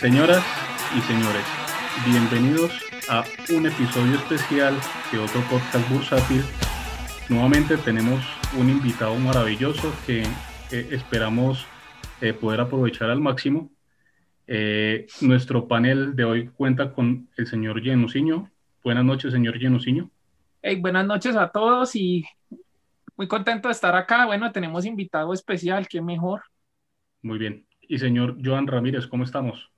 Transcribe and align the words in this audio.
Señoras 0.00 0.44
y 0.96 1.00
señores, 1.02 1.44
bienvenidos 2.06 2.72
a 3.08 3.24
un 3.50 3.66
episodio 3.66 4.16
especial 4.16 4.78
de 5.10 5.18
otro 5.18 5.40
podcast 5.42 5.88
bursátil. 5.90 6.44
Nuevamente 7.28 7.76
tenemos 7.76 8.24
un 8.58 8.70
invitado 8.70 9.14
maravilloso 9.16 9.92
que 10.06 10.22
eh, 10.22 10.88
esperamos 10.92 11.66
eh, 12.22 12.32
poder 12.32 12.60
aprovechar 12.60 13.10
al 13.10 13.20
máximo. 13.20 13.70
Eh, 14.46 15.06
nuestro 15.20 15.68
panel 15.68 16.16
de 16.16 16.24
hoy 16.24 16.48
cuenta 16.48 16.94
con 16.94 17.28
el 17.36 17.46
señor 17.46 17.82
Genusiño. 17.82 18.48
Buenas 18.82 19.04
noches, 19.04 19.30
señor 19.30 19.58
Genusiño. 19.58 20.08
Hey, 20.62 20.80
buenas 20.80 21.06
noches 21.06 21.36
a 21.36 21.50
todos 21.50 21.94
y 21.96 22.24
muy 23.14 23.28
contento 23.28 23.68
de 23.68 23.72
estar 23.72 23.94
acá. 23.94 24.24
Bueno, 24.24 24.50
tenemos 24.50 24.86
invitado 24.86 25.34
especial, 25.34 25.86
qué 25.86 26.00
mejor. 26.00 26.40
Muy 27.20 27.38
bien. 27.38 27.66
Y 27.82 27.98
señor 27.98 28.38
Joan 28.42 28.66
Ramírez, 28.66 29.06
¿cómo 29.06 29.24
estamos? 29.24 29.70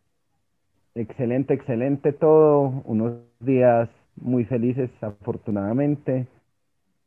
Excelente, 0.94 1.54
excelente 1.54 2.12
todo. 2.12 2.80
Unos 2.84 3.14
días 3.40 3.88
muy 4.14 4.44
felices, 4.44 4.90
afortunadamente. 5.00 6.28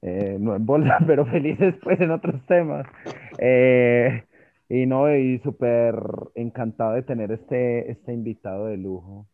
Eh, 0.05 0.37
no 0.37 0.53
en 0.53 0.65
bolsa, 0.65 0.97
pero 1.07 1.25
felices 1.25 1.75
pues 1.81 1.99
en 2.01 2.11
otros 2.11 2.45
temas. 2.45 2.85
Eh, 3.39 4.25
y 4.67 4.85
no, 4.85 5.13
y 5.15 5.39
súper 5.39 5.95
encantado 6.35 6.93
de 6.93 7.03
tener 7.03 7.31
este, 7.31 7.89
este 7.89 8.11
invitado 8.11 8.67
de 8.67 8.77
lujo. 8.77 9.27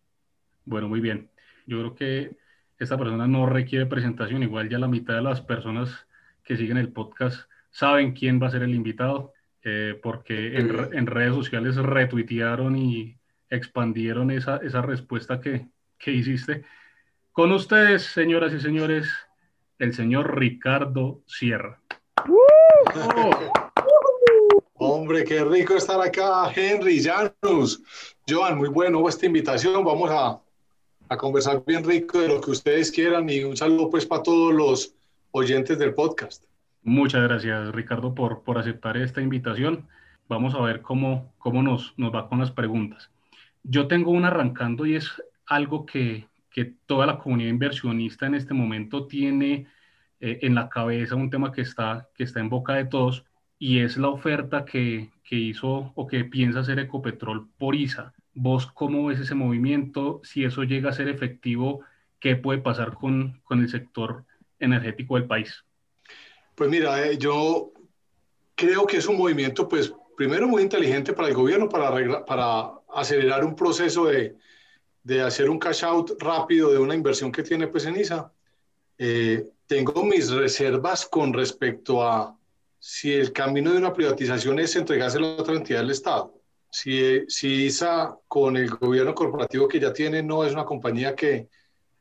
Bueno, 0.66 0.88
muy 0.88 1.02
bien. 1.02 1.30
Yo 1.66 1.80
creo 1.80 1.96
que 1.96 2.38
esta 2.78 2.98
persona 2.98 3.28
no 3.28 3.48
requiere 3.48 3.88
presentación. 3.88 4.44
Igual 4.44 4.70
ya 4.70 4.78
la 4.78 4.88
mitad 4.88 5.16
de 5.16 5.24
las 5.24 5.42
personas 5.42 6.08
que 6.44 6.56
siguen 6.56 6.78
el 6.78 6.92
podcast 6.92 7.50
saben 7.72 8.14
quién 8.14 8.42
va 8.42 8.48
a 8.48 8.52
ser 8.52 8.62
el 8.62 8.76
invitado, 8.76 9.34
eh, 9.64 10.00
porque 10.02 10.58
en, 10.58 10.72
en, 10.94 11.06
redes 11.08 11.34
sociales 11.34 11.76
retuitearon 11.76 12.76
y 12.76 13.18
expandieron 13.50 14.32
esa, 14.32 14.58
esa 14.58 14.82
respuesta 14.82 15.42
que, 15.42 15.68
que 15.98 16.12
hiciste. 16.12 16.64
Con 17.32 17.52
ustedes, 17.52 18.04
señoras 18.04 18.54
y 18.54 18.60
señores, 18.60 19.10
el 19.80 19.94
señor 19.94 20.38
Ricardo 20.38 21.22
Sierra. 21.26 21.80
Oh. 22.28 23.52
Hombre, 24.76 25.24
qué 25.24 25.44
rico 25.44 25.76
estar 25.76 26.00
acá, 26.00 26.52
Henry, 26.54 27.04
Janus. 27.04 27.82
Joan, 28.28 28.58
muy 28.58 28.70
bueno 28.70 29.08
esta 29.10 29.26
invitación. 29.26 29.84
Vamos 29.84 30.10
a, 30.12 30.40
a 31.10 31.18
conversar 31.18 31.64
bien 31.66 31.84
rico 31.84 32.20
de 32.20 32.28
lo 32.28 32.40
que 32.40 32.52
ustedes 32.52 32.92
quieran 32.92 33.30
y 33.30 33.44
un 33.44 33.58
saludo 33.58 33.90
pues 33.90 34.06
para 34.06 34.24
todos 34.24 34.54
los 34.54 34.96
oyentes 35.32 35.78
del 35.80 35.94
podcast. 35.94 36.46
Muchas 36.84 37.24
gracias, 37.24 37.74
Ricardo, 37.74 38.16
por, 38.16 38.44
por 38.44 38.58
aceptar 38.58 38.96
esta 38.96 39.22
invitación. 39.22 39.88
Vamos 40.30 40.56
a 40.56 40.62
ver 40.62 40.82
cómo, 40.82 41.34
cómo 41.40 41.62
nos, 41.62 41.94
nos 41.98 42.14
va 42.14 42.30
con 42.30 42.40
las 42.40 42.52
preguntas. 42.52 43.10
Yo 43.64 43.88
tengo 43.88 44.12
una 44.12 44.28
arrancando 44.28 44.86
y 44.86 44.96
es 44.96 45.12
algo 45.46 45.86
que, 45.86 46.29
que 46.50 46.74
toda 46.86 47.06
la 47.06 47.18
comunidad 47.18 47.50
inversionista 47.50 48.26
en 48.26 48.36
este 48.36 48.54
momento 48.54 49.08
tiene 49.08 49.68
eh, 50.20 50.40
en 50.42 50.56
la 50.56 50.70
cabeza, 50.70 51.16
un 51.16 51.30
tema 51.30 51.52
que 51.52 51.62
está, 51.62 52.10
que 52.16 52.24
está 52.24 52.40
en 52.40 52.50
boca 52.50 52.74
de 52.74 52.86
todos, 52.86 53.26
y 53.58 53.80
es 53.80 53.98
la 53.98 54.10
oferta 54.10 54.66
que, 54.66 55.12
que 55.24 55.36
hizo 55.36 55.92
o 55.96 56.08
que 56.08 56.24
piensa 56.26 56.62
hacer 56.62 56.80
Ecopetrol 56.80 57.50
por 57.58 57.76
ISA. 57.76 58.14
¿Vos 58.34 58.68
cómo 58.68 59.06
ves 59.06 59.20
ese 59.20 59.36
movimiento? 59.36 60.22
Si 60.24 60.44
eso 60.44 60.64
llega 60.64 60.90
a 60.90 60.94
ser 60.94 61.10
efectivo, 61.10 61.82
¿qué 62.20 62.36
puede 62.36 62.60
pasar 62.60 62.94
con, 62.94 63.42
con 63.44 63.60
el 63.60 63.70
sector 63.70 64.26
energético 64.60 65.16
del 65.16 65.26
país? 65.26 65.64
Pues 66.56 66.70
mira, 66.70 67.06
eh, 67.06 67.18
yo 67.18 67.72
creo 68.56 68.86
que 68.86 68.98
es 68.98 69.08
un 69.08 69.18
movimiento, 69.18 69.68
pues, 69.68 69.94
primero 70.18 70.48
muy 70.48 70.64
inteligente 70.64 71.14
para 71.14 71.30
el 71.30 71.34
gobierno, 71.34 71.70
para, 71.70 72.26
para 72.26 72.72
acelerar 72.94 73.46
un 73.46 73.56
proceso 73.56 74.06
de, 74.06 74.36
de, 75.10 75.22
hacer 75.22 75.50
un 75.50 75.60
cash 75.60 75.84
out 75.84 76.12
rápido 76.20 76.72
de 76.72 76.78
una 76.78 76.96
inversión 76.96 77.32
que 77.32 77.44
tiene 77.44 77.68
pues 77.68 77.86
en 77.86 78.00
ISA. 78.00 78.32
Eh, 78.98 79.48
tengo 79.66 80.04
mis 80.04 80.30
reservas 80.30 81.06
con 81.06 81.34
respecto 81.34 82.04
a 82.04 82.38
si 82.80 83.14
el 83.14 83.34
camino 83.34 83.72
de 83.72 83.78
una 83.78 83.94
privatización 83.94 84.60
es 84.60 84.76
entregarse 84.76 85.18
a 85.18 85.42
otra 85.42 85.56
entidad 85.56 85.82
del 85.82 85.92
Estado. 85.92 86.34
Si, 86.72 87.22
si 87.28 87.66
ISA 87.66 88.18
con 88.28 88.56
el 88.58 88.70
gobierno 88.70 89.14
corporativo 89.16 89.68
que 89.68 89.80
ya 89.80 89.92
tiene 89.92 90.22
no 90.22 90.44
es 90.44 90.54
una 90.54 90.66
compañía 90.66 91.16
que, 91.16 91.50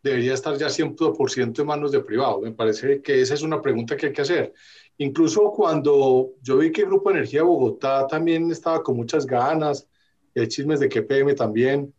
debería 0.03 0.35
estar 0.35 0.57
ya 0.57 0.69
100% 0.69 1.61
en 1.61 1.67
manos 1.67 1.93
de 1.93 2.01
privado. 2.01 2.41
Me 2.41 2.53
parece 2.53 3.03
que 3.03 3.21
esa 3.21 3.35
es 3.35 3.43
una 3.43 3.61
pregunta 3.61 3.97
que 3.97 4.07
hay 4.07 4.13
que 4.13 4.23
hacer. 4.23 4.53
Incluso 4.99 5.53
cuando 5.53 6.31
yo 6.43 6.59
vi 6.59 6.73
que 6.73 6.85
Grupo 6.85 7.11
Energía 7.11 7.43
Bogotá 7.43 8.07
también 8.07 8.51
estaba 8.51 8.83
con 8.83 8.97
muchas 8.97 9.27
ganas, 9.27 9.87
hay 10.35 10.49
chismes 10.49 10.81
de 10.81 10.89
que 10.89 11.03
PM 11.03 11.35
también, 11.35 11.93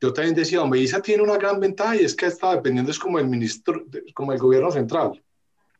yo 0.00 0.12
también 0.12 0.34
decía, 0.34 0.62
hombre, 0.62 0.80
ISA 0.80 1.02
tiene 1.02 1.22
una 1.22 1.36
gran 1.36 1.60
ventaja 1.60 1.96
y 1.96 2.04
es 2.04 2.14
que 2.14 2.26
está 2.26 2.54
dependiendo, 2.54 2.90
es 2.90 2.98
como 2.98 3.18
el 3.18 3.28
ministro, 3.28 3.84
como 4.14 4.32
el 4.32 4.38
gobierno 4.38 4.70
central. 4.70 5.22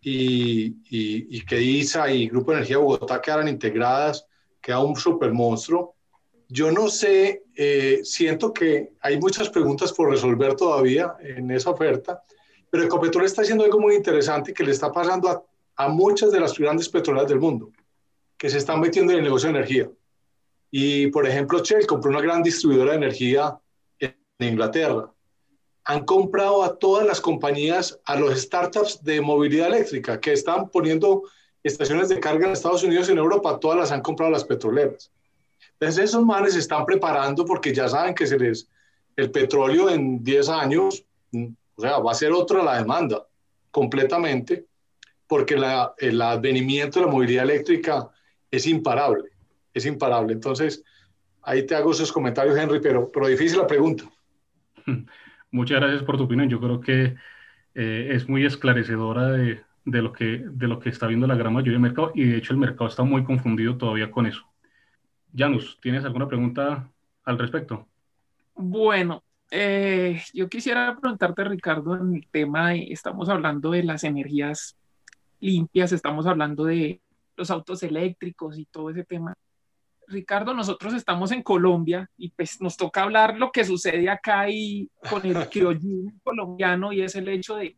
Y, 0.02 1.42
que 1.44 1.62
ISA 1.62 2.10
y 2.10 2.28
Grupo 2.28 2.52
Energía 2.52 2.78
Bogotá 2.78 3.20
quedaran 3.20 3.48
integradas, 3.48 4.26
queda 4.60 4.80
un 4.80 4.96
super 4.96 5.32
monstruo 5.32 5.94
yo 6.52 6.72
no 6.72 6.88
sé, 6.88 7.44
eh, 7.54 8.00
siento 8.02 8.52
que 8.52 8.92
hay 9.00 9.18
muchas 9.20 9.48
preguntas 9.48 9.92
por 9.92 10.10
resolver 10.10 10.56
todavía 10.56 11.14
en 11.20 11.48
esa 11.52 11.70
oferta, 11.70 12.24
pero 12.68 12.84
Ecopetrol 12.84 13.24
está 13.24 13.42
haciendo 13.42 13.64
algo 13.64 13.78
muy 13.78 13.94
interesante 13.94 14.52
que 14.52 14.64
le 14.64 14.72
está 14.72 14.90
pasando 14.90 15.28
a, 15.28 15.44
a 15.76 15.88
muchas 15.88 16.32
de 16.32 16.40
las 16.40 16.58
grandes 16.58 16.88
petroleras 16.88 17.28
del 17.28 17.38
mundo, 17.38 17.70
que 18.36 18.50
se 18.50 18.58
están 18.58 18.80
metiendo 18.80 19.12
en 19.12 19.18
el 19.18 19.24
negocio 19.24 19.48
de 19.48 19.58
energía. 19.58 19.90
Y, 20.72 21.06
por 21.08 21.26
ejemplo, 21.26 21.62
Shell 21.62 21.86
compró 21.86 22.10
una 22.10 22.20
gran 22.20 22.42
distribuidora 22.42 22.92
de 22.92 22.98
energía 22.98 23.56
en, 24.40 24.52
Inglaterra. 24.52 25.10
Han 25.84 26.04
comprado 26.04 26.62
a 26.62 26.78
todas 26.78 27.06
las 27.06 27.20
compañías, 27.20 27.98
a 28.04 28.16
los 28.16 28.38
startups 28.40 29.02
de 29.02 29.20
movilidad 29.20 29.68
eléctrica 29.68 30.20
que 30.20 30.32
están 30.32 30.68
poniendo 30.70 31.22
estaciones 31.62 32.08
de 32.08 32.20
carga 32.20 32.46
en 32.46 32.52
Estados 32.52 32.82
Unidos 32.82 33.08
y 33.08 33.12
en 33.12 33.18
Europa, 33.18 33.58
todas 33.60 33.78
las 33.78 33.92
han 33.92 34.00
comprado 34.00 34.32
las 34.32 34.44
petroleras. 34.44 35.10
Entonces 35.72 36.04
esos 36.04 36.24
manes 36.24 36.54
se 36.54 36.60
están 36.60 36.84
preparando 36.84 37.44
porque 37.44 37.74
ya 37.74 37.88
saben 37.88 38.14
que 38.14 38.26
se 38.26 38.38
les, 38.38 38.68
el 39.16 39.30
petróleo 39.30 39.90
en 39.90 40.22
10 40.22 40.48
años, 40.48 41.04
mm, 41.32 41.46
o 41.76 41.82
sea, 41.82 41.98
va 41.98 42.12
a 42.12 42.14
ser 42.14 42.32
otra 42.32 42.62
la 42.62 42.78
demanda 42.78 43.26
completamente, 43.70 44.66
porque 45.26 45.56
la, 45.56 45.94
el 45.98 46.20
advenimiento 46.20 46.98
de 46.98 47.06
la 47.06 47.12
movilidad 47.12 47.44
eléctrica 47.44 48.10
es 48.50 48.66
imparable, 48.66 49.30
es 49.72 49.86
imparable. 49.86 50.32
Entonces, 50.32 50.82
ahí 51.42 51.64
te 51.64 51.74
hago 51.74 51.92
esos 51.92 52.12
comentarios, 52.12 52.58
Henry, 52.58 52.80
pero, 52.80 53.10
pero 53.10 53.28
difícil 53.28 53.58
la 53.58 53.66
pregunta. 53.66 54.04
Muchas 55.50 55.80
gracias 55.80 56.02
por 56.02 56.16
tu 56.16 56.24
opinión. 56.24 56.48
Yo 56.48 56.60
creo 56.60 56.80
que 56.80 57.16
eh, 57.74 58.08
es 58.12 58.28
muy 58.28 58.44
esclarecedora 58.44 59.28
de, 59.32 59.62
de, 59.84 60.02
lo 60.02 60.12
que, 60.12 60.44
de 60.44 60.78
está 60.84 61.06
viendo 61.06 61.26
la 61.26 61.34
gran 61.34 61.52
mayoría 61.52 61.72
del 61.72 61.80
mercado 61.80 62.12
y 62.14 62.24
de 62.24 62.36
hecho 62.38 62.52
el 62.52 62.58
mercado 62.58 62.88
está 62.88 63.02
muy 63.02 63.24
confundido 63.24 63.76
todavía 63.76 64.10
con 64.10 64.26
eso. 64.26 64.44
Janus, 65.36 65.78
¿tienes 65.80 66.04
alguna 66.04 66.28
pregunta 66.28 66.88
al 67.24 67.38
respecto? 67.38 67.86
Bueno, 68.54 69.22
eh, 69.50 70.22
yo 70.32 70.48
quisiera 70.48 70.96
preguntarte, 71.00 71.44
Ricardo, 71.44 71.96
en 71.96 72.16
el 72.16 72.28
tema, 72.28 72.74
estamos 72.74 73.28
hablando 73.28 73.70
de 73.70 73.82
las 73.82 74.04
energías 74.04 74.76
limpias, 75.40 75.92
estamos 75.92 76.26
hablando 76.26 76.64
de 76.64 77.00
los 77.36 77.50
autos 77.50 77.82
eléctricos 77.82 78.58
y 78.58 78.66
todo 78.66 78.90
ese 78.90 79.04
tema. 79.04 79.34
Ricardo, 80.10 80.54
nosotros 80.54 80.92
estamos 80.94 81.30
en 81.30 81.42
Colombia 81.42 82.10
y 82.16 82.30
pues 82.30 82.60
nos 82.60 82.76
toca 82.76 83.02
hablar 83.02 83.38
lo 83.38 83.52
que 83.52 83.64
sucede 83.64 84.10
acá 84.10 84.48
y 84.50 84.90
con 85.08 85.24
el 85.24 85.48
criollín 85.48 86.20
colombiano 86.24 86.92
y 86.92 87.02
es 87.02 87.14
el 87.14 87.28
hecho 87.28 87.56
de, 87.56 87.76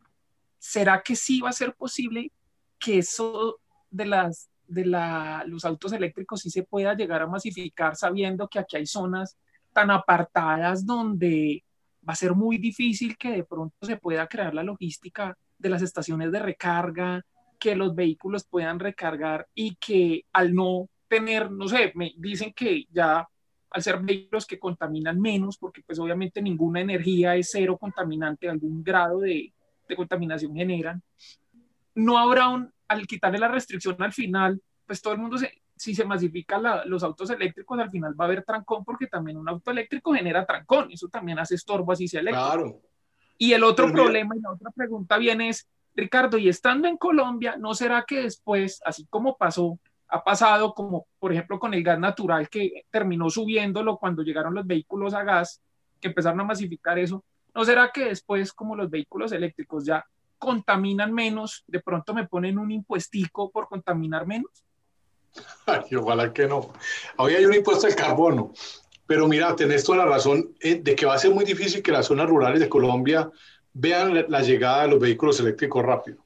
¿será 0.58 1.02
que 1.02 1.14
sí 1.14 1.40
va 1.40 1.50
a 1.50 1.52
ser 1.52 1.74
posible 1.74 2.32
que 2.78 2.98
eso 2.98 3.60
de 3.90 4.06
las 4.06 4.48
de 4.66 4.86
la, 4.86 5.44
los 5.46 5.66
autos 5.66 5.92
eléctricos 5.92 6.40
sí 6.40 6.48
se 6.48 6.62
pueda 6.62 6.94
llegar 6.94 7.20
a 7.20 7.26
masificar 7.26 7.94
sabiendo 7.94 8.48
que 8.48 8.58
aquí 8.58 8.78
hay 8.78 8.86
zonas 8.86 9.36
tan 9.74 9.90
apartadas 9.90 10.86
donde 10.86 11.62
va 12.08 12.14
a 12.14 12.16
ser 12.16 12.34
muy 12.34 12.56
difícil 12.56 13.18
que 13.18 13.30
de 13.30 13.44
pronto 13.44 13.76
se 13.82 13.96
pueda 13.96 14.26
crear 14.26 14.54
la 14.54 14.62
logística 14.62 15.36
de 15.58 15.68
las 15.68 15.82
estaciones 15.82 16.32
de 16.32 16.38
recarga, 16.38 17.22
que 17.58 17.76
los 17.76 17.94
vehículos 17.94 18.44
puedan 18.44 18.80
recargar 18.80 19.46
y 19.54 19.76
que 19.76 20.24
al 20.32 20.54
no 20.54 20.88
tener, 21.12 21.50
no 21.50 21.68
sé, 21.68 21.92
me 21.94 22.14
dicen 22.16 22.54
que 22.54 22.86
ya 22.90 23.28
al 23.68 23.82
ser 23.82 24.00
vehículos 24.00 24.46
que 24.46 24.58
contaminan 24.58 25.20
menos, 25.20 25.58
porque 25.58 25.82
pues 25.86 25.98
obviamente 25.98 26.40
ninguna 26.40 26.80
energía 26.80 27.36
es 27.36 27.50
cero 27.52 27.76
contaminante, 27.78 28.48
algún 28.48 28.82
grado 28.82 29.20
de, 29.20 29.52
de 29.86 29.96
contaminación 29.96 30.54
generan, 30.54 31.02
no 31.94 32.18
habrá 32.18 32.48
un, 32.48 32.72
al 32.88 33.06
quitarle 33.06 33.38
la 33.38 33.48
restricción 33.48 33.96
al 34.02 34.14
final, 34.14 34.58
pues 34.86 35.02
todo 35.02 35.12
el 35.12 35.20
mundo 35.20 35.36
se, 35.36 35.52
si 35.76 35.94
se 35.94 36.06
masifica 36.06 36.58
los 36.86 37.02
autos 37.02 37.28
eléctricos, 37.28 37.78
al 37.78 37.90
final 37.90 38.18
va 38.18 38.24
a 38.24 38.28
haber 38.28 38.42
trancón 38.42 38.86
porque 38.86 39.06
también 39.06 39.36
un 39.36 39.50
auto 39.50 39.70
eléctrico 39.70 40.14
genera 40.14 40.46
trancón, 40.46 40.90
eso 40.90 41.08
también 41.08 41.38
hace 41.38 41.56
estorbo 41.56 41.92
así 41.92 42.08
sea 42.08 42.20
eléctrico. 42.20 42.52
Claro. 42.52 42.80
Y 43.36 43.52
el 43.52 43.64
otro 43.64 43.92
problema 43.92 44.34
y 44.34 44.40
la 44.40 44.52
otra 44.52 44.70
pregunta 44.70 45.18
viene 45.18 45.50
es, 45.50 45.68
Ricardo, 45.94 46.38
y 46.38 46.48
estando 46.48 46.88
en 46.88 46.96
Colombia, 46.96 47.56
¿no 47.58 47.74
será 47.74 48.04
que 48.06 48.22
después, 48.22 48.80
así 48.86 49.06
como 49.10 49.36
pasó, 49.36 49.78
ha 50.12 50.22
pasado 50.22 50.74
como 50.74 51.06
por 51.18 51.32
ejemplo 51.32 51.58
con 51.58 51.72
el 51.72 51.82
gas 51.82 51.98
natural 51.98 52.50
que 52.50 52.84
terminó 52.90 53.30
subiéndolo 53.30 53.96
cuando 53.96 54.22
llegaron 54.22 54.54
los 54.54 54.66
vehículos 54.66 55.14
a 55.14 55.24
gas, 55.24 55.62
que 56.00 56.08
empezaron 56.08 56.38
a 56.40 56.44
masificar 56.44 56.98
eso, 56.98 57.24
¿no 57.54 57.64
será 57.64 57.90
que 57.90 58.04
después 58.04 58.52
como 58.52 58.76
los 58.76 58.90
vehículos 58.90 59.32
eléctricos 59.32 59.86
ya 59.86 60.04
contaminan 60.36 61.14
menos, 61.14 61.64
de 61.66 61.80
pronto 61.80 62.12
me 62.12 62.28
ponen 62.28 62.58
un 62.58 62.70
impuestico 62.70 63.50
por 63.50 63.68
contaminar 63.68 64.26
menos? 64.26 64.50
Ay, 65.66 65.94
ojalá 65.96 66.30
que 66.30 66.46
no. 66.46 66.72
Hoy 67.16 67.34
hay 67.34 67.46
un 67.46 67.54
impuesto 67.54 67.86
al 67.86 67.94
carbono, 67.94 68.52
pero 69.06 69.26
mira, 69.28 69.56
tenés 69.56 69.82
toda 69.82 69.98
la 69.98 70.06
razón 70.06 70.52
eh, 70.60 70.74
de 70.74 70.94
que 70.94 71.06
va 71.06 71.14
a 71.14 71.18
ser 71.18 71.30
muy 71.30 71.46
difícil 71.46 71.82
que 71.82 71.92
las 71.92 72.06
zonas 72.06 72.28
rurales 72.28 72.60
de 72.60 72.68
Colombia 72.68 73.30
vean 73.72 74.26
la 74.28 74.42
llegada 74.42 74.82
de 74.82 74.88
los 74.88 75.00
vehículos 75.00 75.40
eléctricos 75.40 75.82
rápido. 75.82 76.22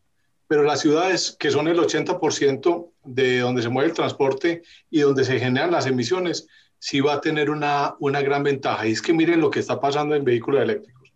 Pero 0.48 0.64
las 0.64 0.80
ciudades, 0.80 1.36
que 1.38 1.52
son 1.52 1.68
el 1.68 1.78
80% 1.78 2.90
de 3.06 3.41
donde 3.41 3.62
se 3.62 3.69
mueve 3.69 3.91
el 3.91 3.97
transporte 3.97 4.62
y 4.91 5.00
donde 5.00 5.25
se 5.25 5.38
generan 5.38 5.70
las 5.70 5.87
emisiones, 5.87 6.47
sí 6.79 7.00
va 7.00 7.14
a 7.14 7.20
tener 7.20 7.50
una, 7.50 7.94
una 8.00 8.20
gran 8.20 8.43
ventaja. 8.43 8.87
Y 8.87 8.93
es 8.93 9.03
que 9.03 9.12
miren 9.12 9.41
lo 9.41 9.50
que 9.50 9.61
está 9.61 9.81
pasando 9.81 10.14
en 10.14 10.25
vehículos 10.25 10.62
eléctricos. 10.62 11.12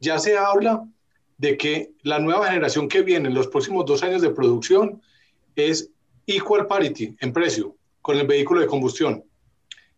Ya 0.00 0.18
se 0.18 0.36
habla 0.36 0.84
de 1.38 1.56
que 1.56 1.90
la 2.02 2.18
nueva 2.18 2.48
generación 2.48 2.88
que 2.88 3.02
viene 3.02 3.28
en 3.28 3.34
los 3.34 3.48
próximos 3.48 3.86
dos 3.86 4.02
años 4.02 4.22
de 4.22 4.30
producción 4.30 5.00
es 5.54 5.90
equal 6.26 6.66
parity 6.66 7.16
en 7.20 7.32
precio 7.32 7.76
con 8.02 8.18
el 8.18 8.26
vehículo 8.26 8.60
de 8.60 8.66
combustión. 8.66 9.24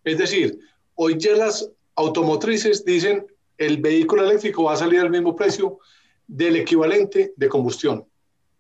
Es 0.05 0.19
decir, 0.19 0.59
hoy 0.95 1.17
ya 1.19 1.37
las 1.37 1.71
automotrices 1.97 2.85
dicen 2.85 3.27
el 3.59 3.79
vehículo 3.79 4.25
eléctrico 4.25 4.65
va 4.65 4.73
a 4.73 4.77
salir 4.77 5.01
al 5.01 5.11
mismo 5.11 5.37
precio 5.37 5.79
del 6.27 6.57
equivalente 6.57 7.33
de 7.37 7.49
combustión. 7.49 8.07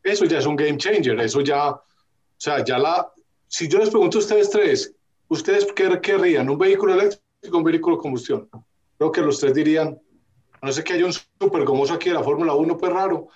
Eso 0.02 0.24
ya 0.24 0.38
es 0.38 0.46
un 0.46 0.56
game 0.56 0.76
changer, 0.76 1.18
eso 1.20 1.40
ya, 1.40 1.74
sea, 2.40 2.64
ya 2.64 2.78
la, 2.78 3.12
si 3.48 3.68
yo 3.68 3.78
les 3.78 3.90
pregunto 3.90 4.18
a 4.18 4.20
ustedes 4.20 4.50
tres, 4.50 4.94
¿ustedes 5.28 5.66
qué 5.74 6.00
querrían? 6.00 6.48
¿Un 6.48 6.58
vehículo 6.58 6.94
eléctrico 6.94 7.56
o 7.56 7.58
un 7.58 7.64
vehículo 7.64 7.96
de 7.96 8.02
combustión? 8.02 8.48
Creo 8.98 9.12
que 9.12 9.20
los 9.20 9.38
tres 9.38 9.54
dirían, 9.54 9.98
no 10.62 10.72
sé 10.72 10.84
que 10.84 10.94
haya 10.94 11.06
un 11.06 11.12
súper 11.12 11.64
gomoso 11.64 11.94
aquí 11.94 12.10
de 12.10 12.14
la 12.16 12.22
Fórmula 12.22 12.54
1, 12.54 12.76
pues 12.76 12.92
raro. 12.92 13.28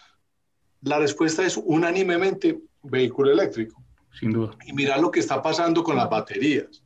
La 0.83 0.99
respuesta 0.99 1.45
es 1.45 1.57
unánimemente 1.57 2.61
vehículo 2.83 3.33
eléctrico 3.33 3.85
sin 4.19 4.33
duda. 4.33 4.57
Y 4.67 4.73
mira 4.73 4.99
lo 4.99 5.11
que 5.11 5.21
está 5.21 5.43
pasando 5.43 5.83
con 5.83 5.97
las 5.97 6.09
baterías. 6.09 6.83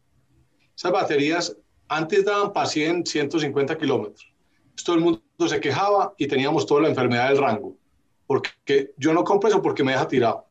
Esas 0.76 0.92
baterías 0.92 1.56
antes 1.88 2.24
daban 2.24 2.52
para 2.52 2.66
100, 2.66 3.06
150 3.06 3.76
kilómetros. 3.76 4.32
Todo 4.84 4.96
el 4.96 5.02
mundo 5.02 5.22
se 5.46 5.60
quejaba 5.60 6.14
y 6.16 6.26
teníamos 6.26 6.66
toda 6.66 6.82
la 6.82 6.88
enfermedad 6.88 7.28
del 7.28 7.38
rango. 7.38 7.76
Porque 8.26 8.92
yo 8.96 9.12
no 9.12 9.24
compro 9.24 9.48
eso 9.48 9.62
porque 9.62 9.82
me 9.82 9.92
deja 9.92 10.08
tirado. 10.08 10.46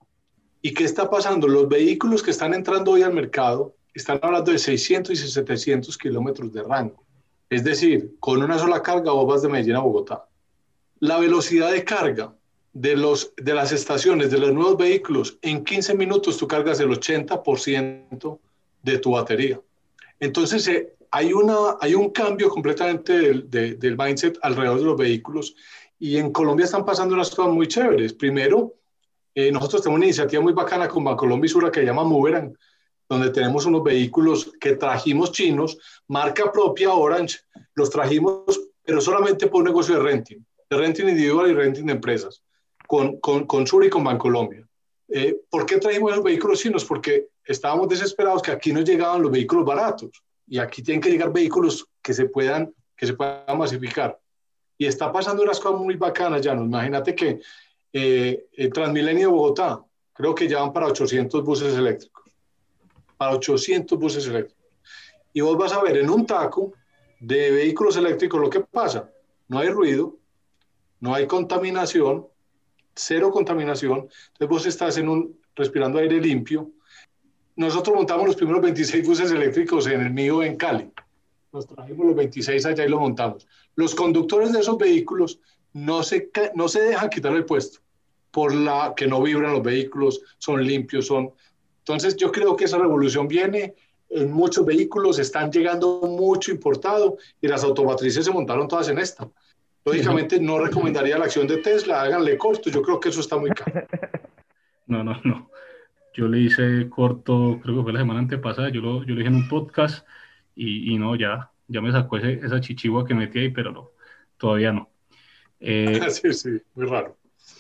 ¿Y 0.62 0.74
qué 0.74 0.84
está 0.84 1.10
pasando? 1.10 1.48
Los 1.48 1.68
vehículos 1.70 2.24
que 2.24 2.32
están 2.32 2.54
entrando 2.54 2.92
hoy 2.92 3.04
al 3.04 3.14
mercado 3.14 3.76
están 3.94 4.20
hablando 4.22 4.52
de 4.52 4.60
600 4.60 5.12
y 5.12 5.30
700 5.30 5.98
kilómetros 5.98 6.52
de 6.52 6.64
rango. 6.64 7.04
Es 7.50 7.64
decir, 7.64 8.16
con 8.20 8.44
una 8.44 8.60
sola 8.60 8.82
carga 8.82 9.12
vos 9.12 9.28
vas 9.28 9.42
de 9.42 9.50
Medellín 9.50 9.76
a 9.76 9.80
Bogotá. 9.80 10.28
La 11.00 11.20
velocidad 11.20 11.72
de 11.72 11.84
carga 11.84 12.34
de, 12.74 12.96
los, 12.96 13.34
de 13.38 13.54
las 13.54 13.72
estaciones, 13.72 14.30
de 14.30 14.38
los 14.38 14.54
nuevos 14.54 14.78
vehículos, 14.78 15.38
en 15.42 15.64
15 15.64 15.96
minutos 15.96 16.38
tú 16.38 16.48
cargas 16.48 16.80
el 16.80 16.90
80% 16.90 18.40
de 18.84 18.98
tu 19.00 19.12
batería. 19.12 19.60
Entonces, 20.20 20.68
eh, 20.68 20.94
hay, 21.12 21.34
una, 21.34 21.78
hay 21.80 21.96
un 21.96 22.10
cambio 22.10 22.50
completamente 22.50 23.18
del, 23.18 23.50
del, 23.50 23.98
mindset 23.98 24.38
alrededor 24.42 24.80
de 24.80 24.86
los 24.86 24.98
vehículos 24.98 25.56
y 26.00 26.18
en 26.18 26.32
Colombia 26.32 26.66
están 26.66 26.86
pasando 26.86 27.16
unas 27.16 27.34
cosas 27.34 27.54
muy 27.54 27.68
chéveres. 27.68 28.14
Primero, 28.14 28.76
eh, 29.40 29.52
nosotros 29.52 29.84
tenemos 29.84 29.98
una 29.98 30.06
iniciativa 30.08 30.42
muy 30.42 30.54
bacana 30.54 30.88
con 30.88 31.04
Bancolombia 31.04 31.46
y 31.46 31.50
Sura 31.50 31.72
que 31.72 31.82
se 31.82 31.86
llama 31.86 32.04
Moveran, 32.04 32.58
donde 33.08 33.30
tenemos 33.30 33.68
unos 33.68 33.84
vehículos 33.84 34.52
que 34.60 34.78
trajimos 34.78 35.32
chinos, 35.32 35.78
marca 36.08 36.52
propia 36.52 36.92
Orange, 36.92 37.42
los 37.76 37.92
trajimos, 37.92 38.60
pero 38.84 39.00
solamente 39.00 39.46
por 39.46 39.60
un 39.60 39.66
negocio 39.66 39.94
de 39.94 40.02
renting, 40.02 40.44
de 40.68 40.78
renting 40.78 41.10
individual 41.10 41.52
y 41.52 41.54
renting 41.54 41.86
de 41.86 41.92
empresas 41.92 42.42
con, 42.88 43.20
con, 43.20 43.46
con 43.46 43.68
Sur 43.68 43.86
y 43.86 43.92
con 43.92 44.04
Bancolombia. 44.04 44.68
Eh, 45.08 45.40
¿Por 45.52 45.68
qué 45.68 45.78
trajimos 45.78 46.16
los 46.16 46.24
vehículos 46.24 46.60
chinos? 46.60 46.84
Porque 46.84 47.28
estábamos 47.46 47.90
desesperados 47.90 48.42
que 48.42 48.50
aquí 48.50 48.74
no 48.74 48.82
llegaban 48.82 49.22
los 49.22 49.30
vehículos 49.30 49.66
baratos 49.66 50.10
y 50.48 50.58
aquí 50.58 50.82
tienen 50.82 51.00
que 51.00 51.12
llegar 51.12 51.32
vehículos 51.32 51.86
que 52.02 52.16
se 52.16 52.26
puedan, 52.26 52.74
que 52.96 53.06
se 53.06 53.14
puedan 53.14 53.56
masificar. 53.56 54.20
Y 54.80 54.88
está 54.88 55.12
pasando 55.12 55.44
unas 55.44 55.60
cosas 55.60 55.80
muy 55.80 55.96
bacanas, 55.96 56.42
ya 56.42 56.56
no. 56.56 56.64
Imagínate 56.64 57.14
que 57.14 57.40
eh, 57.94 58.48
el 58.54 58.72
Transmilenio 58.72 59.32
Bogotá, 59.32 59.84
creo 60.14 60.36
que 60.36 60.48
ya 60.48 60.60
van 60.60 60.74
para 60.74 60.88
800 60.88 61.44
buses 61.44 61.76
eléctricos. 61.76 62.24
Para 63.18 63.34
800 63.34 63.98
buses 63.98 64.28
eléctricos. 64.28 64.66
Y 65.34 65.42
vos 65.42 65.58
vas 65.58 65.74
a 65.74 65.82
ver 65.82 65.98
en 65.98 66.10
un 66.10 66.26
taco 66.26 66.74
de 67.20 67.52
vehículos 67.52 67.98
eléctricos 67.98 68.40
lo 68.40 68.50
que 68.50 68.62
pasa. 68.62 69.10
No 69.48 69.60
hay 69.60 69.70
ruido, 69.70 70.18
no 71.00 71.14
hay 71.14 71.28
contaminación, 71.28 72.28
cero 72.96 73.32
contaminación, 73.32 74.10
entonces 74.34 74.50
vos 74.50 74.66
estás 74.66 74.98
en 74.98 75.10
un, 75.10 75.40
respirando 75.56 76.00
aire 76.00 76.20
limpio. 76.20 76.72
Nosotros 77.56 77.96
montamos 77.96 78.28
los 78.28 78.36
primeros 78.36 78.62
26 78.62 79.08
buses 79.08 79.32
eléctricos 79.32 79.88
en 79.88 80.02
el 80.02 80.12
mío 80.12 80.44
en 80.44 80.58
Cali. 80.58 80.92
Nos 81.52 81.66
trajimos 81.66 82.06
los 82.06 82.16
26 82.16 82.66
allá 82.66 82.86
y 82.86 82.90
lo 82.90 83.00
montamos. 83.00 83.48
Los 83.76 83.96
conductores 83.96 84.52
de 84.52 84.60
esos 84.60 84.78
vehículos 84.78 85.40
no 85.78 86.02
se, 86.02 86.32
no 86.56 86.68
se 86.68 86.82
dejan 86.82 87.10
quitar 87.10 87.34
el 87.34 87.46
puesto 87.46 87.80
por 88.32 88.54
la 88.54 88.94
que 88.96 89.08
no 89.08 89.22
vibran 89.22 89.54
los 89.54 89.64
vehículos, 89.64 90.22
son 90.38 90.64
limpios, 90.66 91.08
son... 91.08 91.32
Entonces 91.80 92.16
yo 92.18 92.32
creo 92.32 92.56
que 92.56 92.66
esa 92.66 92.78
revolución 92.78 93.28
viene 93.28 93.76
en 94.10 94.32
muchos 94.32 94.66
vehículos, 94.66 95.20
están 95.20 95.52
llegando 95.52 96.02
mucho 96.02 96.52
importado 96.52 97.18
y 97.42 97.48
las 97.48 97.64
automatrices 97.64 98.26
se 98.26 98.32
montaron 98.32 98.68
todas 98.68 98.90
en 98.90 98.98
esta. 98.98 99.30
Lógicamente 99.86 100.40
no 100.40 100.60
recomendaría 100.60 101.18
la 101.18 101.26
acción 101.26 101.48
de 101.48 101.58
Tesla, 101.58 102.02
háganle 102.02 102.38
corto, 102.38 102.70
yo 102.70 102.82
creo 102.82 103.00
que 103.00 103.10
eso 103.10 103.22
está 103.22 103.38
muy 103.38 103.52
caro. 103.52 103.88
No, 104.90 105.04
no, 105.04 105.20
no. 105.26 105.52
Yo 106.14 106.30
le 106.30 106.40
hice 106.40 106.88
corto, 106.90 107.60
creo 107.62 107.76
que 107.76 107.84
fue 107.84 107.92
la 107.92 108.00
semana 108.00 108.22
antepasada, 108.22 108.70
yo 108.70 108.80
lo, 108.80 109.04
yo 109.04 109.10
lo 109.10 109.18
dije 109.18 109.28
en 109.28 109.36
un 109.36 109.50
podcast 109.50 110.08
y, 110.56 110.94
y 110.94 110.98
no, 110.98 111.18
ya, 111.18 111.52
ya 111.68 111.82
me 111.82 111.92
sacó 111.92 112.16
ese, 112.16 112.40
esa 112.46 112.62
chichigua 112.62 113.06
que 113.06 113.14
metí 113.14 113.40
ahí, 113.40 113.50
pero 113.50 113.74
no, 113.74 113.92
todavía 114.38 114.72
no. 114.72 114.90
Eh, 115.60 116.00
sí, 116.10 116.34
sí, 116.34 116.62
muy 116.76 116.86
raro. 116.86 117.18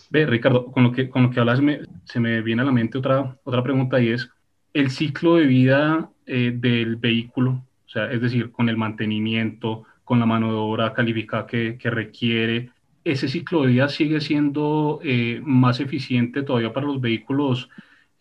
Ve, 0.10 0.26
Ricardo, 0.26 0.72
con 0.72 0.84
lo 0.84 0.92
que, 0.92 1.10
con 1.10 1.24
lo 1.24 1.30
que 1.30 1.40
hablas 1.40 1.62
me, 1.62 1.82
se 2.06 2.20
me 2.20 2.42
viene 2.42 2.62
a 2.62 2.66
la 2.66 2.72
mente 2.72 2.98
otra, 2.98 3.38
otra 3.44 3.64
pregunta 3.64 4.00
y 4.00 4.10
es, 4.10 4.30
el 4.74 4.92
ciclo 4.92 5.36
de 5.36 5.46
vida 5.46 6.10
eh, 6.26 6.54
del 6.56 6.98
vehículo, 6.98 7.66
o 7.86 7.90
sea, 7.90 8.12
es 8.12 8.22
decir, 8.22 8.52
con 8.52 8.70
el 8.70 8.78
mantenimiento, 8.78 9.86
con 10.04 10.20
la 10.20 10.26
mano 10.26 10.52
de 10.52 10.58
obra 10.58 10.94
calificada 10.94 11.48
que, 11.48 11.78
que 11.78 11.90
requiere. 11.90 12.70
¿Ese 13.04 13.28
ciclo 13.28 13.62
de 13.62 13.68
vida 13.68 13.90
sigue 13.90 14.22
siendo 14.22 15.00
eh, 15.04 15.42
más 15.44 15.80
eficiente 15.80 16.44
todavía 16.44 16.74
para 16.74 16.86
los 16.86 17.02
vehículos 17.02 17.70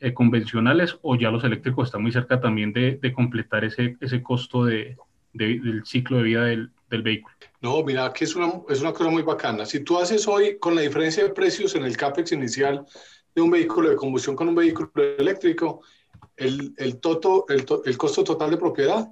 eh, 0.00 0.12
convencionales 0.12 0.98
o 1.02 1.16
ya 1.16 1.30
los 1.30 1.44
eléctricos 1.44 1.88
están 1.88 2.02
muy 2.02 2.12
cerca 2.12 2.40
también 2.40 2.72
de, 2.72 2.96
de 2.96 3.12
completar 3.12 3.64
ese, 3.64 3.96
ese 4.00 4.22
costo 4.22 4.64
de, 4.64 4.96
del 5.32 5.84
ciclo 5.84 6.18
de 6.18 6.22
vida 6.22 6.44
del, 6.44 6.70
del, 6.90 7.02
vehículo? 7.02 7.35
No, 7.66 7.82
mira 7.82 8.12
que 8.12 8.26
es 8.26 8.36
una, 8.36 8.62
es 8.68 8.80
una 8.80 8.92
cosa 8.92 9.10
muy 9.10 9.24
bacana. 9.24 9.66
Si 9.66 9.80
tú 9.80 9.98
haces 9.98 10.28
hoy 10.28 10.56
con 10.56 10.76
la 10.76 10.82
diferencia 10.82 11.24
de 11.24 11.30
precios 11.30 11.74
en 11.74 11.82
el 11.82 11.96
CAPEX 11.96 12.30
inicial 12.30 12.86
de 13.34 13.42
un 13.42 13.50
vehículo 13.50 13.90
de 13.90 13.96
combustión 13.96 14.36
con 14.36 14.48
un 14.48 14.54
vehículo 14.54 14.88
eléctrico, 15.18 15.80
el, 16.36 16.72
el, 16.76 17.00
toto, 17.00 17.44
el, 17.48 17.66
el 17.84 17.98
costo 17.98 18.22
total 18.22 18.52
de 18.52 18.56
propiedad 18.56 19.08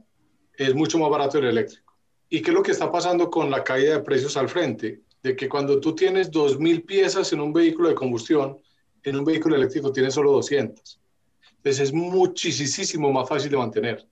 es 0.56 0.72
mucho 0.72 1.00
más 1.00 1.10
barato 1.10 1.38
el 1.38 1.46
eléctrico. 1.46 1.96
¿Y 2.28 2.42
qué 2.42 2.50
es 2.52 2.54
lo 2.54 2.62
que 2.62 2.70
está 2.70 2.92
pasando 2.92 3.28
con 3.28 3.50
la 3.50 3.64
caída 3.64 3.94
de 3.94 4.04
precios 4.04 4.36
al 4.36 4.48
frente? 4.48 5.00
De 5.20 5.34
que 5.34 5.48
cuando 5.48 5.80
tú 5.80 5.92
tienes 5.96 6.30
2.000 6.30 6.86
piezas 6.86 7.32
en 7.32 7.40
un 7.40 7.52
vehículo 7.52 7.88
de 7.88 7.96
combustión, 7.96 8.58
en 9.02 9.16
un 9.16 9.24
vehículo 9.24 9.56
eléctrico 9.56 9.90
tienes 9.90 10.14
solo 10.14 10.30
200. 10.30 11.00
Entonces 11.56 11.88
es 11.88 11.92
muchísimo 11.92 13.10
más 13.10 13.28
fácil 13.28 13.50
de 13.50 13.56
mantener. 13.56 14.06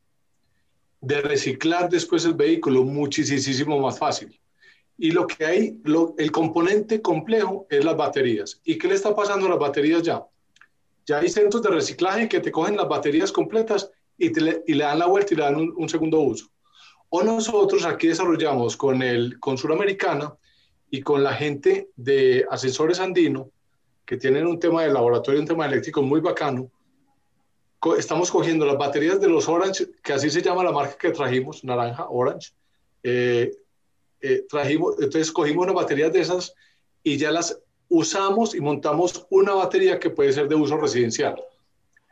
De 1.03 1.21
reciclar 1.21 1.91
después 1.91 2.25
el 2.25 2.35
vehículo, 2.35 2.85
muchísimo 2.85 3.79
más 3.79 3.99
fácil. 3.99 4.41
Y 4.97 5.11
lo 5.11 5.27
que 5.27 5.45
hay, 5.45 5.81
el 6.17 6.31
componente 6.31 7.03
complejo 7.03 7.67
es 7.69 7.85
las 7.85 7.97
baterías. 7.97 8.61
¿Y 8.65 8.79
qué 8.79 8.89
le 8.89 8.95
está 8.95 9.15
pasando 9.15 9.47
a 9.47 9.51
las 9.51 9.59
baterías 9.59 10.03
ya? 10.03 10.25
Ya 11.05 11.19
hay 11.19 11.29
centros 11.29 11.63
de 11.63 11.71
reciclaje 11.71 12.29
que 12.29 12.41
te 12.41 12.53
cogen 12.53 12.77
las 12.77 12.89
baterías 12.89 13.33
completas 13.33 13.91
y, 14.17 14.31
te, 14.31 14.63
y 14.67 14.75
le 14.75 14.85
dan 14.85 15.01
la 15.01 15.07
vuelta 15.07 15.35
y 15.35 15.37
le 15.37 15.43
dan 15.43 15.57
un, 15.57 15.75
un 15.77 15.89
segundo 15.89 16.21
uso. 16.21 16.47
O 17.09 17.23
nosotros 17.23 17.85
aquí 17.85 18.07
desarrollamos 18.07 18.77
con, 18.77 19.03
el, 19.03 19.39
con 19.41 19.59
Suramericana 19.59 20.35
y 20.89 21.01
con 21.01 21.25
la 21.25 21.35
gente 21.35 21.89
de 21.97 22.47
Asesores 22.49 23.01
Andino, 23.01 23.51
que 24.07 24.17
tienen 24.17 24.47
un 24.47 24.61
tema 24.61 24.83
de 24.83 24.93
laboratorio, 24.93 25.41
un 25.41 25.47
tema 25.47 25.67
eléctrico 25.67 26.01
muy 26.03 26.21
bacano. 26.21 26.71
Estamos 27.99 28.31
cogiendo 28.31 28.65
las 28.65 28.79
baterías 28.79 29.21
de 29.21 29.29
los 29.29 29.49
Orange, 29.49 29.89
que 30.03 30.13
así 30.13 30.31
se 30.31 30.41
llama 30.41 30.63
la 30.63 30.73
marca 30.73 30.97
que 30.97 31.11
trajimos, 31.11 31.65
naranja, 31.65 32.07
Orange. 32.09 32.53
Eh, 33.03 33.51
eh, 34.21 34.47
trajimos, 34.49 34.95
entonces 35.01 35.33
cogimos 35.33 35.65
unas 35.65 35.75
baterías 35.75 36.13
de 36.13 36.21
esas 36.21 36.55
y 37.03 37.17
ya 37.17 37.33
las 37.33 37.61
usamos 37.89 38.55
y 38.55 38.61
montamos 38.61 39.27
una 39.31 39.55
batería 39.55 39.99
que 39.99 40.11
puede 40.11 40.33
ser 40.33 40.49
de 40.49 40.55
uso 40.55 40.77
residencial. 40.77 41.43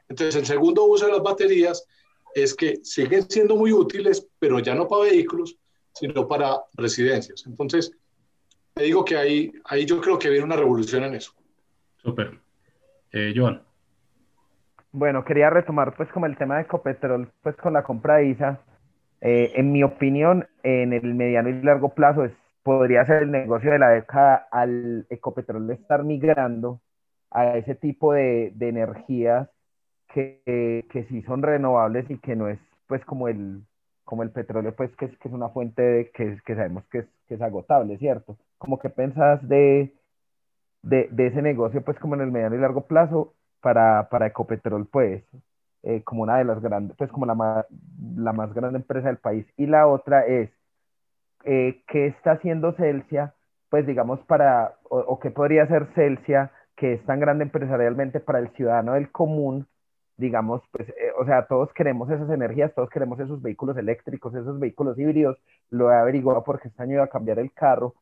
Entonces, 0.09 0.35
el 0.35 0.47
segundo 0.47 0.85
uso 0.85 1.07
de 1.07 1.13
las 1.13 1.23
baterías 1.23 1.87
es 2.35 2.55
que 2.55 2.81
siguen 2.83 3.31
siendo 3.31 3.55
muy 3.55 3.73
útiles, 3.73 4.27
pero 4.41 4.59
ya 4.59 4.75
no 4.75 4.89
para 4.89 5.05
vehículos, 5.05 5.57
sino 5.95 6.27
para 6.27 6.59
residencias. 6.75 7.47
Entonces, 7.47 7.93
te 8.75 8.85
digo 8.85 9.05
que 9.05 9.17
ahí, 9.17 9.53
ahí 9.65 9.87
yo 9.87 10.01
creo 10.01 10.19
que 10.19 10.31
viene 10.31 10.45
una 10.45 10.57
revolución 10.57 11.05
en 11.05 11.15
eso. 11.15 11.33
Súper. 12.03 12.39
Eh, 13.13 13.33
Joan. 13.37 13.63
Bueno, 14.93 15.25
quería 15.25 15.51
retomar 15.51 15.95
pues 15.97 16.09
como 16.11 16.27
el 16.27 16.37
tema 16.37 16.57
de 16.57 16.63
Ecopetrol, 16.63 17.31
pues 17.43 17.57
con 17.57 17.73
la 17.75 17.85
compra 17.85 18.17
de 18.17 18.27
ISA. 18.27 18.61
Eh, 19.21 19.53
en 19.57 19.73
mi 19.73 19.83
opinión, 19.85 20.49
en 20.63 20.93
el 20.93 21.15
mediano 21.15 21.49
y 21.49 21.63
largo 21.63 21.91
plazo 21.95 22.25
es, 22.25 22.33
podría 22.63 23.05
ser 23.07 23.23
el 23.25 23.31
negocio 23.31 23.71
de 23.71 23.79
la 23.79 23.91
década 23.91 24.49
al 24.51 25.07
Ecopetrol 25.11 25.67
de 25.69 25.75
estar 25.75 26.03
migrando 26.05 26.81
a 27.31 27.57
ese 27.57 27.75
tipo 27.77 28.13
de, 28.15 28.53
de 28.57 28.69
energías 28.69 29.49
que, 30.13 30.87
que 30.91 31.05
sí 31.09 31.23
son 31.23 31.43
renovables 31.43 32.11
y 32.11 32.19
que 32.19 32.35
no 32.37 32.49
es 32.49 32.59
pues 32.89 33.05
como 33.05 33.29
el, 33.29 33.63
como 34.05 34.25
el 34.25 34.31
petróleo, 34.33 34.75
pues 34.75 34.91
que 34.97 35.07
es, 35.07 35.19
que 35.19 35.29
es 35.29 35.35
una 35.35 35.51
fuente 35.51 35.83
de, 35.83 36.11
que, 36.11 36.39
que 36.45 36.57
sabemos 36.57 36.85
que 36.91 36.99
es, 37.01 37.07
que 37.29 37.35
es 37.37 37.43
agotable, 37.43 37.97
¿cierto? 37.99 38.37
Como 38.59 38.79
que 38.81 38.91
pensás 38.91 39.47
de, 39.49 39.95
de, 40.83 41.09
de, 41.13 41.27
ese 41.29 41.43
negocio, 41.43 41.83
pues 41.85 41.99
como 42.01 42.17
en 42.17 42.23
el 42.23 42.33
mediano 42.33 42.57
y 42.57 42.59
largo 42.61 42.87
plazo 42.87 43.35
para, 43.61 44.09
para 44.09 44.27
Ecopetrol, 44.27 44.87
pues, 44.87 45.23
eh, 45.83 46.03
como 46.05 46.23
una 46.23 46.39
de 46.39 46.45
las 46.45 46.61
grandes, 46.61 46.97
pues 46.97 47.11
como 47.11 47.27
la 47.27 47.35
más, 47.35 47.67
la 48.17 48.33
más 48.33 48.53
grande 48.53 48.79
empresa 48.79 49.09
del 49.09 49.19
país. 49.19 49.47
Y 49.57 49.67
la 49.67 49.87
otra 49.87 50.27
es, 50.27 50.51
eh, 51.45 51.83
¿qué 51.89 52.07
está 52.07 52.33
haciendo 52.33 52.73
Celsia? 52.75 53.35
Pues 53.71 53.87
digamos 53.87 54.21
para, 54.27 54.75
o, 54.89 54.99
o 54.99 55.19
qué 55.21 55.31
podría 55.31 55.63
hacer 55.63 55.87
Celsia, 55.95 56.53
que 56.77 56.95
es 56.95 57.05
tan 57.05 57.21
grande 57.21 57.45
empresarialmente 57.45 58.21
para 58.21 58.39
el 58.39 58.51
ciudadano 58.51 58.95
del 58.95 59.11
común, 59.11 59.67
digamos, 60.21 60.63
pues, 60.71 60.89
eh, 60.91 61.13
o 61.19 61.25
sea, 61.25 61.47
todos 61.47 61.73
queremos 61.73 62.11
esas 62.11 62.31
energías, 62.31 62.75
todos 62.75 62.91
queremos 62.91 63.19
esos 63.19 63.41
vehículos 63.43 63.77
eléctricos, 63.77 64.35
esos 64.35 64.59
vehículos 64.61 64.99
híbridos, 64.99 65.39
lo 65.71 65.91
he 65.91 65.95
averiguado 65.95 66.45
porque 66.45 66.69
este 66.69 66.83
año 66.83 66.95
iba 66.95 67.05
a 67.05 67.09
cambiar 67.09 67.39
el 67.39 67.53
carro, 67.53 67.95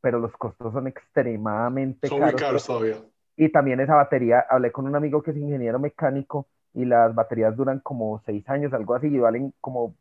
pero 0.00 0.18
los 0.18 0.32
costos 0.32 0.72
son 0.72 0.88
extremadamente 0.88 2.08
son 2.08 2.18
caros. 2.18 2.34
muy 2.34 2.40
caros 2.40 2.66
todavía. 2.66 2.96
Y 3.40 3.48
también 3.50 3.80
esa 3.80 3.94
batería, 3.94 4.44
hablé 4.50 4.70
con 4.70 4.86
un 4.86 4.94
amigo 4.96 5.22
que 5.22 5.30
es 5.30 5.36
ingeniero 5.38 5.78
mecánico 5.78 6.46
y 6.74 6.84
las 6.84 7.14
baterías 7.14 7.56
duran 7.56 7.80
como 7.80 8.20
seis 8.26 8.46
años, 8.50 8.70
algo 8.74 8.94
así, 8.94 9.06
y 9.08 9.18
valen 9.18 9.54
como 9.62 9.96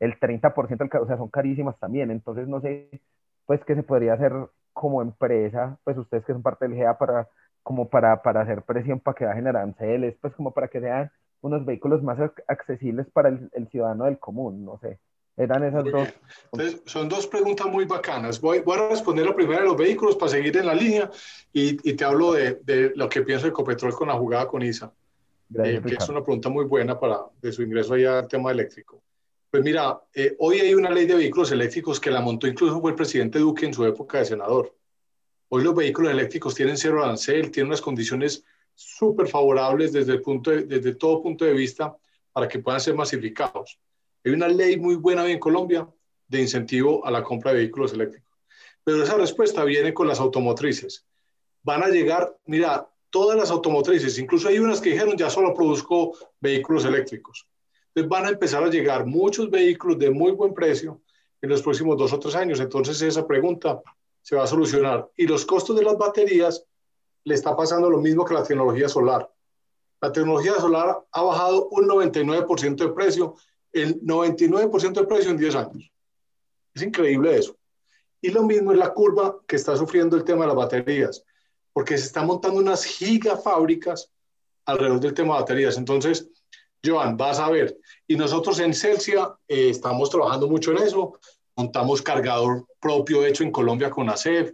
el 0.00 0.18
30% 0.20 0.84
del 0.84 0.90
carro, 0.90 1.04
o 1.04 1.08
sea, 1.08 1.16
son 1.16 1.28
carísimas 1.30 1.78
también, 1.80 2.10
entonces 2.12 2.48
no 2.48 2.60
sé, 2.60 3.02
pues, 3.46 3.64
qué 3.64 3.74
se 3.74 3.82
podría 3.82 4.14
hacer 4.14 4.32
como 4.72 5.02
empresa, 5.02 5.78
pues 5.84 5.98
ustedes 5.98 6.24
que 6.24 6.32
son 6.34 6.42
parte 6.42 6.66
del 6.68 6.76
GEA 6.76 6.98
para 6.98 7.28
como 7.64 7.88
para, 7.90 8.22
para 8.22 8.42
hacer 8.42 8.62
presión 8.62 9.00
para 9.00 9.16
que 9.16 9.24
bajen 9.26 9.48
aranceles, 9.48 10.16
pues 10.20 10.34
como 10.34 10.52
para 10.54 10.68
que 10.68 10.80
sean 10.80 11.10
unos 11.42 11.64
vehículos 11.66 12.02
más 12.04 12.18
accesibles 12.48 13.10
para 13.10 13.30
el 13.30 13.68
ciudadano 13.70 14.04
del 14.06 14.18
común, 14.20 14.64
no 14.64 14.78
sé. 14.78 15.00
Eran 15.38 15.62
esas 15.62 15.84
Muy 15.84 15.92
dos. 15.92 16.08
Entonces, 16.52 16.82
son 16.86 17.08
dos 17.08 17.26
preguntas 17.28 17.66
muy 17.68 17.84
bacanas. 17.84 18.40
Voy, 18.40 18.58
voy 18.60 18.76
a 18.78 18.88
responder 18.88 19.24
la 19.24 19.34
primera 19.34 19.60
de 19.60 19.66
los 19.68 19.76
vehículos 19.76 20.16
para 20.16 20.32
seguir 20.32 20.56
en 20.56 20.66
la 20.66 20.74
línea 20.74 21.08
y, 21.52 21.88
y 21.88 21.94
te 21.94 22.04
hablo 22.04 22.32
de, 22.32 22.56
de, 22.64 22.92
lo 22.96 23.08
que 23.08 23.22
pienso 23.22 23.44
de 23.44 23.50
Ecopetrol 23.50 23.94
con 23.94 24.08
la 24.08 24.14
jugada 24.14 24.48
con 24.48 24.62
ISA, 24.62 24.92
Gracias, 25.48 25.78
eh, 25.78 25.82
que 25.88 25.94
es 25.94 26.08
una 26.08 26.24
pregunta 26.24 26.48
muy 26.48 26.64
buena 26.64 26.98
para 26.98 27.20
de 27.40 27.52
su 27.52 27.62
ingreso 27.62 27.94
allá 27.94 28.18
al 28.18 28.28
tema 28.28 28.50
eléctrico. 28.50 29.00
Pues 29.50 29.62
mira, 29.62 30.00
eh, 30.12 30.34
hoy 30.40 30.58
hay 30.60 30.74
una 30.74 30.90
ley 30.90 31.06
de 31.06 31.14
vehículos 31.14 31.52
eléctricos 31.52 32.00
que 32.00 32.10
la 32.10 32.20
montó 32.20 32.46
incluso 32.46 32.80
fue 32.80 32.90
el 32.90 32.96
presidente 32.96 33.38
Duque 33.38 33.64
en 33.64 33.72
su 33.72 33.84
época 33.86 34.18
de 34.18 34.24
senador. 34.24 34.74
Hoy 35.50 35.62
los 35.62 35.74
vehículos 35.74 36.10
eléctricos 36.10 36.54
tienen 36.54 36.76
cero 36.76 37.02
arancel, 37.02 37.50
tienen 37.50 37.68
unas 37.68 37.80
condiciones 37.80 38.44
súper 38.74 39.28
favorables 39.28 39.92
desde, 39.92 40.12
el 40.12 40.20
punto 40.20 40.50
de- 40.50 40.64
desde 40.64 40.94
todo 40.96 41.22
punto 41.22 41.44
de 41.44 41.52
vista 41.52 41.96
para 42.32 42.46
que 42.48 42.58
puedan 42.58 42.80
ser 42.80 42.94
masificados. 42.94 43.78
Hay 44.28 44.34
una 44.34 44.48
ley 44.48 44.76
muy 44.76 44.96
buena 44.96 45.26
en 45.26 45.38
Colombia 45.38 45.88
de 46.26 46.42
incentivo 46.42 47.02
a 47.06 47.10
la 47.10 47.24
compra 47.24 47.50
de 47.50 47.60
vehículos 47.60 47.94
eléctricos. 47.94 48.30
Pero 48.84 49.02
esa 49.02 49.16
respuesta 49.16 49.64
viene 49.64 49.94
con 49.94 50.06
las 50.06 50.20
automotrices. 50.20 51.06
Van 51.62 51.82
a 51.82 51.88
llegar, 51.88 52.36
mira, 52.44 52.90
todas 53.08 53.38
las 53.38 53.50
automotrices, 53.50 54.18
incluso 54.18 54.48
hay 54.48 54.58
unas 54.58 54.82
que 54.82 54.90
dijeron 54.90 55.16
ya 55.16 55.30
solo 55.30 55.54
produzco 55.54 56.14
vehículos 56.40 56.84
eléctricos. 56.84 57.46
Entonces 57.94 58.10
van 58.10 58.26
a 58.26 58.28
empezar 58.28 58.62
a 58.62 58.68
llegar 58.68 59.06
muchos 59.06 59.48
vehículos 59.48 59.98
de 59.98 60.10
muy 60.10 60.32
buen 60.32 60.52
precio 60.52 61.00
en 61.40 61.48
los 61.48 61.62
próximos 61.62 61.96
dos 61.96 62.12
o 62.12 62.18
tres 62.18 62.34
años. 62.34 62.60
Entonces 62.60 63.00
esa 63.00 63.26
pregunta 63.26 63.80
se 64.20 64.36
va 64.36 64.44
a 64.44 64.46
solucionar. 64.46 65.08
Y 65.16 65.26
los 65.26 65.46
costos 65.46 65.74
de 65.74 65.84
las 65.84 65.96
baterías 65.96 66.66
le 67.24 67.34
está 67.34 67.56
pasando 67.56 67.88
lo 67.88 67.96
mismo 67.96 68.26
que 68.26 68.34
la 68.34 68.42
tecnología 68.42 68.90
solar. 68.90 69.32
La 70.02 70.12
tecnología 70.12 70.52
solar 70.56 71.02
ha 71.10 71.22
bajado 71.22 71.68
un 71.70 71.88
99% 71.88 72.76
de 72.76 72.88
precio, 72.90 73.34
el 73.82 74.00
99% 74.00 74.92
de 74.92 75.06
precio 75.06 75.30
en 75.30 75.36
10 75.36 75.54
años. 75.54 75.92
Es 76.74 76.82
increíble 76.82 77.36
eso. 77.36 77.56
Y 78.20 78.30
lo 78.30 78.42
mismo 78.42 78.72
es 78.72 78.78
la 78.78 78.92
curva 78.92 79.36
que 79.46 79.56
está 79.56 79.76
sufriendo 79.76 80.16
el 80.16 80.24
tema 80.24 80.42
de 80.42 80.48
las 80.48 80.56
baterías, 80.56 81.24
porque 81.72 81.96
se 81.96 82.06
están 82.06 82.26
montando 82.26 82.60
unas 82.60 82.84
gigafábricas 82.84 84.10
alrededor 84.64 85.00
del 85.00 85.14
tema 85.14 85.34
de 85.34 85.40
baterías. 85.40 85.76
Entonces, 85.76 86.28
Joan, 86.84 87.16
vas 87.16 87.38
a 87.38 87.50
ver. 87.50 87.78
Y 88.06 88.16
nosotros 88.16 88.58
en 88.60 88.74
Celsia 88.74 89.34
eh, 89.46 89.70
estamos 89.70 90.10
trabajando 90.10 90.48
mucho 90.48 90.72
en 90.72 90.78
eso. 90.78 91.18
Montamos 91.56 92.02
cargador 92.02 92.66
propio 92.80 93.24
hecho 93.24 93.42
en 93.44 93.50
Colombia 93.50 93.90
con 93.90 94.08
ACEF. 94.08 94.52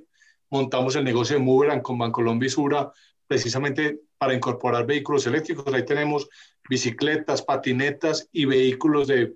Montamos 0.51 0.97
el 0.97 1.05
negocio 1.05 1.37
de 1.37 1.43
Moveran 1.43 1.81
con 1.81 1.99
Bancolombia 1.99 2.47
y 2.47 2.51
Sura, 2.51 2.93
precisamente 3.27 4.01
para 4.17 4.35
incorporar 4.35 4.87
vehículos 4.87 5.27
eléctricos. 5.27 5.73
Ahí 5.73 5.85
tenemos 5.85 6.29
bicicletas, 6.69 7.43
patinetas 7.43 8.29
y 8.33 8.45
vehículos 8.45 9.09
de, 9.09 9.35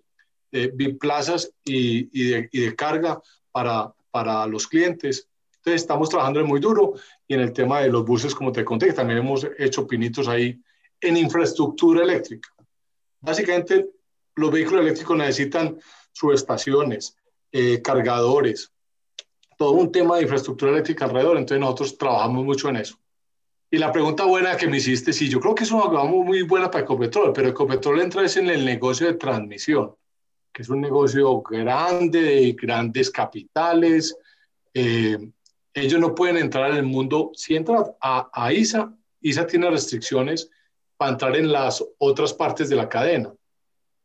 de 0.51 0.69
biplazas 0.69 1.53
y, 1.65 2.09
y, 2.13 2.31
de, 2.31 2.49
y 2.53 2.61
de 2.61 2.77
carga 2.77 3.21
para, 3.53 3.93
para 4.11 4.47
los 4.47 4.67
clientes. 4.67 5.29
Entonces 5.57 5.83
estamos 5.83 6.09
trabajando 6.09 6.45
muy 6.45 6.61
duro 6.61 6.95
y 7.27 7.35
en 7.35 7.41
el 7.41 7.53
tema 7.53 7.81
de 7.81 7.89
los 7.91 8.05
buses, 8.05 8.35
como 8.35 8.53
te 8.53 8.65
conté, 8.65 8.93
también 8.93 9.19
hemos 9.19 9.47
hecho 9.59 9.87
pinitos 9.87 10.29
ahí 10.29 10.59
en 11.01 11.17
infraestructura 11.17 12.03
eléctrica. 12.03 12.49
Básicamente, 13.21 13.91
los 14.37 14.51
vehículos 14.51 14.83
eléctricos 14.83 15.17
necesitan 15.17 15.79
subestaciones, 16.13 17.17
eh, 17.53 17.83
cargadores, 17.83 18.73
todo 19.57 19.73
un 19.73 19.91
tema 19.91 20.17
de 20.17 20.23
infraestructura 20.23 20.71
eléctrica 20.73 21.05
alrededor, 21.05 21.37
entonces 21.37 21.61
nosotros 21.61 21.99
trabajamos 21.99 22.45
mucho 22.45 22.69
en 22.69 22.77
eso. 22.77 22.97
Y 23.71 23.77
la 23.77 23.93
pregunta 23.93 24.25
buena 24.25 24.57
que 24.57 24.67
me 24.67 24.79
hiciste, 24.79 25.13
sí, 25.13 25.29
yo 25.29 25.41
creo 25.41 25.55
que 25.55 25.65
es 25.65 25.71
una 25.71 25.83
jugada 25.83 26.07
muy 26.07 26.41
buena 26.43 26.71
para 26.71 26.85
Ecopetrol, 26.85 27.35
pero 27.35 27.49
Ecopetrol 27.49 28.01
entra 28.01 28.25
es 28.25 28.39
en 28.39 28.49
el 28.49 28.65
negocio 28.65 29.07
de 29.07 29.15
transmisión, 29.15 29.95
que 30.51 30.63
es 30.63 30.71
un 30.71 30.81
negocio 30.81 31.43
grande, 31.43 32.23
de 32.23 32.53
grandes 32.53 33.11
capitales. 33.11 34.17
Eh, 34.73 35.19
ellos 35.75 36.01
no 36.01 36.15
pueden 36.15 36.39
entrar 36.39 36.71
en 36.71 36.79
el 36.79 36.85
mundo. 36.85 37.31
Si 37.35 37.57
entran 37.57 37.85
a, 38.01 38.31
a 38.33 38.53
ISA, 38.55 38.91
ISA 39.21 39.47
tiene 39.47 39.71
restricciones 39.71 40.51
para 40.97 41.13
entrar 41.13 41.37
en 41.37 41.53
las 41.53 41.85
otras 41.99 42.33
partes 42.33 42.71
de 42.71 42.77
la 42.77 42.89
cadena. 42.89 43.35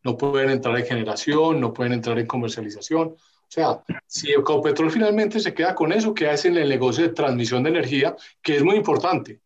No 0.04 0.18
pueden 0.18 0.50
entrar 0.50 0.78
en 0.78 0.86
generación, 0.86 1.62
no 1.62 1.72
pueden 1.72 1.94
entrar 1.94 2.20
en 2.20 2.28
comercialización. 2.28 3.08
O 3.08 3.48
sea, 3.48 3.82
si 4.08 4.30
Ecopetrol 4.30 4.92
finalmente 4.92 5.40
se 5.40 5.54
queda 5.54 5.74
con 5.74 5.94
eso, 5.94 6.14
queda 6.14 6.36
en 6.44 6.58
el 6.58 6.68
negocio 6.68 7.04
de 7.08 7.14
transmisión 7.14 7.64
de 7.64 7.70
energía, 7.70 8.14
que 8.42 8.58
es 8.58 8.64
muy 8.64 8.76
importante 8.76 9.40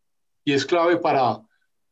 y 0.48 0.54
es 0.54 0.66
clave 0.66 0.96
para, 0.96 1.42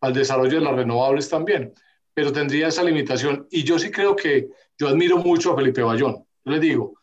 el 0.01 0.13
desarrollo 0.13 0.59
de 0.59 0.63
las 0.63 0.75
renovables 0.75 1.27
también, 1.27 1.73
pero 2.13 2.31
tendría 2.31 2.69
esa 2.69 2.83
limitación. 2.83 3.45
Y 3.51 3.63
yo 3.63 3.77
sí 3.77 3.91
creo 3.91 4.15
que 4.15 4.47
yo 4.77 4.87
admiro 4.87 5.17
mucho 5.17 5.51
a 5.51 5.57
Felipe 5.57 5.81
Bayón. 5.81 6.25
Yo 6.45 6.51
les 6.53 6.61
digo 6.61 6.93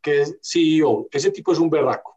que 0.00 0.20
es 0.20 0.38
CEO, 0.40 1.08
ese 1.10 1.32
tipo 1.32 1.52
es 1.52 1.58
un 1.58 1.68
berraco 1.68 2.16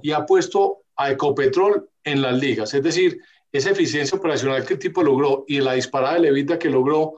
y 0.00 0.12
ha 0.12 0.24
puesto 0.24 0.84
a 0.94 1.10
Ecopetrol 1.10 1.90
en 2.04 2.22
las 2.22 2.38
ligas. 2.38 2.72
Es 2.74 2.82
decir, 2.84 3.20
esa 3.50 3.70
eficiencia 3.70 4.16
operacional 4.16 4.64
que 4.64 4.74
el 4.74 4.78
tipo 4.78 5.02
logró 5.02 5.44
y 5.48 5.58
la 5.58 5.72
disparada 5.72 6.14
de 6.14 6.20
levita 6.20 6.60
que 6.60 6.70
logró 6.70 7.14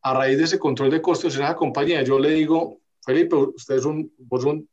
a 0.00 0.14
raíz 0.14 0.38
de 0.38 0.44
ese 0.44 0.58
control 0.58 0.90
de 0.90 1.02
costos 1.02 1.36
en 1.36 1.42
esa 1.42 1.54
compañía, 1.54 2.00
yo 2.00 2.18
le 2.18 2.30
digo, 2.30 2.80
Felipe, 3.04 3.36
usted 3.36 3.74
es 3.74 3.84
un, 3.84 4.10
vos 4.16 4.42
un. 4.46 4.66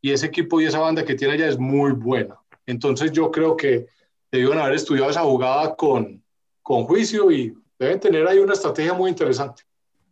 Y 0.00 0.12
ese 0.12 0.26
equipo 0.26 0.60
y 0.60 0.66
esa 0.66 0.78
banda 0.78 1.04
que 1.04 1.16
tiene 1.16 1.34
allá 1.34 1.48
es 1.48 1.58
muy 1.58 1.90
buena. 1.90 2.38
Entonces 2.64 3.10
yo 3.10 3.32
creo 3.32 3.56
que 3.56 3.86
debieron 4.30 4.58
haber 4.58 4.74
estudiado 4.74 5.10
esa 5.10 5.22
jugada 5.22 5.74
con, 5.74 6.22
con 6.62 6.84
juicio 6.84 7.30
y 7.30 7.56
deben 7.78 8.00
tener 8.00 8.26
ahí 8.26 8.38
una 8.38 8.54
estrategia 8.54 8.94
muy 8.94 9.10
interesante. 9.10 9.62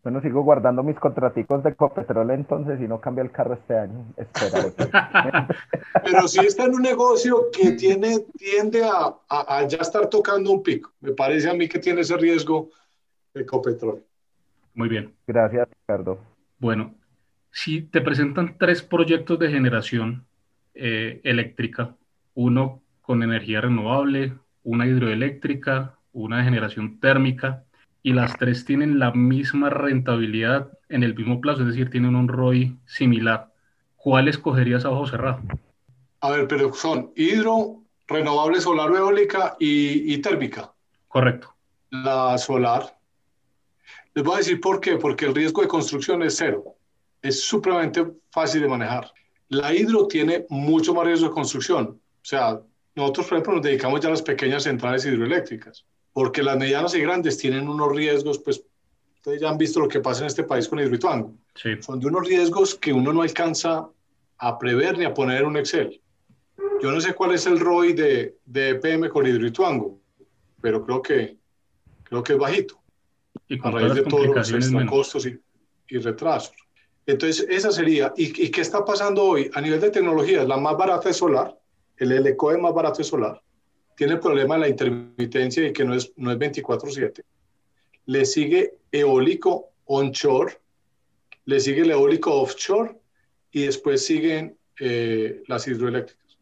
Bueno, 0.04 0.20
sigo 0.20 0.42
guardando 0.42 0.82
mis 0.82 0.98
contraticos 0.98 1.64
de 1.64 1.74
Copetrol 1.74 2.30
entonces 2.30 2.78
y 2.78 2.86
no 2.86 3.00
cambia 3.00 3.24
el 3.24 3.30
carro 3.30 3.54
este 3.54 3.78
año. 3.78 4.04
Pero 6.04 6.28
si 6.28 6.40
está 6.40 6.64
en 6.64 6.74
un 6.74 6.82
negocio 6.82 7.46
que 7.50 7.72
tiene, 7.72 8.18
tiende 8.36 8.84
a, 8.84 9.14
a, 9.26 9.66
ya 9.66 9.78
estar 9.78 10.10
tocando 10.10 10.52
un 10.52 10.62
pico. 10.62 10.92
Me 11.00 11.12
parece 11.12 11.48
a 11.48 11.54
mí 11.54 11.66
que 11.68 11.78
tiene 11.78 12.02
ese 12.02 12.18
riesgo 12.18 12.68
de 13.32 13.46
Copetrol. 13.46 14.04
Muy 14.74 14.90
bien. 14.90 15.14
Gracias, 15.26 15.66
Ricardo. 15.70 16.18
Bueno, 16.58 16.94
si 17.50 17.80
te 17.80 18.02
presentan 18.02 18.58
tres 18.58 18.82
proyectos 18.82 19.38
de 19.38 19.50
generación 19.50 20.26
eh, 20.74 21.22
eléctrica, 21.24 21.96
uno 22.34 22.82
con 23.04 23.22
energía 23.22 23.60
renovable, 23.60 24.32
una 24.62 24.86
hidroeléctrica, 24.86 25.98
una 26.12 26.38
de 26.38 26.44
generación 26.44 26.98
térmica, 27.00 27.64
y 28.02 28.12
las 28.12 28.36
tres 28.38 28.64
tienen 28.64 28.98
la 28.98 29.12
misma 29.12 29.70
rentabilidad 29.70 30.78
en 30.88 31.02
el 31.02 31.14
mismo 31.14 31.40
plazo, 31.40 31.62
es 31.62 31.68
decir, 31.68 31.90
tienen 31.90 32.14
un 32.16 32.28
ROI 32.28 32.76
similar. 32.86 33.52
¿Cuál 33.96 34.28
escogerías 34.28 34.84
a 34.84 34.90
ojo 34.90 35.06
cerrado? 35.06 35.40
A 36.20 36.30
ver, 36.30 36.48
pero 36.48 36.72
son 36.72 37.12
hidro, 37.14 37.82
renovable 38.06 38.60
solar 38.60 38.90
eólica 38.90 39.56
y, 39.58 40.14
y 40.14 40.18
térmica. 40.18 40.72
Correcto. 41.08 41.54
La 41.90 42.38
solar. 42.38 42.98
Les 44.14 44.24
voy 44.24 44.34
a 44.34 44.38
decir 44.38 44.60
por 44.60 44.80
qué, 44.80 44.96
porque 44.96 45.26
el 45.26 45.34
riesgo 45.34 45.60
de 45.60 45.68
construcción 45.68 46.22
es 46.22 46.36
cero. 46.36 46.76
Es 47.20 47.44
supremamente 47.44 48.06
fácil 48.30 48.62
de 48.62 48.68
manejar. 48.68 49.10
La 49.48 49.74
hidro 49.74 50.06
tiene 50.06 50.46
mucho 50.48 50.94
más 50.94 51.04
riesgo 51.04 51.28
de 51.28 51.34
construcción. 51.34 51.86
O 51.86 52.00
sea, 52.26 52.60
nosotros, 52.94 53.26
por 53.26 53.34
ejemplo, 53.34 53.54
nos 53.54 53.62
dedicamos 53.62 54.00
ya 54.00 54.08
a 54.08 54.12
las 54.12 54.22
pequeñas 54.22 54.62
centrales 54.62 55.04
hidroeléctricas 55.04 55.84
porque 56.14 56.44
las 56.44 56.56
medianas 56.56 56.94
y 56.94 57.00
grandes 57.00 57.36
tienen 57.36 57.68
unos 57.68 57.94
riesgos, 57.94 58.38
pues 58.38 58.62
ustedes 59.16 59.40
ya 59.40 59.50
han 59.50 59.58
visto 59.58 59.80
lo 59.80 59.88
que 59.88 60.00
pasa 60.00 60.20
en 60.20 60.28
este 60.28 60.44
país 60.44 60.68
con 60.68 60.78
Hidroituango. 60.78 61.34
Sí. 61.56 61.70
Son 61.80 61.98
de 61.98 62.06
unos 62.06 62.26
riesgos 62.26 62.76
que 62.76 62.92
uno 62.92 63.12
no 63.12 63.22
alcanza 63.22 63.88
a 64.38 64.58
prever 64.58 64.96
ni 64.96 65.04
a 65.04 65.12
poner 65.12 65.42
en 65.42 65.48
un 65.48 65.56
Excel. 65.56 66.00
Yo 66.80 66.92
no 66.92 67.00
sé 67.00 67.14
cuál 67.14 67.32
es 67.32 67.46
el 67.46 67.58
ROI 67.58 67.94
de, 67.94 68.36
de 68.44 68.70
EPM 68.70 69.08
con 69.08 69.26
Hidroituango, 69.26 69.98
pero 70.60 70.84
creo 70.84 71.02
que, 71.02 71.36
creo 72.04 72.22
que 72.22 72.34
es 72.34 72.38
bajito. 72.38 72.80
Y 73.48 73.58
a 73.60 73.70
raíz 73.72 73.94
de 73.94 74.02
todos 74.02 74.26
los 74.28 74.52
extra 74.52 74.86
costos 74.86 75.26
y, 75.26 75.40
y, 75.88 75.98
retrasos. 75.98 76.54
Entonces, 77.06 77.44
esa 77.50 77.72
sería. 77.72 78.14
¿Y, 78.16 78.44
¿Y 78.44 78.50
qué 78.50 78.60
está 78.60 78.84
pasando 78.84 79.24
hoy? 79.24 79.50
A 79.52 79.60
nivel 79.60 79.80
de 79.80 79.90
tecnologías, 79.90 80.46
la 80.46 80.56
más 80.56 80.76
barata 80.76 81.10
es 81.10 81.16
solar, 81.16 81.58
el 81.96 82.10
LCOE 82.10 82.58
más 82.58 82.74
barato 82.74 83.02
es 83.02 83.08
solar 83.08 83.40
tiene 83.94 84.14
el 84.14 84.20
problema 84.20 84.54
de 84.54 84.60
la 84.62 84.68
intermitencia 84.68 85.66
y 85.66 85.72
que 85.72 85.84
no 85.84 85.94
es, 85.94 86.12
no 86.16 86.32
es 86.32 86.38
24/7. 86.38 87.22
Le 88.06 88.24
sigue 88.24 88.74
eólico 88.90 89.70
onshore, 89.86 90.58
le 91.44 91.60
sigue 91.60 91.82
el 91.82 91.90
eólico 91.90 92.40
offshore 92.40 92.96
y 93.50 93.66
después 93.66 94.04
siguen 94.04 94.58
eh, 94.78 95.42
las 95.46 95.66
hidroeléctricas. 95.68 96.38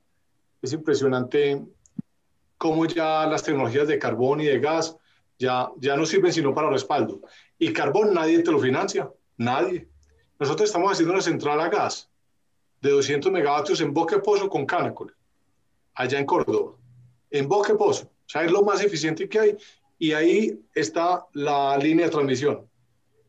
Es 0.61 0.73
impresionante 0.73 1.63
cómo 2.57 2.87
ya 2.87 3.27
las 3.27 3.43
tecnologías 3.43 3.89
de 3.89 3.99
carbón 3.99 4.41
y 4.41 4.47
de 4.47 4.61
gas 4.61 4.97
ya, 5.39 5.71
ya 5.79 5.97
no 5.97 6.07
sirven 6.07 6.33
sino 6.33 6.55
para 6.55 6.71
respaldo. 6.71 7.21
Y 7.59 7.73
carbón 7.73 8.15
nadie 8.15 8.43
te 8.43 8.53
lo 8.53 8.59
financia, 8.59 9.11
nadie. 9.37 9.89
Nosotros 10.39 10.69
estamos 10.69 10.93
haciendo 10.93 11.13
una 11.13 11.23
central 11.23 11.61
a 11.61 11.69
gas 11.69 12.09
de 12.81 12.91
200 12.91 13.31
megavatios 13.31 13.81
en 13.81 13.93
Boque 13.93 14.19
Pozo 14.19 14.49
con 14.49 14.67
Canacol, 14.67 15.15
allá 15.95 16.19
en 16.19 16.27
Córdoba 16.27 16.77
en 17.33 17.49
Bosque 17.49 17.75
Pozo. 17.75 18.05
O 18.05 18.29
sea, 18.29 18.45
es 18.45 18.53
lo 18.53 18.63
más 18.63 18.83
eficiente 18.83 19.29
que 19.29 19.41
hay. 19.41 19.57
Y 19.99 20.13
ahí 20.13 20.61
está 20.75 21.27
la 21.33 21.77
línea 21.79 22.07
de 22.07 22.13
transmisión. 22.13 22.67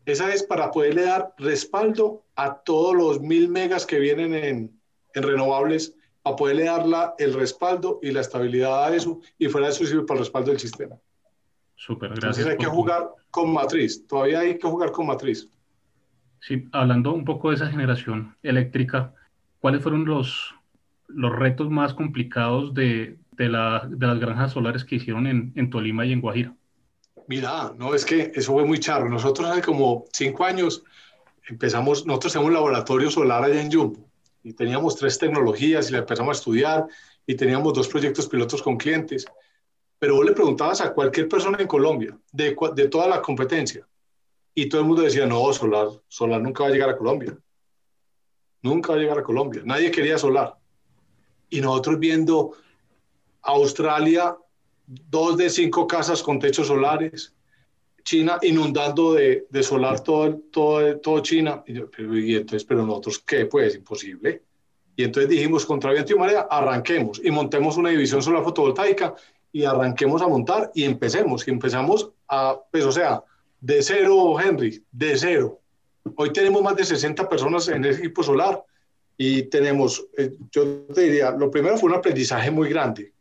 Esa 0.06 0.34
es 0.34 0.44
para 0.44 0.70
poderle 0.70 1.04
dar 1.04 1.34
respaldo 1.38 2.24
a 2.36 2.56
todos 2.56 2.96
los 2.96 3.22
mil 3.22 3.48
megas 3.50 3.86
que 3.86 4.00
vienen 4.00 4.34
en, 4.34 4.82
en 5.14 5.24
renovables, 5.24 5.96
para 6.22 6.36
poderle 6.36 6.66
dar 6.66 6.86
la, 6.86 7.16
el 7.18 7.34
respaldo 7.34 8.00
y 8.02 8.12
la 8.12 8.22
estabilidad 8.22 8.86
a 8.86 8.96
eso, 8.96 9.20
y 9.38 9.48
fuera 9.48 9.68
de 9.68 9.74
eso 9.74 9.86
sirve 9.86 10.04
para 10.04 10.20
el 10.20 10.26
respaldo 10.26 10.52
del 10.52 10.60
sistema. 10.60 10.98
Súper, 11.76 12.10
gracias. 12.10 12.24
Entonces 12.24 12.48
hay 12.48 12.58
que 12.58 12.66
jugar 12.66 13.10
con 13.30 13.54
matriz, 13.54 14.06
todavía 14.08 14.40
hay 14.40 14.58
que 14.58 14.68
jugar 14.68 14.92
con 14.92 15.08
matriz. 15.08 15.50
Sí, 16.42 16.68
hablando 16.74 17.14
un 17.14 17.24
poco 17.24 17.50
de 17.50 17.56
esa 17.56 17.68
generación 17.68 18.36
eléctrica, 18.42 19.14
¿cuáles 19.60 19.82
fueron 19.82 20.06
los, 20.06 20.53
los 21.08 21.36
retos 21.36 21.70
más 21.70 21.94
complicados 21.94 22.74
de, 22.74 23.18
de, 23.32 23.50
la, 23.50 23.90
las 24.00 24.20
granjas 24.20 24.54
solares 24.54 24.84
que 24.84 24.96
hicieron 24.96 25.28
en, 25.28 25.54
en, 25.56 25.70
Tolima 25.70 26.06
y 26.06 26.14
en 26.14 26.22
Guajira? 26.22 26.56
Mira, 27.28 27.74
no, 27.78 27.94
es 27.94 28.06
que 28.06 28.32
eso 28.36 28.54
fue 28.54 28.66
muy 28.66 28.80
charro. 28.80 29.10
Nosotros 29.10 29.50
hace 29.50 29.62
como 29.62 30.06
cinco 30.12 30.46
años 30.46 30.84
empezamos, 31.48 32.06
nosotros 32.06 32.34
tenemos 32.34 32.50
un 32.50 32.56
laboratorio 32.56 33.10
solar 33.10 33.44
allá 33.44 33.62
en 33.62 33.72
Jumbo 33.72 34.10
y 34.44 34.54
teníamos 34.54 34.96
tres 34.96 35.18
tecnologías 35.18 35.90
y 35.90 35.94
la 35.94 36.00
empezamos 36.00 36.38
a 36.38 36.40
estudiar 36.40 36.86
y 37.26 37.36
teníamos 37.36 37.74
dos 37.74 37.88
proyectos 37.88 38.28
pilotos 38.28 38.62
con 38.62 38.78
clientes. 38.78 39.26
Pero 40.00 40.16
vos 40.16 40.26
le 40.26 40.34
preguntabas 40.34 40.82
a 40.82 40.94
cualquier 40.94 41.30
persona 41.30 41.58
en 41.60 41.68
Colombia 41.68 42.18
de, 42.32 42.56
de 42.76 42.88
toda 42.90 43.08
la 43.08 43.22
competencia 43.22 43.88
y 44.56 44.70
todo 44.70 44.82
el 44.82 44.88
mundo 44.88 45.02
decía, 45.02 45.26
no, 45.26 45.52
solar, 45.54 45.88
solar 46.08 46.42
nunca 46.42 46.64
va 46.64 46.70
a 46.70 46.72
llegar 46.72 46.90
a 46.90 46.98
Colombia. 46.98 47.36
Nunca 48.62 48.92
va 48.92 48.98
a 48.98 49.02
llegar 49.02 49.18
a 49.18 49.24
Colombia. 49.24 49.62
Nadie 49.66 49.92
quería 49.92 50.18
solar. 50.18 50.56
Y 51.54 51.62
nosotros 51.62 52.00
viendo 52.00 52.54
Australia, 53.44 54.36
dos 54.88 55.38
de 55.38 55.52
cinco 55.52 55.86
casas 55.86 56.24
con 56.24 56.40
techos 56.40 56.66
solares. 56.66 57.36
China 58.04 58.40
inundando 58.42 59.14
de, 59.14 59.46
de 59.52 59.62
solar 59.62 60.00
todo, 60.00 60.40
todo, 60.52 60.98
todo 60.98 61.20
China. 61.20 61.64
Y, 61.68 61.74
yo, 61.74 61.92
pero, 61.92 62.18
y, 62.18 62.38
entonces, 62.38 62.66
pero 62.66 62.84
nosotros, 62.84 63.20
¿qué? 63.20 63.46
Pues 63.46 63.76
imposible. 63.76 64.42
Y 64.96 65.04
entonces 65.04 65.30
dijimos, 65.30 65.64
contra 65.64 65.92
viento 65.92 66.14
y 66.14 66.18
marea, 66.18 66.48
arranquemos 66.50 67.22
y 67.24 67.30
montemos 67.30 67.78
una 67.78 67.90
división 67.90 68.24
solar 68.24 68.44
fotovoltaica 68.44 69.14
y 69.52 69.64
arranquemos 69.64 70.24
a 70.24 70.28
montar 70.28 70.72
y 70.74 70.86
empecemos. 70.86 71.48
Y 71.48 71.52
empezamos 71.52 72.10
a, 72.30 72.60
pues 72.72 72.84
o 72.84 72.92
sea, 72.92 73.24
de 73.62 73.84
cero, 73.84 74.40
Henry, 74.44 74.84
de 74.92 75.16
cero. 75.16 75.60
Hoy 76.16 76.34
tenemos 76.34 76.64
más 76.64 76.76
de 76.76 76.84
60 76.84 77.30
personas 77.30 77.68
en 77.68 77.86
el 77.86 77.96
equipo 77.96 78.24
solar 78.24 78.66
y 79.18 79.44
tenemos, 79.44 80.06
eh, 80.18 80.32
yo 80.52 80.86
te 80.94 81.02
diría, 81.02 81.32
lo 81.32 81.52
primero 81.52 81.78
fue 81.78 81.90
un 81.90 81.96
aprendizaje 81.96 82.52
muy 82.52 82.70
grande. 82.70 83.14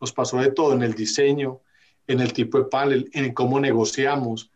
Nos 0.00 0.12
pasó 0.12 0.38
de 0.38 0.50
todo 0.50 0.72
en 0.72 0.82
el 0.82 0.94
diseño, 0.94 1.60
en 2.06 2.20
el 2.20 2.32
tipo 2.32 2.58
de 2.58 2.64
panel, 2.64 3.10
en 3.12 3.32
cómo 3.34 3.60
negociamos, 3.60 4.50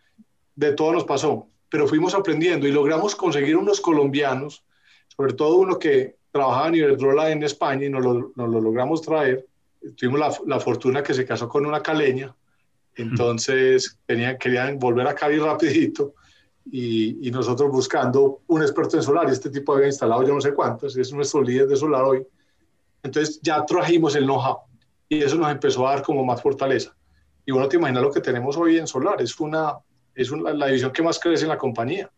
de 0.55 0.73
todo 0.73 0.93
nos 0.93 1.05
pasó, 1.05 1.49
pero 1.69 1.87
fuimos 1.87 2.15
aprendiendo 2.15 2.67
y 2.67 2.73
logramos 2.73 3.15
conseguir 3.15 3.57
unos 3.57 3.81
colombianos, 3.81 4.65
sobre 5.09 5.35
todo 5.35 5.57
uno 5.57 5.79
que 5.79 6.17
trabajaba 6.31 6.69
en 6.69 6.75
Iberdrola 6.77 7.31
en 7.31 7.43
España 7.43 7.87
y 7.87 7.91
nos 7.91 8.05
lo, 8.05 8.33
nos 8.35 8.49
lo 8.49 8.61
logramos 8.61 9.03
traer. 9.03 9.47
Tuvimos 9.97 10.21
la, 10.21 10.33
la, 10.47 10.61
fortuna 10.61 11.03
que 11.03 11.15
se 11.15 11.25
casó 11.25 11.49
con 11.49 11.65
una 11.67 11.83
caleña, 11.83 12.35
entonces 12.95 13.99
tenían, 14.07 14.37
querían 14.39 14.79
volver 14.79 15.07
a 15.07 15.15
Cali 15.15 15.39
rapidito 15.39 16.15
y, 16.65 17.27
y, 17.27 17.31
nosotros 17.31 17.71
buscando 17.71 18.43
un 18.47 18.63
experto 18.63 18.97
en 18.97 19.03
solar, 19.03 19.29
y 19.29 19.33
este 19.33 19.51
tipo 19.51 19.75
había 19.75 19.87
instalado 19.87 20.23
yo 20.23 20.35
no 20.35 20.41
sé 20.41 20.53
cuántos, 20.53 20.97
es 20.97 21.13
nuestro 21.13 21.43
líder 21.43 21.67
de 21.69 21.77
solar 21.77 22.05
hoy. 22.05 22.27
Entonces 23.03 23.41
ya 23.43 23.65
trajimos 23.65 24.15
el 24.17 24.25
know-how 24.25 24.59
y 25.09 25.23
eso 25.23 25.37
nos 25.37 25.51
empezó 25.51 25.87
a 25.87 25.95
dar 25.95 26.03
como 26.03 26.25
más 26.25 26.41
fortaleza. 26.41 26.95
Y 27.45 27.53
bueno, 27.53 27.69
te 27.69 27.77
imaginas 27.77 28.03
lo 28.03 28.13
que 28.13 28.21
tenemos 28.21 28.57
hoy 28.57 28.79
en 28.79 28.87
solar, 28.87 29.21
es, 29.21 29.39
una, 29.41 29.79
es 30.15 30.31
una, 30.31 30.53
la 30.53 30.67
división 30.67 30.93
que 30.93 31.03
más 31.03 31.19
crece 31.19 31.45
en 31.45 31.49
la 31.49 31.59
compañía. 31.59 32.11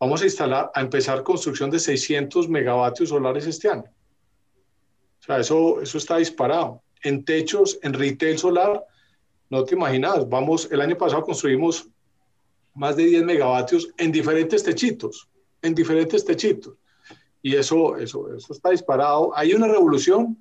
Vamos 0.00 0.22
a 0.22 0.24
instalar, 0.24 0.70
a 0.74 0.80
empezar 0.80 1.22
construcción 1.22 1.70
de 1.70 1.78
600 1.78 2.48
megavatios 2.48 3.10
solares 3.10 3.46
este 3.46 3.68
año. 3.68 3.84
O 5.20 5.24
sea, 5.24 5.38
eso, 5.38 5.80
eso 5.80 5.98
está 5.98 6.16
disparado. 6.16 6.82
En 7.02 7.24
techos, 7.24 7.78
en 7.82 7.92
retail 7.92 8.38
solar, 8.38 8.84
no 9.50 9.64
te 9.64 9.74
imaginas, 9.74 10.26
vamos, 10.28 10.68
el 10.72 10.80
año 10.80 10.96
pasado 10.96 11.22
construimos 11.22 11.86
más 12.74 12.96
de 12.96 13.04
10 13.04 13.24
megavatios 13.24 13.88
en 13.98 14.12
diferentes 14.12 14.62
techitos, 14.62 15.28
en 15.60 15.74
diferentes 15.74 16.24
techitos. 16.24 16.74
Y 17.42 17.56
eso, 17.56 17.96
eso, 17.96 18.32
eso 18.34 18.52
está 18.52 18.70
disparado. 18.70 19.36
Hay 19.36 19.52
una 19.52 19.66
revolución. 19.66 20.38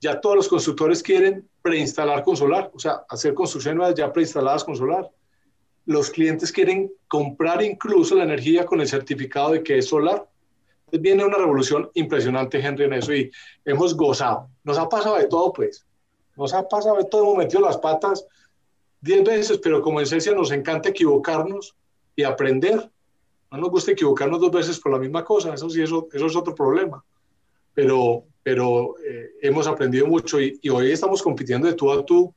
Ya 0.00 0.20
todos 0.20 0.36
los 0.36 0.48
constructores 0.48 1.02
quieren 1.02 1.48
preinstalar 1.60 2.22
con 2.22 2.36
solar, 2.36 2.70
o 2.72 2.78
sea, 2.78 3.02
hacer 3.08 3.34
construcciones 3.34 3.94
ya 3.94 4.12
preinstaladas 4.12 4.62
con 4.64 4.76
solar. 4.76 5.10
Los 5.86 6.10
clientes 6.10 6.52
quieren 6.52 6.92
comprar 7.08 7.62
incluso 7.62 8.14
la 8.14 8.24
energía 8.24 8.64
con 8.64 8.80
el 8.80 8.88
certificado 8.88 9.52
de 9.52 9.62
que 9.62 9.78
es 9.78 9.88
solar. 9.88 10.28
Entonces 10.80 11.02
viene 11.02 11.24
una 11.24 11.38
revolución 11.38 11.90
impresionante, 11.94 12.60
Henry, 12.60 12.84
en 12.84 12.92
eso 12.94 13.12
y 13.12 13.30
hemos 13.64 13.96
gozado. 13.96 14.48
Nos 14.64 14.78
ha 14.78 14.88
pasado 14.88 15.16
de 15.16 15.26
todo, 15.26 15.52
pues. 15.52 15.84
Nos 16.36 16.54
ha 16.54 16.66
pasado 16.68 16.96
de 16.96 17.04
todo, 17.04 17.24
hemos 17.24 17.38
metido 17.38 17.60
las 17.60 17.78
patas 17.78 18.24
diez 19.00 19.24
veces, 19.24 19.58
pero 19.58 19.82
como 19.82 20.00
en 20.00 20.04
esencia 20.04 20.32
nos 20.32 20.52
encanta 20.52 20.88
equivocarnos 20.88 21.74
y 22.16 22.24
aprender. 22.24 22.90
No 23.50 23.58
nos 23.58 23.70
gusta 23.70 23.92
equivocarnos 23.92 24.40
dos 24.40 24.50
veces 24.50 24.78
por 24.78 24.92
la 24.92 24.98
misma 24.98 25.24
cosa, 25.24 25.54
eso 25.54 25.70
sí, 25.70 25.82
eso, 25.82 26.08
eso 26.12 26.26
es 26.26 26.36
otro 26.36 26.54
problema. 26.54 27.02
Pero, 27.74 28.24
pero 28.42 28.94
eh, 28.98 29.30
hemos 29.40 29.66
aprendido 29.66 30.06
mucho 30.06 30.40
y, 30.40 30.58
y, 30.60 30.68
hoy 30.68 30.90
estamos 30.90 31.22
compitiendo 31.22 31.66
de 31.66 31.74
tú 31.74 31.90
a 31.92 32.04
tú 32.04 32.34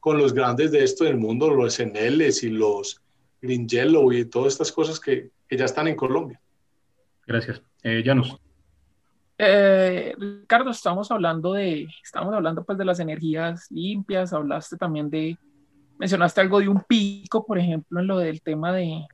con 0.00 0.18
los 0.18 0.34
grandes 0.34 0.70
de 0.70 0.84
esto 0.84 1.04
del 1.04 1.16
mundo, 1.16 1.48
los 1.48 1.74
SNLs 1.74 2.42
y 2.42 2.50
los, 2.50 3.00
Green 3.44 3.68
Yellow 3.68 4.10
y 4.12 4.24
todas 4.24 4.54
estas 4.54 4.72
cosas 4.72 4.98
que, 4.98 5.30
que 5.46 5.56
ya 5.56 5.66
están 5.66 5.86
en 5.86 5.96
Colombia. 5.96 6.40
Gracias. 7.26 7.62
Eh, 7.82 8.02
Janus. 8.04 8.36
Eh, 9.36 10.14
Ricardo, 10.16 10.70
estamos 10.70 11.10
hablando 11.10 11.52
de, 11.52 11.86
estamos 12.02 12.32
hablando 12.32 12.64
pues 12.64 12.78
de 12.78 12.84
las 12.84 13.00
energías 13.00 13.70
limpias, 13.70 14.32
hablaste 14.32 14.76
también 14.76 15.10
de, 15.10 15.36
mencionaste 15.98 16.40
algo 16.40 16.60
de 16.60 16.68
un 16.68 16.82
pico, 16.82 17.44
por 17.44 17.58
ejemplo, 17.58 18.00
en 18.00 18.06
lo 18.06 18.18
del 18.18 18.42
tema 18.42 18.72
de, 18.72 19.06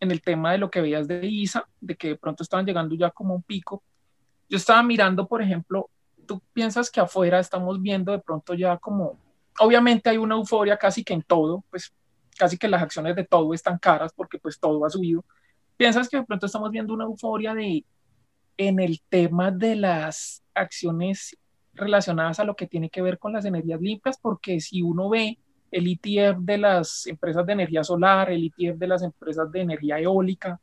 en 0.00 0.10
el 0.10 0.22
tema 0.22 0.52
de 0.52 0.58
lo 0.58 0.70
que 0.70 0.80
veías 0.80 1.08
de 1.08 1.26
ISA, 1.26 1.66
de 1.80 1.96
que 1.96 2.08
de 2.08 2.16
pronto 2.16 2.42
estaban 2.42 2.66
llegando 2.66 2.94
ya 2.94 3.10
como 3.10 3.34
un 3.34 3.42
pico. 3.42 3.82
Yo 4.48 4.56
estaba 4.56 4.82
mirando, 4.82 5.26
por 5.26 5.42
ejemplo, 5.42 5.90
tú 6.26 6.40
piensas 6.52 6.90
que 6.90 7.00
afuera 7.00 7.38
estamos 7.40 7.80
viendo 7.80 8.12
de 8.12 8.20
pronto 8.20 8.54
ya 8.54 8.76
como, 8.78 9.18
obviamente 9.58 10.10
hay 10.10 10.18
una 10.18 10.34
euforia 10.36 10.76
casi 10.76 11.02
que 11.02 11.14
en 11.14 11.22
todo, 11.22 11.64
pues 11.70 11.92
casi 12.38 12.56
que 12.56 12.68
las 12.68 12.82
acciones 12.82 13.16
de 13.16 13.24
todo 13.24 13.52
están 13.52 13.78
caras 13.78 14.12
porque 14.14 14.38
pues 14.38 14.58
todo 14.60 14.84
ha 14.84 14.90
subido. 14.90 15.24
¿Piensas 15.76 16.08
que 16.08 16.18
de 16.18 16.24
pronto 16.24 16.46
estamos 16.46 16.70
viendo 16.70 16.94
una 16.94 17.04
euforia 17.04 17.54
de 17.54 17.84
en 18.56 18.80
el 18.80 19.00
tema 19.08 19.50
de 19.50 19.76
las 19.76 20.42
acciones 20.54 21.36
relacionadas 21.74 22.40
a 22.40 22.44
lo 22.44 22.56
que 22.56 22.66
tiene 22.66 22.90
que 22.90 23.02
ver 23.02 23.18
con 23.18 23.32
las 23.32 23.44
energías 23.44 23.80
limpias? 23.80 24.18
Porque 24.20 24.60
si 24.60 24.82
uno 24.82 25.08
ve 25.08 25.38
el 25.70 25.86
ETF 25.86 26.38
de 26.38 26.58
las 26.58 27.06
empresas 27.06 27.44
de 27.46 27.52
energía 27.52 27.84
solar, 27.84 28.30
el 28.30 28.44
ETF 28.44 28.78
de 28.78 28.86
las 28.86 29.02
empresas 29.02 29.50
de 29.50 29.60
energía 29.60 29.98
eólica, 29.98 30.60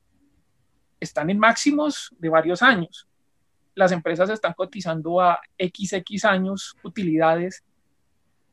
están 0.99 1.29
en 1.29 1.39
máximos 1.39 2.13
de 2.17 2.29
varios 2.29 2.61
años. 2.61 3.07
Las 3.75 3.91
empresas 3.91 4.29
están 4.29 4.53
cotizando 4.53 5.19
a 5.19 5.39
XX 5.59 6.25
años 6.25 6.75
utilidades. 6.83 7.63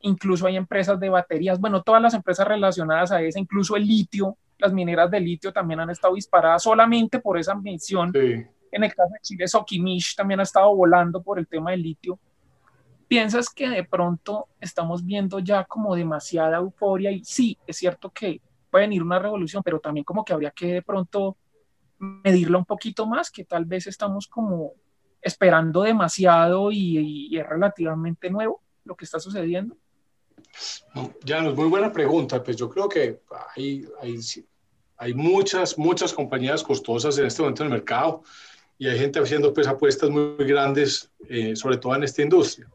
Incluso 0.01 0.45
hay 0.45 0.57
empresas 0.57 0.99
de 0.99 1.09
baterías, 1.09 1.59
bueno, 1.59 1.81
todas 1.81 2.01
las 2.01 2.13
empresas 2.13 2.45
relacionadas 2.47 3.11
a 3.11 3.21
esa, 3.21 3.39
incluso 3.39 3.77
el 3.77 3.87
litio, 3.87 4.37
las 4.59 4.73
mineras 4.73 5.09
de 5.09 5.19
litio 5.19 5.51
también 5.51 5.79
han 5.79 5.89
estado 5.89 6.15
disparadas 6.15 6.63
solamente 6.63 7.19
por 7.19 7.37
esa 7.37 7.55
mención. 7.55 8.11
En 8.15 8.83
el 8.83 8.93
caso 8.93 9.11
de 9.13 9.19
Chile, 9.21 9.47
Sokimish 9.47 10.15
también 10.15 10.39
ha 10.39 10.43
estado 10.43 10.75
volando 10.75 11.21
por 11.21 11.39
el 11.39 11.47
tema 11.47 11.71
del 11.71 11.83
litio. 11.83 12.19
¿Piensas 13.13 13.51
que 13.51 13.69
de 13.69 13.83
pronto 13.83 14.47
estamos 14.59 15.05
viendo 15.05 15.37
ya 15.37 15.65
como 15.65 15.95
demasiada 15.95 16.57
euforia? 16.57 17.11
Y 17.11 17.23
sí, 17.23 17.59
es 17.67 17.77
cierto 17.77 18.09
que 18.09 18.41
puede 18.71 18.85
venir 18.85 19.03
una 19.03 19.19
revolución, 19.19 19.61
pero 19.61 19.79
también 19.79 20.03
como 20.03 20.25
que 20.25 20.33
habría 20.33 20.49
que 20.49 20.73
de 20.73 20.81
pronto 20.81 21.37
medirlo 21.99 22.57
un 22.57 22.65
poquito 22.65 23.05
más, 23.05 23.29
que 23.29 23.45
tal 23.45 23.65
vez 23.65 23.85
estamos 23.85 24.27
como 24.27 24.71
esperando 25.21 25.83
demasiado 25.83 26.71
y, 26.71 27.37
es 27.37 27.47
relativamente 27.47 28.31
nuevo 28.31 28.63
lo 28.83 28.95
que 28.95 29.05
está 29.05 29.19
sucediendo. 29.19 29.77
Ya, 31.23 31.43
no 31.43 31.51
es 31.51 31.55
muy 31.55 31.67
buena 31.67 31.91
pregunta. 31.91 32.43
Pues 32.43 32.57
yo 32.57 32.67
creo 32.67 32.89
que 32.89 33.21
hay, 33.55 33.87
hay, 34.01 34.19
hay 34.97 35.13
muchas, 35.13 35.77
muchas 35.77 36.11
compañías 36.13 36.63
costosas 36.63 37.15
en 37.19 37.27
este 37.27 37.43
momento 37.43 37.61
en 37.61 37.67
el 37.67 37.77
mercado 37.77 38.23
y 38.79 38.87
hay 38.87 38.97
gente 38.97 39.19
haciendo 39.19 39.53
pues 39.53 39.67
apuestas 39.67 40.09
muy 40.09 40.33
grandes, 40.39 41.11
eh, 41.29 41.55
sobre 41.55 41.77
todo 41.77 41.93
en 41.93 42.05
esta 42.05 42.23
industria. 42.23 42.67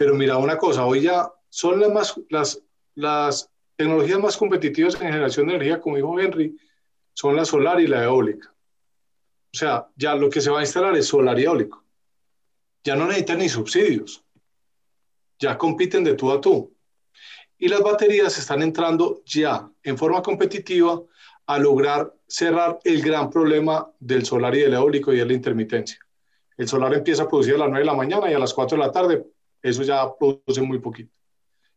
Pero 0.00 0.14
mira 0.14 0.38
una 0.38 0.56
cosa, 0.56 0.86
hoy 0.86 1.02
ya 1.02 1.30
son 1.50 1.78
las, 1.78 1.92
más, 1.92 2.20
las, 2.30 2.62
las 2.94 3.50
tecnologías 3.76 4.18
más 4.18 4.34
competitivas 4.34 4.94
en 4.94 5.02
generación 5.02 5.46
de 5.46 5.56
energía, 5.56 5.78
como 5.78 5.96
dijo 5.96 6.18
Henry, 6.18 6.56
son 7.12 7.36
la 7.36 7.44
solar 7.44 7.82
y 7.82 7.86
la 7.86 8.04
eólica. 8.04 8.50
O 9.52 9.58
sea, 9.58 9.88
ya 9.96 10.14
lo 10.14 10.30
que 10.30 10.40
se 10.40 10.48
va 10.48 10.60
a 10.60 10.62
instalar 10.62 10.96
es 10.96 11.06
solar 11.06 11.38
y 11.38 11.44
eólico. 11.44 11.84
Ya 12.82 12.96
no 12.96 13.04
necesitan 13.04 13.40
ni 13.40 13.50
subsidios. 13.50 14.24
Ya 15.38 15.58
compiten 15.58 16.02
de 16.02 16.14
tú 16.14 16.32
a 16.32 16.40
tú. 16.40 16.74
Y 17.58 17.68
las 17.68 17.82
baterías 17.82 18.38
están 18.38 18.62
entrando 18.62 19.20
ya 19.26 19.70
en 19.82 19.98
forma 19.98 20.22
competitiva 20.22 20.98
a 21.44 21.58
lograr 21.58 22.10
cerrar 22.26 22.78
el 22.84 23.02
gran 23.02 23.28
problema 23.28 23.92
del 23.98 24.24
solar 24.24 24.54
y 24.54 24.60
del 24.60 24.72
eólico 24.72 25.12
y 25.12 25.20
es 25.20 25.26
la 25.26 25.34
intermitencia. 25.34 25.98
El 26.56 26.68
solar 26.68 26.94
empieza 26.94 27.24
a 27.24 27.28
producir 27.28 27.56
a 27.56 27.58
las 27.58 27.68
9 27.68 27.80
de 27.80 27.84
la 27.84 27.94
mañana 27.94 28.30
y 28.30 28.32
a 28.32 28.38
las 28.38 28.54
4 28.54 28.78
de 28.78 28.82
la 28.86 28.92
tarde 28.92 29.26
eso 29.62 29.82
ya 29.82 30.06
produce 30.16 30.62
muy 30.62 30.78
poquito. 30.78 31.12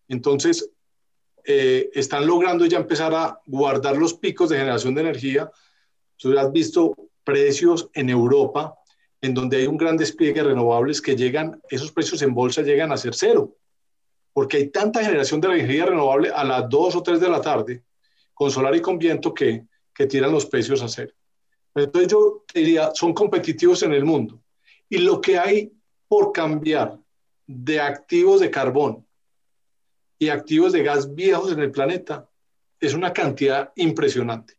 Entonces, 0.08 0.70
eh, 1.46 1.90
están 1.94 2.26
logrando 2.26 2.66
ya 2.66 2.78
empezar 2.78 3.14
a 3.14 3.40
guardar 3.46 3.98
los 3.98 4.14
picos 4.14 4.50
de 4.50 4.58
generación 4.58 4.96
de 4.96 5.02
energía. 5.02 5.52
Tú 6.18 6.38
has 6.38 6.52
visto 6.52 6.96
precios 7.24 7.90
en 7.94 8.10
Europa 8.10 8.76
en 9.22 9.34
donde 9.34 9.58
hay 9.58 9.68
un 9.68 9.78
gran 9.78 9.96
despliegue 9.96 10.42
de 10.42 10.50
renovables 10.50 11.02
que 11.02 11.16
llegan, 11.16 11.62
esos 11.70 11.92
precios 11.92 12.22
en 12.22 12.34
bolsa 12.34 12.62
llegan 12.62 12.92
a 12.92 12.98
ser 12.98 13.16
cero, 13.16 13.56
porque 14.34 14.58
hay 14.58 14.68
tanta 14.68 15.02
generación 15.02 15.40
de 15.40 15.48
energía 15.48 15.86
renovable 15.86 16.30
a 16.30 16.44
las 16.44 16.68
2 16.68 16.96
o 16.96 17.04
3 17.04 17.22
de 17.22 17.30
la 17.30 17.40
tarde, 17.40 17.84
con 18.34 18.52
solar 18.52 18.76
y 18.76 18.82
con 18.82 18.98
viento, 18.98 19.34
que, 19.34 19.64
que 19.96 20.08
tiran 20.08 20.32
los 20.34 20.46
precios 20.46 20.82
a 20.82 20.90
cero. 20.90 21.14
Entonces 21.74 22.12
yo 22.12 22.44
diría, 22.54 22.92
son 22.94 23.14
competitivos 23.14 23.82
en 23.84 23.94
el 23.94 24.04
mundo. 24.04 24.42
Y 24.90 24.98
lo 24.98 25.22
que 25.22 25.40
hay 25.40 25.72
por 26.08 26.34
cambiar 26.34 27.00
de 27.48 27.80
activos 27.80 28.40
de 28.40 28.52
carbón 28.52 29.06
y 30.20 30.30
activos 30.30 30.74
de 30.74 30.84
gas 30.84 31.14
viejos 31.14 31.52
en 31.52 31.60
el 31.60 31.72
planeta 31.72 32.30
es 32.80 32.94
una 32.94 33.14
cantidad 33.14 33.72
impresionante, 33.76 34.58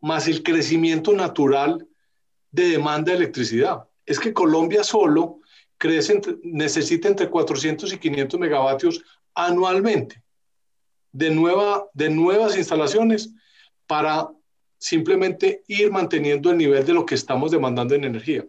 más 0.00 0.28
el 0.28 0.42
crecimiento 0.42 1.12
natural 1.12 1.86
de 2.50 2.68
demanda 2.68 3.12
de 3.12 3.18
electricidad. 3.18 3.88
Es 4.04 4.20
que 4.20 4.32
Colombia 4.32 4.84
solo 4.84 5.40
crece 5.78 6.20
necesita 6.42 7.08
entre 7.08 7.28
400 7.28 7.92
y 7.92 7.98
500 7.98 8.40
megavatios 8.40 9.02
anualmente 9.34 10.22
de, 11.12 11.30
nueva, 11.30 11.86
de 11.92 12.08
nuevas 12.10 12.56
instalaciones 12.56 13.30
para 13.86 14.28
simplemente 14.78 15.62
ir 15.66 15.90
manteniendo 15.90 16.50
el 16.50 16.58
nivel 16.58 16.84
de 16.84 16.92
lo 16.92 17.06
que 17.06 17.14
estamos 17.14 17.50
demandando 17.50 17.94
en 17.94 18.04
energía. 18.04 18.46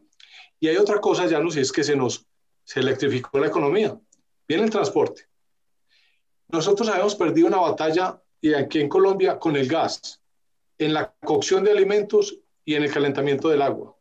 Y 0.60 0.68
hay 0.68 0.78
otra 0.78 1.00
cosa, 1.00 1.28
ya 1.28 1.40
no 1.40 1.52
sé, 1.52 1.62
es 1.62 1.72
que 1.72 1.84
se 1.84 1.96
nos 1.96 2.27
se 2.68 2.82
electrificó 2.82 3.40
la 3.40 3.48
economía. 3.48 3.98
Viene 4.46 4.66
el 4.66 4.70
transporte. 4.70 5.26
Nosotros 6.50 6.90
habíamos 6.90 7.16
perdido 7.16 7.48
una 7.48 7.60
batalla 7.60 8.22
y 8.42 8.54
aquí 8.54 8.82
en 8.82 8.90
Colombia 8.90 9.40
con 9.40 9.56
el 9.56 9.70
gas, 9.70 10.22
en 10.78 10.94
la 10.94 11.14
cocción 11.24 11.64
de 11.64 11.72
alimentos 11.72 12.38
y 12.66 12.76
en 12.76 12.84
el 12.84 12.92
calentamiento 12.92 13.48
del 13.48 13.62
agua. 13.62 13.96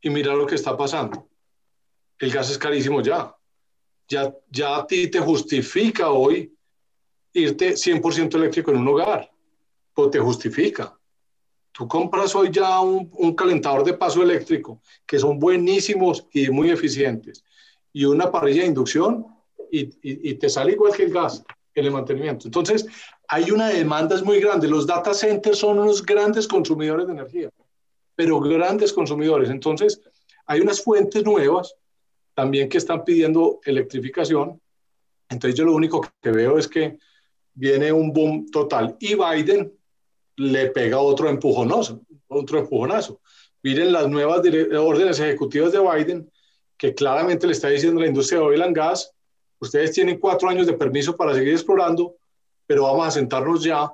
Y 0.00 0.08
mira 0.08 0.32
lo 0.32 0.46
que 0.46 0.54
está 0.54 0.74
pasando. 0.74 1.28
El 2.18 2.32
gas 2.32 2.50
es 2.50 2.56
carísimo 2.56 3.02
ya. 3.02 3.36
Ya, 4.08 4.34
ya 4.48 4.76
a 4.76 4.86
ti 4.86 5.08
te 5.08 5.20
justifica 5.20 6.10
hoy 6.10 6.50
irte 7.34 7.72
100% 7.72 8.36
eléctrico 8.36 8.70
en 8.70 8.78
un 8.78 8.88
hogar. 8.88 9.30
Pues 9.92 10.10
te 10.10 10.18
justifica. 10.18 10.98
Tú 11.72 11.86
compras 11.86 12.34
hoy 12.34 12.48
ya 12.50 12.80
un, 12.80 13.10
un 13.12 13.34
calentador 13.34 13.84
de 13.84 13.92
paso 13.92 14.22
eléctrico 14.22 14.80
que 15.04 15.18
son 15.18 15.38
buenísimos 15.38 16.26
y 16.32 16.48
muy 16.48 16.70
eficientes 16.70 17.44
y 17.92 18.04
una 18.04 18.30
parrilla 18.30 18.62
de 18.62 18.68
inducción 18.68 19.26
y, 19.70 19.90
y, 20.02 20.34
te 20.34 20.48
sale 20.48 20.72
igual 20.72 20.92
que 20.92 21.04
el 21.04 21.12
gas 21.12 21.42
en 21.74 21.84
el 21.86 21.90
mantenimiento. 21.90 22.46
Entonces, 22.46 22.86
hay 23.28 23.50
una 23.50 23.68
demanda 23.68 24.20
muy 24.22 24.40
grande. 24.40 24.68
Los 24.68 24.86
data 24.86 25.14
centers 25.14 25.58
son 25.58 25.78
unos 25.78 26.04
grandes 26.04 26.46
consumidores 26.46 27.06
de 27.06 27.12
energía, 27.12 27.50
pero 28.14 28.40
grandes 28.40 28.92
consumidores. 28.92 29.48
Entonces, 29.48 30.00
hay 30.46 30.60
unas 30.60 30.82
fuentes 30.82 31.24
nuevas 31.24 31.74
también 32.34 32.68
que 32.68 32.78
están 32.78 33.04
pidiendo 33.04 33.60
electrificación. 33.64 34.60
Entonces, 35.28 35.58
yo 35.58 35.64
lo 35.64 35.74
único 35.74 36.06
que 36.20 36.30
veo 36.30 36.58
es 36.58 36.68
que 36.68 36.98
viene 37.54 37.92
un 37.92 38.12
boom 38.12 38.50
total 38.50 38.96
y 39.00 39.14
Biden 39.14 39.72
le 40.36 40.70
pega 40.70 40.98
otro 40.98 41.28
empujonazo, 41.28 42.02
otro 42.28 42.58
empujonazo. 42.58 43.20
Miren 43.62 43.92
las 43.92 44.08
nuevas 44.08 44.40
órdenes 44.78 45.20
ejecutivas 45.20 45.72
de 45.72 45.78
Biden 45.78 46.31
que 46.82 46.96
claramente 46.96 47.46
le 47.46 47.52
está 47.52 47.68
diciendo 47.68 48.00
a 48.00 48.02
la 48.02 48.08
industria 48.08 48.40
de 48.40 48.46
oil 48.46 48.60
and 48.60 48.74
gas, 48.74 49.14
ustedes 49.60 49.92
tienen 49.92 50.18
cuatro 50.18 50.48
años 50.48 50.66
de 50.66 50.72
permiso 50.72 51.16
para 51.16 51.32
seguir 51.32 51.52
explorando, 51.52 52.16
pero 52.66 52.82
vamos 52.82 53.06
a 53.06 53.12
sentarnos 53.12 53.62
ya 53.62 53.88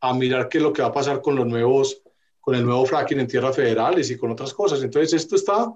a 0.00 0.14
mirar 0.14 0.48
qué 0.48 0.56
es 0.56 0.64
lo 0.64 0.72
que 0.72 0.80
va 0.80 0.88
a 0.88 0.94
pasar 0.94 1.20
con 1.20 1.36
los 1.36 1.46
nuevos, 1.46 2.00
con 2.40 2.54
el 2.54 2.64
nuevo 2.64 2.86
fracking 2.86 3.20
en 3.20 3.26
tierras 3.26 3.54
federales 3.54 4.10
y 4.10 4.16
con 4.16 4.30
otras 4.30 4.54
cosas. 4.54 4.82
Entonces 4.82 5.12
esto 5.12 5.36
está 5.36 5.70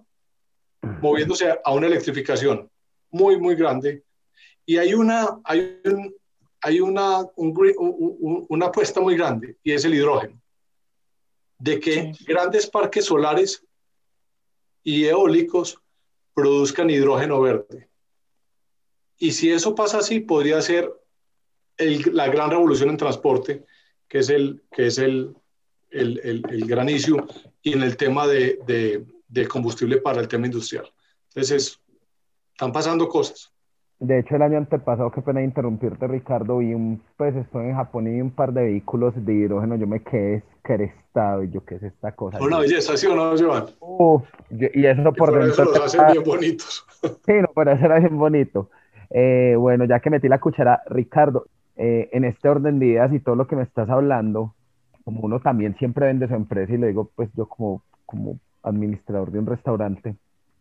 moviéndose 1.03 1.55
a 1.63 1.75
una 1.75 1.89
electrificación 1.89 2.71
muy, 3.11 3.37
muy 3.39 3.55
grande. 3.55 4.03
Y 4.65 4.79
hay 4.79 4.95
una, 4.95 5.43
hay 5.45 5.79
hay 6.63 6.81
una, 6.81 7.27
una 7.37 8.67
apuesta 8.67 9.03
muy 9.03 9.15
grande 9.15 9.59
y 9.63 9.73
es 9.73 9.85
el 9.85 9.93
hidrógeno. 9.93 10.41
De 11.59 11.79
que 11.79 12.15
grandes 12.27 12.67
parques 12.67 13.05
solares 13.05 13.63
y 14.83 15.05
eólicos 15.05 15.79
produzcan 16.35 16.91
hidrógeno 16.91 17.41
verde. 17.41 17.89
Y 19.19 19.33
si 19.33 19.51
eso 19.51 19.75
pasa 19.75 19.99
así, 19.99 20.21
podría 20.21 20.63
ser 20.63 20.91
la 21.77 22.29
gran 22.29 22.51
revolución 22.51 22.91
en 22.91 22.97
transporte, 22.97 23.65
que 24.09 24.19
es 24.19 24.31
el, 24.31 24.63
que 24.73 24.87
es 24.87 24.99
el, 24.99 25.35
el, 25.91 26.21
el, 26.25 26.67
gran 26.67 26.89
issue, 26.89 27.23
y 27.63 27.73
en 27.73 27.83
el 27.83 27.97
tema 27.97 28.27
de, 28.27 29.05
de, 29.29 29.49
combustible 29.49 29.99
para 29.99 30.21
el 30.21 30.29
tema 30.29 30.47
industrial. 30.47 30.91
Entonces, 31.29 31.81
están 32.53 32.73
pasando 32.73 33.09
cosas. 33.09 33.53
De 34.01 34.19
hecho, 34.19 34.37
el 34.37 34.43
año 34.43 34.57
antepasado, 34.57 35.11
qué 35.11 35.21
pena 35.21 35.43
interrumpirte, 35.43 36.09
Ricardo, 36.09 36.59
vi 36.59 36.73
un, 36.73 37.03
pues 37.19 37.37
estoy 37.37 37.67
en 37.67 37.75
Japón 37.75 38.07
y 38.07 38.15
vi 38.15 38.23
un 38.23 38.31
par 38.31 38.55
de 38.55 38.63
vehículos 38.63 39.13
de 39.15 39.35
hidrógeno, 39.35 39.77
yo 39.77 39.87
me 39.87 40.03
quedé 40.03 40.43
crestado 40.63 41.45
y 41.45 41.51
yo, 41.51 41.63
¿qué 41.67 41.75
es 41.75 41.83
esta 41.83 42.13
cosa? 42.13 42.43
Una 42.43 42.61
belleza, 42.61 42.97
¿sí 42.97 43.07
o 43.07 43.15
no, 43.15 43.37
Joan? 43.37 43.67
y 44.51 44.87
eso 44.87 45.03
por, 45.13 45.31
por 45.31 45.45
dentro. 45.45 45.65
Eso 45.65 45.65
los 45.65 45.81
hacen 45.81 46.07
bien 46.13 46.25
bonitos. 46.25 46.87
Sí, 47.27 47.33
no, 47.41 47.49
pero 47.55 47.73
eso 47.73 47.85
era 47.85 47.99
bien 47.99 48.19
bonito. 48.19 48.71
Eh, 49.11 49.55
bueno, 49.59 49.85
ya 49.85 50.01
que 50.01 50.11
metí 50.11 50.29
la 50.29 50.39
cuchara, 50.39 50.83
Ricardo, 50.87 51.47
eh, 51.77 52.09
en 52.13 52.25
este 52.25 52.49
orden 52.49 52.79
de 52.79 52.87
ideas 52.87 53.13
y 53.13 53.21
todo 53.21 53.37
lo 53.37 53.47
que 53.47 53.57
me 53.57 53.63
estás 53.63 53.89
hablando, 53.91 54.55
como 55.05 55.21
uno 55.21 55.41
también 55.41 55.77
siempre 55.77 56.07
vende 56.07 56.29
su 56.29 56.35
empresa 56.35 56.73
y 56.73 56.79
lo 56.79 56.87
digo, 56.87 57.11
pues 57.15 57.31
yo 57.37 57.47
como, 57.47 57.83
como 58.07 58.39
administrador 58.63 59.31
de 59.31 59.39
un 59.41 59.47
restaurante, 59.47 60.17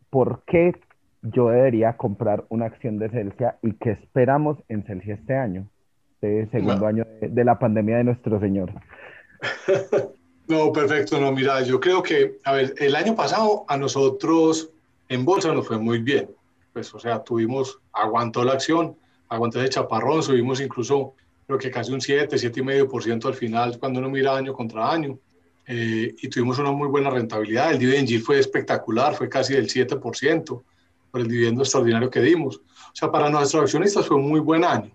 ¿por 0.09 0.43
qué 0.45 0.73
yo 1.21 1.49
debería 1.49 1.97
comprar 1.97 2.45
una 2.49 2.65
acción 2.65 2.97
de 2.97 3.09
Celsia 3.09 3.57
y 3.61 3.73
qué 3.73 3.91
esperamos 3.91 4.57
en 4.69 4.83
Celsia 4.83 5.15
este 5.15 5.35
año, 5.35 5.69
este 6.13 6.47
segundo 6.51 6.87
año 6.87 7.05
de, 7.21 7.43
la 7.43 7.59
pandemia 7.59 7.97
de 7.97 8.03
nuestro 8.05 8.39
Señor. 8.39 8.71
No, 10.47 10.73
perfecto, 10.73 11.21
no, 11.21 11.31
mira, 11.31 11.61
yo 11.61 11.79
creo 11.79 12.01
que, 12.01 12.39
a 12.43 12.53
ver, 12.53 12.73
el 12.79 12.95
año 12.95 13.15
pasado 13.15 13.65
a 13.67 13.77
nosotros 13.77 14.71
en 15.07 15.23
bolsa 15.23 15.53
nos 15.53 15.67
fue 15.67 15.77
muy 15.77 15.99
bien, 15.99 16.27
pues, 16.73 16.91
o 16.95 16.99
sea, 16.99 17.23
tuvimos, 17.23 17.79
aguantó 17.93 18.43
la 18.43 18.53
acción, 18.53 18.95
aguantó 19.27 19.59
ese 19.59 19.69
chaparrón, 19.69 20.23
subimos 20.23 20.59
incluso, 20.59 21.13
creo 21.45 21.59
que 21.59 21.69
casi 21.69 21.91
un 21.91 22.01
7, 22.01 22.35
7,5% 22.35 23.25
al 23.25 23.35
final 23.35 23.77
cuando 23.77 23.99
uno 23.99 24.09
mira 24.09 24.35
año 24.35 24.51
contra 24.53 24.91
año. 24.91 25.19
Eh, 25.67 26.15
y 26.19 26.27
tuvimos 26.29 26.57
una 26.57 26.71
muy 26.71 26.87
buena 26.87 27.11
rentabilidad. 27.11 27.71
El 27.71 27.77
dividend 27.77 28.07
yield 28.07 28.23
fue 28.23 28.39
espectacular, 28.39 29.13
fue 29.13 29.29
casi 29.29 29.53
del 29.53 29.67
7% 29.67 30.63
por 31.11 31.21
el 31.21 31.27
dividendo 31.27 31.63
extraordinario 31.63 32.09
que 32.09 32.21
dimos. 32.21 32.57
O 32.57 32.93
sea, 32.93 33.11
para 33.11 33.29
nuestros 33.29 33.63
accionistas 33.63 34.07
fue 34.07 34.17
un 34.17 34.29
muy 34.29 34.39
buen 34.39 34.63
año. 34.63 34.91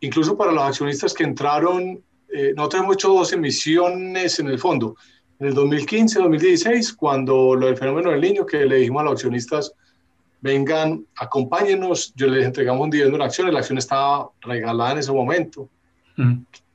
Incluso 0.00 0.36
para 0.36 0.52
los 0.52 0.62
accionistas 0.64 1.12
que 1.12 1.24
entraron, 1.24 2.02
eh, 2.32 2.52
nosotros 2.56 2.82
hemos 2.82 2.94
hecho 2.94 3.08
dos 3.08 3.32
emisiones 3.32 4.38
en 4.38 4.48
el 4.48 4.58
fondo. 4.58 4.96
En 5.38 5.48
el 5.48 5.54
2015, 5.54 6.20
2016, 6.20 6.92
cuando 6.94 7.54
lo 7.54 7.66
del 7.66 7.76
fenómeno 7.76 8.10
del 8.10 8.20
niño, 8.20 8.46
que 8.46 8.64
le 8.64 8.76
dijimos 8.76 9.00
a 9.00 9.04
los 9.04 9.12
accionistas, 9.14 9.72
vengan, 10.40 11.04
acompáñenos, 11.16 12.12
yo 12.14 12.26
les 12.26 12.44
entregamos 12.44 12.84
un 12.84 12.90
dividendo 12.90 13.16
en 13.16 13.22
acciones, 13.22 13.52
la 13.52 13.60
acción 13.60 13.78
estaba 13.78 14.30
regalada 14.40 14.92
en 14.92 14.98
ese 14.98 15.12
momento, 15.12 15.68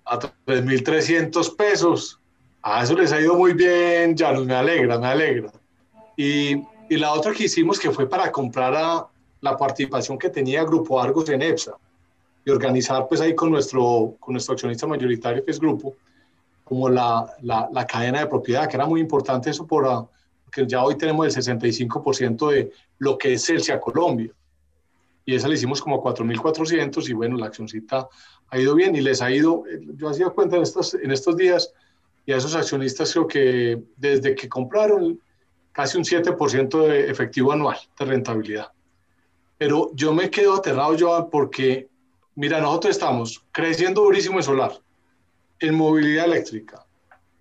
a 0.05 0.19
3.300 0.19 1.55
pesos. 1.55 2.19
A 2.61 2.83
eso 2.83 2.95
les 2.95 3.11
ha 3.11 3.21
ido 3.21 3.35
muy 3.35 3.53
bien, 3.53 4.15
ya 4.15 4.31
me 4.33 4.53
alegra, 4.53 4.97
me 4.97 5.07
alegra. 5.07 5.51
Y 6.17 6.55
y 6.89 6.97
la 6.97 7.13
otra 7.13 7.33
que 7.33 7.45
hicimos 7.45 7.79
que 7.79 7.91
fue 7.91 8.07
para 8.07 8.31
comprar 8.31 8.75
a 8.75 9.07
la 9.41 9.57
participación 9.57 10.17
que 10.17 10.29
tenía 10.29 10.63
Grupo 10.63 11.01
Argos 11.01 11.29
en 11.29 11.41
EPSA 11.41 11.75
y 12.45 12.51
organizar 12.51 13.07
pues 13.07 13.21
ahí 13.21 13.33
con 13.33 13.51
nuestro, 13.51 14.15
con 14.19 14.33
nuestro 14.33 14.53
accionista 14.53 14.85
mayoritario 14.87 15.43
que 15.43 15.51
es 15.51 15.59
Grupo, 15.59 15.95
como 16.63 16.89
la, 16.89 17.25
la, 17.41 17.69
la 17.71 17.85
cadena 17.85 18.19
de 18.19 18.27
propiedad, 18.27 18.67
que 18.67 18.75
era 18.75 18.85
muy 18.85 19.01
importante 19.01 19.49
eso 19.49 19.65
por, 19.65 19.87
ah, 19.87 20.07
porque 20.43 20.65
ya 20.67 20.83
hoy 20.83 20.95
tenemos 20.95 21.25
el 21.25 21.43
65% 21.43 22.49
de 22.51 22.71
lo 22.99 23.17
que 23.17 23.33
es 23.33 23.45
Celsia 23.45 23.79
Colombia. 23.79 24.31
Y 25.25 25.33
esa 25.33 25.47
le 25.47 25.55
hicimos 25.55 25.81
como 25.81 26.03
4.400 26.03 27.09
y 27.09 27.13
bueno, 27.13 27.35
la 27.35 27.47
accioncita 27.47 28.07
ha 28.49 28.59
ido 28.59 28.75
bien 28.75 28.95
y 28.95 29.01
les 29.01 29.23
ha 29.23 29.31
ido, 29.31 29.63
yo 29.95 30.09
hacía 30.09 30.29
cuenta 30.29 30.55
en 30.55 30.61
estos, 30.61 30.93
en 30.93 31.11
estos 31.11 31.35
días 31.35 31.73
y 32.27 32.31
a 32.31 32.37
esos 32.37 32.55
accionistas 32.55 33.11
creo 33.11 33.27
que 33.27 33.83
desde 33.97 34.35
que 34.35 34.47
compraron 34.47 35.19
casi 35.75 35.97
un 35.97 36.05
7% 36.05 36.87
de 36.87 37.11
efectivo 37.11 37.51
anual 37.51 37.77
de 37.99 38.05
rentabilidad. 38.05 38.71
Pero 39.57 39.91
yo 39.93 40.13
me 40.13 40.29
quedo 40.29 40.55
aterrado, 40.55 40.95
Joan, 40.97 41.29
porque, 41.29 41.89
mira, 42.35 42.61
nosotros 42.61 42.91
estamos 42.91 43.43
creciendo 43.51 44.01
durísimo 44.01 44.37
en 44.37 44.43
solar, 44.43 44.71
en 45.59 45.75
movilidad 45.75 46.25
eléctrica. 46.25 46.85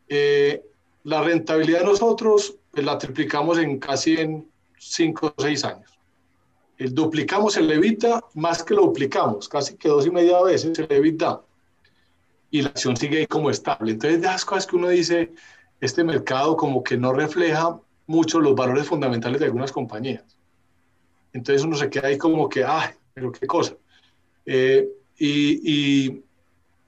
Eh, 0.09 0.65
la 1.05 1.23
rentabilidad 1.23 1.81
de 1.81 1.85
nosotros 1.87 2.57
pues, 2.73 2.85
la 2.85 2.99
triplicamos 2.99 3.57
en 3.59 3.79
casi 3.79 4.17
en 4.17 4.51
5 4.79 5.35
o 5.37 5.41
6 5.41 5.65
años. 5.65 5.97
El 6.77 6.93
duplicamos 6.93 7.57
el 7.57 7.69
levita 7.69 8.21
más 8.35 8.65
que 8.65 8.75
lo 8.75 8.83
duplicamos, 8.83 9.49
casi 9.49 9.77
que 9.77 9.89
dos 9.89 10.07
y 10.07 10.11
media 10.11 10.43
veces 10.43 10.77
el 10.77 10.89
levita. 10.89 11.41
Y 12.51 12.63
la 12.63 12.71
acción 12.71 12.97
sigue 12.97 13.19
ahí 13.19 13.27
como 13.29 13.49
estable. 13.49 13.93
Entonces, 13.93 14.21
de 14.21 14.27
las 14.27 14.45
cosas 14.45 14.67
que 14.67 14.75
uno 14.75 14.89
dice, 14.89 15.33
este 15.81 16.03
mercado 16.03 16.57
como 16.57 16.83
que 16.83 16.97
no 16.97 17.13
refleja 17.13 17.79
mucho 18.07 18.41
los 18.41 18.55
valores 18.55 18.87
fundamentales 18.87 19.41
de 19.41 19.47
algunas 19.47 19.73
compañías. 19.73 20.25
Entonces 21.33 21.65
uno 21.65 21.77
se 21.77 21.91
queda 21.91 22.09
ahí 22.09 22.19
como 22.19 22.49
que, 22.49 22.65
ay, 22.65 22.91
pero 23.13 23.33
qué 23.33 23.47
cosa. 23.47 23.75
Eh, 24.47 24.89
y, 25.19 26.23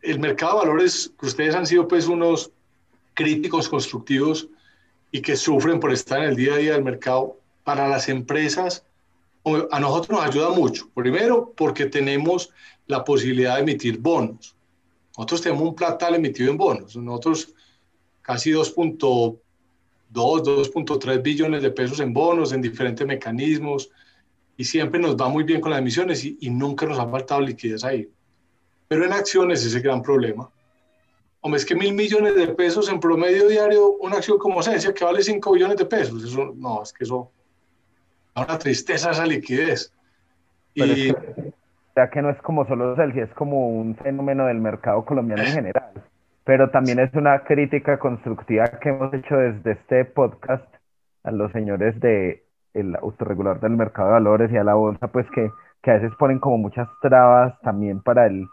el 0.03 0.21
mercado 0.21 0.61
de 0.61 0.67
valores, 0.67 1.13
que 1.19 1.27
ustedes 1.27 1.55
han 1.57 1.67
sido 1.67 1.89
pues 1.89 2.07
unos 2.07 2.53
críticos 3.15 3.69
constructivos 3.69 4.49
y 5.11 5.21
que 5.21 5.35
sufren 5.35 5.81
por 5.81 5.93
estar 5.93 6.23
en 6.23 6.29
el 6.29 6.37
día 6.37 6.55
a 6.55 6.59
día 6.59 6.73
del 6.75 6.85
mercado, 6.85 7.41
para 7.65 7.89
las 7.89 8.09
empresas, 8.09 8.85
a 9.73 9.81
nosotros 9.81 10.21
nos 10.21 10.29
ayuda 10.29 10.51
mucho. 10.51 10.89
Primero, 10.95 11.53
porque 11.57 11.87
tenemos 11.87 12.51
la 12.87 13.03
posibilidad 13.03 13.57
de 13.57 13.63
emitir 13.63 13.99
bonos. 13.99 14.55
Nosotros 15.17 15.43
tenemos 15.43 15.65
un 15.65 15.75
platal 15.75 16.15
emitido 16.15 16.53
en 16.53 16.57
bonos. 16.57 16.95
Nosotros 16.95 17.53
casi 18.23 18.53
2.2 20.13 20.73
2.3 20.73 21.23
billones 21.23 21.63
de 21.63 21.71
pesos 21.71 22.01
en 22.01 22.13
bonos, 22.13 22.53
en 22.53 22.63
diferentes 22.63 23.07
mecanismos, 23.07 23.91
y 24.57 24.65
siempre 24.65 25.01
nos 25.01 25.17
va 25.17 25.29
muy 25.29 25.45
bien 25.45 25.61
con 25.61 25.71
las 25.71 25.81
emisiones 25.81 26.25
y, 26.25 26.51
nunca 26.51 26.87
nos 26.87 26.99
ha 26.99 27.07
faltado 27.09 27.41
liquidez 27.41 27.85
ahí. 27.85 28.09
Pero 28.89 29.05
en 29.05 29.13
acciones 29.13 29.65
ese 29.65 29.81
gran 29.81 30.01
problema. 30.01 30.49
Hombre, 31.41 31.59
es 31.59 31.67
que 31.67 31.75
mil 31.75 31.93
millones 31.93 32.35
de 32.35 32.49
pesos 32.49 32.89
en 32.89 32.99
promedio 32.99 33.49
diario, 33.49 33.91
una 34.01 34.17
acción 34.17 34.39
como 34.39 34.63
Cencia 34.63 34.95
que 34.95 35.05
vale 35.05 35.23
5 35.23 35.53
billones 35.53 35.77
de 35.77 35.85
pesos, 35.85 36.25
eso 36.25 36.53
no, 36.57 36.83
es 36.83 36.93
que 36.93 37.05
eso 37.05 37.31
da 38.35 38.45
una 38.45 38.59
tristeza 38.59 39.11
esa 39.11 39.27
liquidez. 39.27 39.93
y, 40.75 41.13
ya 41.95 42.11
que 42.11 42.21
no 42.21 42.31
es 42.31 42.41
como 42.43 42.67
solo 42.67 42.97
Celsius, 42.97 43.29
es 43.29 43.35
como 43.35 43.69
un 43.69 43.95
fenómeno 43.97 44.47
del 44.47 44.59
mercado 44.59 45.05
colombiano 45.05 45.43
en 45.43 45.53
general 45.53 45.93
pero 46.47 46.71
también 46.71 47.01
es 47.01 47.13
una 47.15 47.41
crítica 47.41 47.99
constructiva 47.99 48.67
que 48.81 48.91
hemos 48.91 49.13
hecho 49.13 49.35
desde 49.37 49.73
este 49.73 50.05
podcast 50.05 50.65
a 51.25 51.33
los 51.33 51.51
señores 51.51 51.99
de 51.99 52.45
el 52.73 52.95
autorregulador 52.95 53.61
del 53.61 53.73
mercado 53.73 54.09
de 54.09 54.13
valores 54.15 54.53
y 54.53 54.57
a 54.57 54.63
la 54.63 54.75
bolsa, 54.75 55.09
pues 55.09 55.27
que, 55.35 55.51
que 55.83 55.91
a 55.91 55.95
veces 55.95 56.13
ponen 56.17 56.39
como 56.39 56.59
muchas 56.59 56.89
trabas 57.03 57.61
también 57.63 58.01
para 58.01 58.27
el 58.29 58.47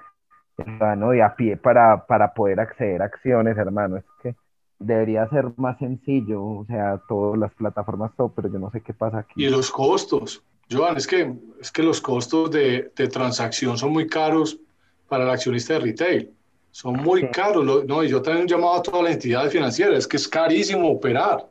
hermano 0.57 1.11
de 1.11 1.21
a 1.21 1.35
pie 1.35 1.55
para, 1.55 2.07
para 2.07 2.33
poder 2.33 2.61
acceder 2.61 3.03
a 3.03 3.05
acciones, 3.05 3.55
hermano. 3.59 3.97
Es 3.97 4.05
que 4.23 4.35
debería 4.79 5.29
ser 5.29 5.51
más 5.57 5.77
sencillo, 5.77 6.43
o 6.43 6.65
sea, 6.65 6.99
todas 7.07 7.37
las 7.37 7.53
plataformas, 7.53 8.11
todo, 8.17 8.29
pero 8.29 8.51
yo 8.51 8.57
no 8.57 8.71
sé 8.71 8.81
qué 8.81 8.95
pasa 8.95 9.19
aquí. 9.19 9.33
Y 9.35 9.49
los 9.49 9.69
costos, 9.69 10.43
Joan, 10.71 10.97
es 10.97 11.05
que, 11.05 11.31
es 11.61 11.71
que 11.71 11.83
los 11.83 12.01
costos 12.01 12.49
de, 12.49 12.91
de 12.95 13.07
transacción 13.07 13.77
son 13.77 13.93
muy 13.93 14.07
caros 14.07 14.59
para 15.07 15.25
el 15.25 15.29
accionista 15.29 15.73
de 15.73 15.79
retail 15.79 16.33
son 16.73 16.95
muy 16.95 17.29
caros. 17.29 17.85
No, 17.85 18.03
y 18.03 18.09
yo 18.09 18.21
también 18.21 18.47
he 18.47 18.49
llamado 18.49 18.73
a 18.73 18.81
todas 18.81 19.03
las 19.03 19.13
entidades 19.13 19.53
financieras, 19.53 19.99
es 19.99 20.07
que 20.07 20.17
es 20.17 20.27
carísimo 20.27 20.89
operar. 20.89 21.47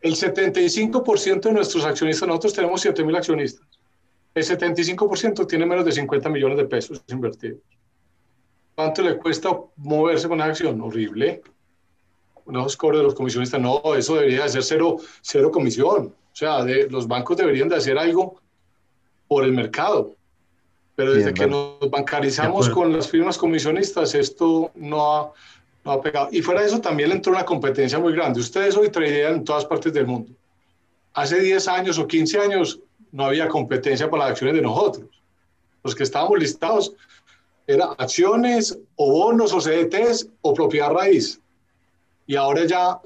El 0.00 0.14
75% 0.14 1.40
de 1.40 1.52
nuestros 1.52 1.84
accionistas, 1.84 2.28
nosotros 2.28 2.54
tenemos 2.54 2.80
7 2.80 3.04
mil 3.04 3.14
accionistas, 3.14 3.66
el 4.34 4.44
75% 4.44 5.46
tiene 5.46 5.64
menos 5.64 5.84
de 5.84 5.92
50 5.92 6.28
millones 6.28 6.58
de 6.58 6.64
pesos 6.64 7.02
invertidos. 7.06 7.60
¿Cuánto 8.74 9.02
le 9.02 9.16
cuesta 9.16 9.56
moverse 9.76 10.28
con 10.28 10.38
una 10.38 10.46
acción? 10.46 10.80
Horrible. 10.80 11.40
Unos 12.44 12.76
cobros 12.76 12.98
de 12.98 13.04
los 13.04 13.14
comisionistas, 13.14 13.60
no, 13.60 13.80
eso 13.94 14.16
debería 14.16 14.42
de 14.42 14.48
ser 14.48 14.62
cero, 14.64 14.96
cero 15.20 15.50
comisión. 15.52 16.14
O 16.32 16.36
sea, 16.36 16.64
de, 16.64 16.88
los 16.90 17.06
bancos 17.06 17.36
deberían 17.36 17.68
de 17.68 17.76
hacer 17.76 17.96
algo 17.96 18.40
por 19.28 19.44
el 19.44 19.52
mercado. 19.52 20.16
Pero 20.98 21.12
desde 21.12 21.32
que 21.32 21.46
nos 21.46 21.78
bancarizamos 21.88 22.68
con 22.70 22.92
las 22.92 23.08
firmas 23.08 23.38
comisionistas, 23.38 24.16
esto 24.16 24.72
no 24.74 25.14
ha, 25.14 25.32
no 25.84 25.92
ha, 25.92 26.02
pegado. 26.02 26.28
Y 26.32 26.42
fuera 26.42 26.62
de 26.62 26.66
eso, 26.66 26.80
también 26.80 27.12
entró 27.12 27.30
una 27.30 27.44
competencia 27.44 28.00
muy 28.00 28.14
grande. 28.14 28.40
Ustedes 28.40 28.76
hoy 28.76 28.88
tradean 28.88 29.34
en 29.34 29.44
todas 29.44 29.64
partes 29.64 29.92
del 29.92 30.08
mundo. 30.08 30.32
Hace 31.14 31.38
10 31.38 31.68
años 31.68 32.00
o 32.00 32.06
15 32.08 32.40
años 32.40 32.80
no 33.12 33.26
había 33.26 33.46
competencia 33.46 34.10
para 34.10 34.24
las 34.24 34.32
acciones 34.32 34.56
de 34.56 34.62
nosotros. 34.62 35.06
Los 35.84 35.94
que 35.94 36.02
estábamos 36.02 36.36
listados 36.36 36.92
eran 37.68 37.90
acciones 37.96 38.76
o 38.96 39.12
bonos 39.12 39.52
o 39.52 39.60
CDTs 39.60 40.28
o 40.40 40.52
propiedad 40.52 40.90
raíz. 40.90 41.40
Y 42.26 42.34
ahora 42.34 42.64
ya 42.64 42.98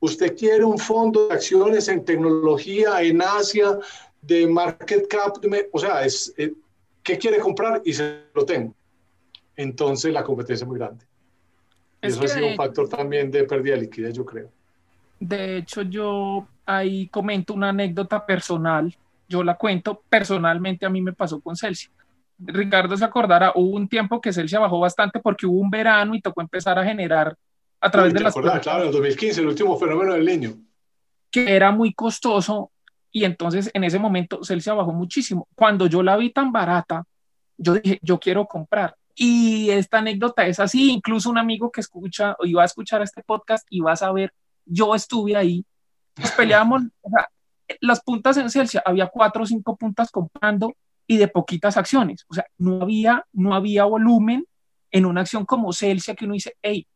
usted 0.00 0.36
quiere 0.36 0.64
un 0.64 0.76
fondo 0.76 1.28
de 1.28 1.34
acciones 1.34 1.86
en 1.86 2.04
tecnología, 2.04 3.00
en 3.00 3.22
Asia, 3.22 3.78
de 4.22 4.48
market 4.48 5.06
cap, 5.06 5.36
o 5.70 5.78
sea, 5.78 6.04
es, 6.04 6.34
es 6.36 6.50
¿Qué 7.08 7.16
quiere 7.16 7.38
comprar? 7.38 7.80
Y 7.86 7.94
se 7.94 8.24
lo 8.34 8.44
tengo. 8.44 8.74
Entonces 9.56 10.12
la 10.12 10.22
competencia 10.22 10.64
es 10.64 10.68
muy 10.68 10.78
grande. 10.78 11.06
eso 12.02 12.22
ha 12.22 12.28
sido 12.28 12.48
un 12.48 12.54
factor 12.54 12.86
también 12.86 13.30
de 13.30 13.44
pérdida 13.44 13.76
de 13.76 13.80
liquidez, 13.80 14.12
yo 14.12 14.26
creo. 14.26 14.50
De 15.18 15.56
hecho, 15.56 15.80
yo 15.80 16.46
ahí 16.66 17.08
comento 17.08 17.54
una 17.54 17.70
anécdota 17.70 18.26
personal. 18.26 18.94
Yo 19.26 19.42
la 19.42 19.56
cuento 19.56 20.02
personalmente, 20.06 20.84
a 20.84 20.90
mí 20.90 21.00
me 21.00 21.14
pasó 21.14 21.40
con 21.40 21.56
Celsius. 21.56 21.94
Ricardo 22.38 22.94
se 22.94 23.06
acordará, 23.06 23.52
hubo 23.54 23.74
un 23.74 23.88
tiempo 23.88 24.20
que 24.20 24.30
Celsius 24.30 24.60
bajó 24.60 24.78
bastante 24.78 25.18
porque 25.18 25.46
hubo 25.46 25.60
un 25.60 25.70
verano 25.70 26.14
y 26.14 26.20
tocó 26.20 26.42
empezar 26.42 26.78
a 26.78 26.84
generar 26.84 27.34
a 27.80 27.90
través 27.90 28.12
de 28.12 28.20
las... 28.20 28.36
Acordás, 28.36 28.60
claro, 28.60 28.84
en 28.84 28.92
2015, 28.92 29.40
el 29.40 29.46
último 29.46 29.78
fenómeno 29.78 30.12
del 30.12 30.26
niño. 30.26 30.58
Que 31.30 31.56
era 31.56 31.70
muy 31.70 31.94
costoso 31.94 32.70
y 33.18 33.24
entonces 33.24 33.68
en 33.74 33.82
ese 33.82 33.98
momento 33.98 34.44
Celsius 34.44 34.76
bajó 34.76 34.92
muchísimo. 34.92 35.48
Cuando 35.56 35.88
yo 35.88 36.04
la 36.04 36.16
vi 36.16 36.30
tan 36.30 36.52
barata, 36.52 37.02
yo 37.56 37.74
dije, 37.74 37.98
yo 38.00 38.20
quiero 38.20 38.46
comprar. 38.46 38.94
Y 39.16 39.70
esta 39.70 39.98
anécdota 39.98 40.46
es 40.46 40.60
así, 40.60 40.92
incluso 40.92 41.28
un 41.28 41.38
amigo 41.38 41.72
que 41.72 41.80
escucha 41.80 42.36
o 42.38 42.46
iba 42.46 42.62
a 42.62 42.66
escuchar 42.66 43.02
este 43.02 43.24
podcast 43.24 43.66
y 43.70 43.80
va 43.80 43.92
a 43.92 43.96
saber, 43.96 44.32
yo 44.64 44.94
estuve 44.94 45.34
ahí, 45.34 45.66
nos 46.16 46.30
peleábamos, 46.30 46.82
o 47.02 47.10
sea, 47.10 47.28
las 47.80 48.00
puntas 48.02 48.36
en 48.36 48.50
Celsius, 48.50 48.84
había 48.86 49.08
cuatro 49.08 49.42
o 49.42 49.46
cinco 49.46 49.76
puntas 49.76 50.12
comprando 50.12 50.76
y 51.08 51.16
de 51.16 51.26
poquitas 51.26 51.76
acciones, 51.76 52.24
o 52.28 52.34
sea, 52.34 52.46
no 52.56 52.82
había, 52.82 53.26
no 53.32 53.52
había 53.56 53.84
volumen 53.84 54.46
en 54.92 55.06
una 55.06 55.22
acción 55.22 55.44
como 55.44 55.72
Celsius 55.72 56.16
que 56.16 56.24
uno 56.24 56.34
dice, 56.34 56.54
hey, 56.62 56.86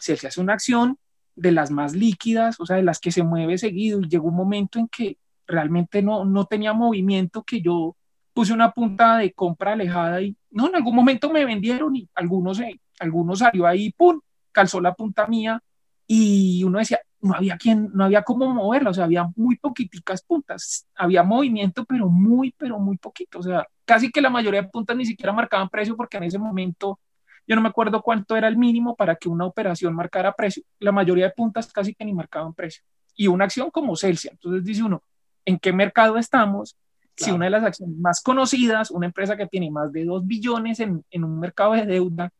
Celsius 0.00 0.32
es 0.32 0.38
una 0.38 0.54
acción 0.54 0.98
de 1.36 1.52
las 1.52 1.70
más 1.70 1.94
líquidas, 1.94 2.58
o 2.58 2.66
sea, 2.66 2.74
de 2.74 2.82
las 2.82 2.98
que 2.98 3.12
se 3.12 3.22
mueve 3.22 3.56
seguido 3.58 4.00
y 4.00 4.08
llegó 4.08 4.26
un 4.26 4.34
momento 4.34 4.80
en 4.80 4.88
que 4.88 5.16
realmente 5.48 6.02
no, 6.02 6.24
no 6.24 6.44
tenía 6.44 6.72
movimiento 6.72 7.42
que 7.42 7.60
yo 7.60 7.96
puse 8.32 8.52
una 8.52 8.70
punta 8.70 9.18
de 9.18 9.32
compra 9.32 9.72
alejada 9.72 10.22
y 10.22 10.36
no, 10.50 10.68
en 10.68 10.76
algún 10.76 10.94
momento 10.94 11.28
me 11.30 11.44
vendieron 11.44 11.96
y 11.96 12.08
algunos, 12.14 12.60
algunos 13.00 13.40
salió 13.40 13.66
ahí, 13.66 13.90
pum, 13.90 14.20
calzó 14.52 14.80
la 14.80 14.94
punta 14.94 15.26
mía 15.26 15.60
y 16.06 16.62
uno 16.62 16.78
decía, 16.78 17.00
no 17.20 17.34
había 17.34 17.56
quien, 17.56 17.90
no 17.92 18.04
había 18.04 18.22
cómo 18.22 18.48
moverla, 18.54 18.90
o 18.90 18.94
sea, 18.94 19.04
había 19.04 19.26
muy 19.34 19.56
poquiticas 19.56 20.22
puntas, 20.22 20.86
había 20.94 21.22
movimiento, 21.22 21.84
pero 21.84 22.08
muy, 22.08 22.54
pero 22.56 22.78
muy 22.78 22.96
poquito, 22.96 23.40
o 23.40 23.42
sea, 23.42 23.66
casi 23.84 24.10
que 24.12 24.20
la 24.20 24.30
mayoría 24.30 24.62
de 24.62 24.68
puntas 24.68 24.96
ni 24.96 25.04
siquiera 25.04 25.32
marcaban 25.32 25.68
precio 25.68 25.96
porque 25.96 26.18
en 26.18 26.24
ese 26.24 26.38
momento 26.38 27.00
yo 27.46 27.56
no 27.56 27.62
me 27.62 27.68
acuerdo 27.68 28.02
cuánto 28.02 28.36
era 28.36 28.46
el 28.46 28.56
mínimo 28.56 28.94
para 28.94 29.16
que 29.16 29.28
una 29.28 29.46
operación 29.46 29.94
marcara 29.94 30.32
precio, 30.32 30.62
la 30.78 30.92
mayoría 30.92 31.24
de 31.24 31.32
puntas 31.32 31.72
casi 31.72 31.94
que 31.94 32.04
ni 32.04 32.12
marcaban 32.12 32.54
precio, 32.54 32.84
y 33.16 33.26
una 33.26 33.46
acción 33.46 33.70
como 33.70 33.96
Celsius, 33.96 34.32
entonces 34.32 34.64
dice 34.64 34.82
uno, 34.84 35.02
¿en 35.48 35.58
qué 35.58 35.72
mercado 35.72 36.18
estamos? 36.18 36.76
Si 37.16 37.30
una 37.30 37.46
de 37.46 37.50
las 37.50 37.64
acciones 37.64 37.96
más 37.96 38.20
conocidas, 38.20 38.90
una 38.90 39.06
empresa 39.06 39.34
que 39.34 39.46
tiene 39.46 39.70
más 39.70 39.90
de 39.90 40.04
2 40.04 40.26
billones 40.26 40.78
en, 40.78 41.02
en 41.10 41.24
un 41.24 41.40
mercado 41.40 41.72
de 41.72 41.86
deuda, 41.86 42.30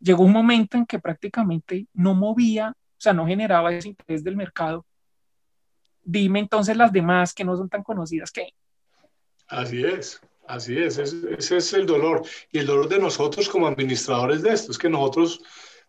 llegó 0.00 0.24
un 0.24 0.32
momento 0.32 0.78
en 0.78 0.86
que 0.86 0.98
prácticamente 0.98 1.86
no 1.92 2.14
movía, 2.14 2.70
o 2.70 3.00
sea, 3.00 3.12
no 3.12 3.26
generaba 3.26 3.72
ese 3.72 3.90
interés 3.90 4.24
del 4.24 4.34
mercado. 4.34 4.84
Dime 6.02 6.40
entonces 6.40 6.74
las 6.74 6.90
demás 6.90 7.34
que 7.34 7.44
no 7.44 7.54
son 7.54 7.68
tan 7.68 7.82
conocidas 7.82 8.32
que... 8.32 8.48
Así 9.46 9.84
es, 9.84 10.20
así 10.48 10.76
es, 10.78 10.96
ese, 10.96 11.34
ese 11.38 11.58
es 11.58 11.72
el 11.74 11.84
dolor. 11.84 12.22
Y 12.50 12.58
el 12.58 12.66
dolor 12.66 12.88
de 12.88 12.98
nosotros 12.98 13.46
como 13.48 13.66
administradores 13.66 14.42
de 14.42 14.54
esto, 14.54 14.72
es 14.72 14.78
que 14.78 14.88
nosotros, 14.88 15.40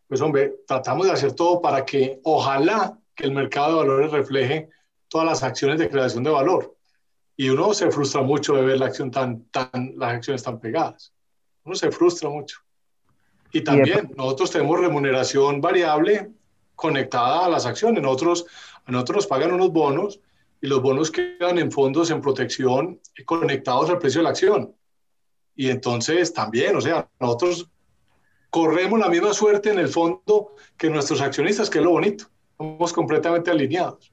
pues 0.08 0.20
hombre, 0.20 0.54
tratamos 0.68 1.08
de 1.08 1.14
hacer 1.14 1.34
todo 1.34 1.62
para 1.62 1.86
que 1.86 2.20
ojalá 2.24 3.00
que 3.16 3.24
el 3.24 3.32
mercado 3.32 3.70
de 3.70 3.88
valores 3.88 4.12
refleje 4.12 4.70
todas 5.14 5.28
las 5.28 5.44
acciones 5.44 5.78
de 5.78 5.92
creación 5.92 6.24
de 6.24 6.32
valor 6.32 6.76
y 7.38 7.50
uno 7.50 7.72
se 7.76 7.92
frustra 7.92 8.24
mucho 8.24 8.56
de 8.56 8.64
ver 8.64 8.80
la 8.80 8.88
acción 8.88 9.12
tan, 9.12 9.44
tan, 9.52 9.94
las 9.96 10.16
acciones 10.16 10.42
tan 10.42 10.60
pegadas. 10.60 11.14
Uno 11.66 11.76
se 11.76 11.92
frustra 11.92 12.30
mucho. 12.30 12.62
Y 13.52 13.62
también 13.62 14.12
nosotros 14.18 14.50
tenemos 14.50 14.80
remuneración 14.80 15.62
variable 15.62 16.32
conectada 16.74 17.46
a 17.46 17.50
las 17.50 17.68
acciones. 17.68 18.02
Nosotros, 18.02 18.48
a 18.86 18.92
nosotros 18.92 19.18
nos 19.18 19.28
pagan 19.28 19.54
unos 19.54 19.72
bonos 19.72 20.20
y 20.60 20.66
los 20.66 20.82
bonos 20.82 21.12
quedan 21.12 21.60
en 21.60 21.72
fondos 21.72 22.10
en 22.10 22.20
protección 22.20 23.00
conectados 23.26 23.92
al 23.92 24.00
precio 24.00 24.22
de 24.22 24.24
la 24.24 24.30
acción. 24.32 24.76
Y 25.56 25.70
entonces 25.70 26.34
también, 26.34 26.76
o 26.76 26.82
sea, 26.82 27.08
nosotros 27.20 27.70
corremos 28.50 29.00
la 29.00 29.10
misma 29.10 29.32
suerte 29.32 29.70
en 29.70 29.78
el 29.78 29.90
fondo 29.90 30.56
que 30.76 30.90
nuestros 30.90 31.22
accionistas, 31.22 31.70
que 31.70 31.78
es 31.78 31.84
lo 31.84 31.92
bonito. 31.92 32.26
Somos 32.58 32.92
completamente 32.92 33.52
alineados. 33.52 34.13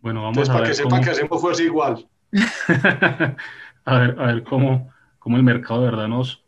Bueno, 0.00 0.22
vamos 0.22 0.48
a 0.48 0.52
para 0.52 0.60
ver 0.60 0.70
que 0.70 0.74
sepan 0.74 1.02
que 1.02 1.10
hacemos 1.10 1.40
fuerza 1.40 1.62
igual. 1.62 2.06
a 3.84 3.98
ver, 3.98 4.16
a 4.18 4.26
ver 4.26 4.42
cómo, 4.44 4.92
cómo 5.18 5.36
el 5.36 5.42
mercado 5.42 5.80
de 5.80 5.90
verdad 5.90 6.08
nos, 6.08 6.44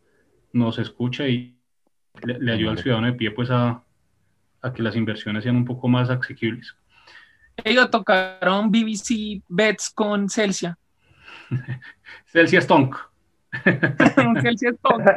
nos 0.53 0.79
escucha 0.79 1.27
y 1.27 1.55
le, 2.21 2.39
le 2.39 2.53
ayuda 2.53 2.71
al 2.71 2.77
ciudadano 2.79 3.07
de 3.07 3.13
pie 3.13 3.31
pues 3.31 3.49
a, 3.51 3.83
a, 4.61 4.73
que 4.73 4.81
las 4.81 4.95
inversiones 4.95 5.43
sean 5.43 5.55
un 5.55 5.65
poco 5.65 5.87
más 5.87 6.09
asequibles. 6.09 6.75
Ellos 7.63 7.91
tocaron 7.91 8.71
BBC 8.71 9.43
Bets 9.47 9.91
con 9.91 10.29
Celsia. 10.29 10.77
Celsia 12.25 12.61
Stonk. 12.61 12.95
Celsia 14.41 14.71
Stonk. 14.73 15.07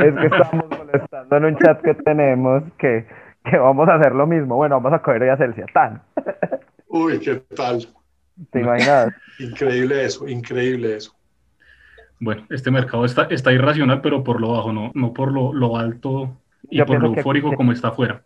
Es 0.00 0.14
que 0.14 0.26
estamos 0.26 0.64
molestando 0.70 1.36
en 1.36 1.44
un 1.44 1.58
chat 1.58 1.82
que 1.82 1.94
tenemos 1.94 2.62
que, 2.78 3.06
que 3.44 3.58
vamos 3.58 3.88
a 3.88 3.96
hacer 3.96 4.14
lo 4.14 4.26
mismo. 4.26 4.56
Bueno, 4.56 4.80
vamos 4.80 4.98
a 4.98 5.02
coger 5.02 5.26
ya 5.26 5.36
Celsia. 5.36 5.66
Tan. 5.74 6.02
Uy, 6.94 7.18
¿qué 7.18 7.42
tal? 7.56 7.88
¿Te 8.52 8.60
imaginas? 8.60 9.12
Increíble 9.40 10.04
eso, 10.04 10.28
increíble 10.28 10.94
eso. 10.94 11.12
Bueno, 12.20 12.46
este 12.50 12.70
mercado 12.70 13.04
está, 13.04 13.24
está 13.24 13.52
irracional, 13.52 14.00
pero 14.00 14.22
por 14.22 14.40
lo 14.40 14.52
bajo, 14.52 14.72
no, 14.72 14.92
no 14.94 15.12
por 15.12 15.32
lo, 15.32 15.52
lo 15.52 15.76
alto 15.76 16.36
y 16.70 16.78
Yo 16.78 16.86
por 16.86 17.02
lo 17.02 17.08
eufórico 17.08 17.52
como 17.56 17.72
está 17.72 17.88
afuera. 17.88 18.22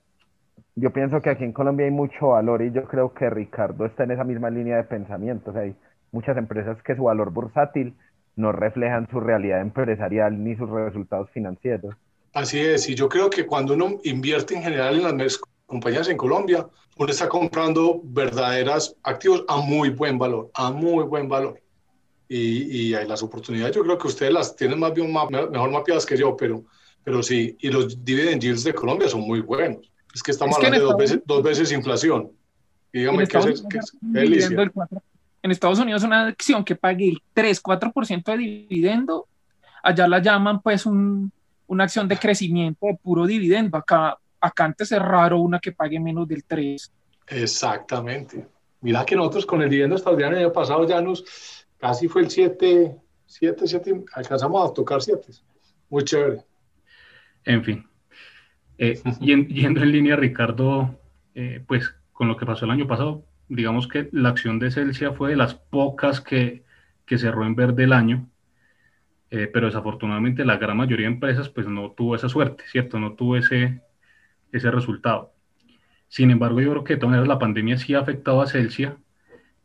Yo 0.75 0.93
pienso 0.93 1.23
que 1.23 1.31
aquí 1.31 1.45
en 1.45 1.55
Colombia 1.55 1.87
hay 1.87 1.93
mucho 1.93 2.29
valor 2.29 2.61
y 2.61 2.71
yo 2.71 2.85
creo 2.85 3.15
que 3.15 3.31
Ricardo 3.31 3.87
está 3.87 4.05
en 4.05 4.11
esa 4.11 4.25
misma 4.25 4.51
línea 4.51 4.77
de 4.77 4.85
pensamiento. 4.85 5.49
O 5.49 5.55
sea, 5.55 5.63
hay 5.63 5.75
muchas 6.13 6.37
empresas 6.37 6.77
que 6.83 6.95
su 6.95 7.05
valor 7.05 7.31
bursátil 7.31 7.95
no 8.37 8.53
reflejan 8.53 9.09
su 9.11 9.19
realidad 9.19 9.63
empresarial 9.63 10.45
ni 10.45 10.57
sus 10.57 10.69
resultados 10.69 11.31
financieros. 11.31 11.97
Así 12.35 12.61
es, 12.61 12.87
y 12.91 12.95
yo 12.95 13.09
creo 13.09 13.31
que 13.31 13.47
cuando 13.47 13.73
uno 13.73 13.97
invierte 14.05 14.55
en 14.55 14.63
general 14.63 14.97
en 14.97 15.05
las 15.05 15.15
compañías 15.69 16.09
en 16.09 16.17
Colombia, 16.17 16.67
uno 16.97 17.11
está 17.13 17.29
comprando 17.29 18.01
verdaderas 18.03 18.97
activos 19.05 19.45
a 19.47 19.59
muy 19.59 19.91
buen 19.91 20.19
valor, 20.19 20.51
a 20.55 20.73
muy 20.73 21.05
buen 21.05 21.29
valor. 21.29 21.61
Y, 22.29 22.89
y 22.89 22.95
hay 22.95 23.07
las 23.07 23.23
oportunidades, 23.23 23.77
yo 23.77 23.83
creo 23.83 23.97
que 23.99 24.09
ustedes 24.09 24.33
las 24.33 24.57
tienen 24.57 24.81
más 24.81 24.93
bien, 24.93 25.13
mejor 25.13 25.71
mapeadas 25.71 26.05
que 26.05 26.17
yo, 26.17 26.37
pero, 26.37 26.65
pero 27.05 27.23
sí, 27.23 27.57
y 27.61 27.69
los 27.71 28.05
dividend 28.05 28.43
yields 28.43 28.65
de 28.65 28.75
Colombia 28.75 29.09
son 29.09 29.21
muy 29.21 29.41
buenos. 29.41 29.91
Es 30.15 30.23
que 30.23 30.31
estamos 30.33 30.57
Es 30.57 30.61
que 30.61 30.67
hablando 30.67 30.87
de 30.87 30.91
dos 30.93 30.99
veces, 30.99 31.21
dos 31.25 31.43
veces 31.43 31.73
inflación. 31.73 32.31
Y 32.93 33.01
dígame 33.01 33.27
qué 33.29 33.39
es, 33.39 33.45
qué 33.45 33.79
es- 33.79 33.85
es 33.85 33.95
un 34.03 34.13
qué 34.13 34.21
dividendo 34.23 34.31
delicia. 34.49 34.57
del 34.57 34.73
4. 34.73 35.03
En 35.43 35.51
Estados 35.53 35.79
Unidos 35.79 36.03
una 36.03 36.27
acción 36.27 36.65
que 36.65 36.75
pague 36.75 37.09
el 37.11 37.23
3-4% 37.35 38.33
de 38.33 38.39
dividendo, 38.39 39.27
allá 39.83 40.09
la 40.09 40.19
llaman 40.21 40.61
pues 40.61 40.85
un- 40.87 41.31
una 41.67 41.85
acción 41.85 42.09
de 42.09 42.17
crecimiento 42.17 42.87
de 42.87 42.95
puro 43.01 43.27
dividendo. 43.27 43.77
Acá, 43.79 44.19
acá 44.41 44.65
antes 44.65 44.93
es 44.93 45.01
raro 45.01 45.39
una 45.41 45.59
que 45.61 45.73
pague 45.73 45.99
menos 46.01 46.27
del 46.29 46.45
3. 46.45 46.93
Exactamente. 47.27 48.47
Mira 48.81 49.05
que 49.05 49.17
nosotros 49.17 49.45
con 49.47 49.63
el 49.63 49.69
dividendo 49.71 49.97
extraordinario 49.97 50.37
del 50.39 50.47
año 50.47 50.53
pasado 50.53 50.87
ya 50.87 51.01
nos 51.01 51.67
casi 51.79 52.09
fue 52.09 52.23
el 52.23 52.31
7, 52.31 52.97
7, 53.27 53.67
7, 53.67 54.05
alcanzamos 54.15 54.71
a 54.71 54.73
tocar 54.73 55.03
7. 55.03 55.33
Muy 55.91 56.05
chévere. 56.05 56.43
En 57.45 57.65
fin. 57.65 57.89
Eh, 58.79 59.01
yen- 59.21 59.49
yendo 59.49 59.83
en 59.83 59.93
línea, 59.93 60.17
Ricardo, 60.17 61.01
eh, 61.35 61.63
pues 61.67 61.95
con 62.13 62.29
lo 62.29 62.37
que 62.37 62.47
pasó 62.47 62.65
el 62.65 62.71
año 62.71 62.87
pasado, 62.87 63.25
digamos 63.49 63.89
que 63.89 64.09
la 64.13 64.29
acción 64.31 64.59
de 64.59 64.71
Celsia 64.71 65.13
fue 65.13 65.31
de 65.31 65.37
las 65.37 65.55
pocas 65.55 66.21
que, 66.21 66.65
que 67.07 67.19
cerró 67.19 67.45
en 67.47 67.55
verde 67.55 67.85
el 67.85 67.93
año, 67.93 68.29
eh, 69.31 69.49
pero 69.53 69.67
desafortunadamente 69.67 70.45
la 70.45 70.57
gran 70.57 70.77
mayoría 70.77 71.07
de 71.07 71.15
empresas 71.15 71.49
pues 71.49 71.67
no 71.67 71.93
tuvo 71.93 72.17
esa 72.17 72.29
suerte, 72.29 72.65
¿cierto? 72.71 72.99
No 72.99 73.15
tuvo 73.15 73.37
ese, 73.37 73.83
ese 74.53 74.71
resultado. 74.71 75.33
Sin 76.09 76.31
embargo, 76.31 76.61
yo 76.61 76.71
creo 76.71 76.85
que 76.85 76.95
de 76.95 77.01
todas 77.01 77.11
maneras 77.11 77.29
la 77.29 77.39
pandemia 77.39 77.77
sí 77.77 77.95
ha 77.95 78.01
afectado 78.01 78.41
a 78.41 78.47
Celsia. 78.47 78.97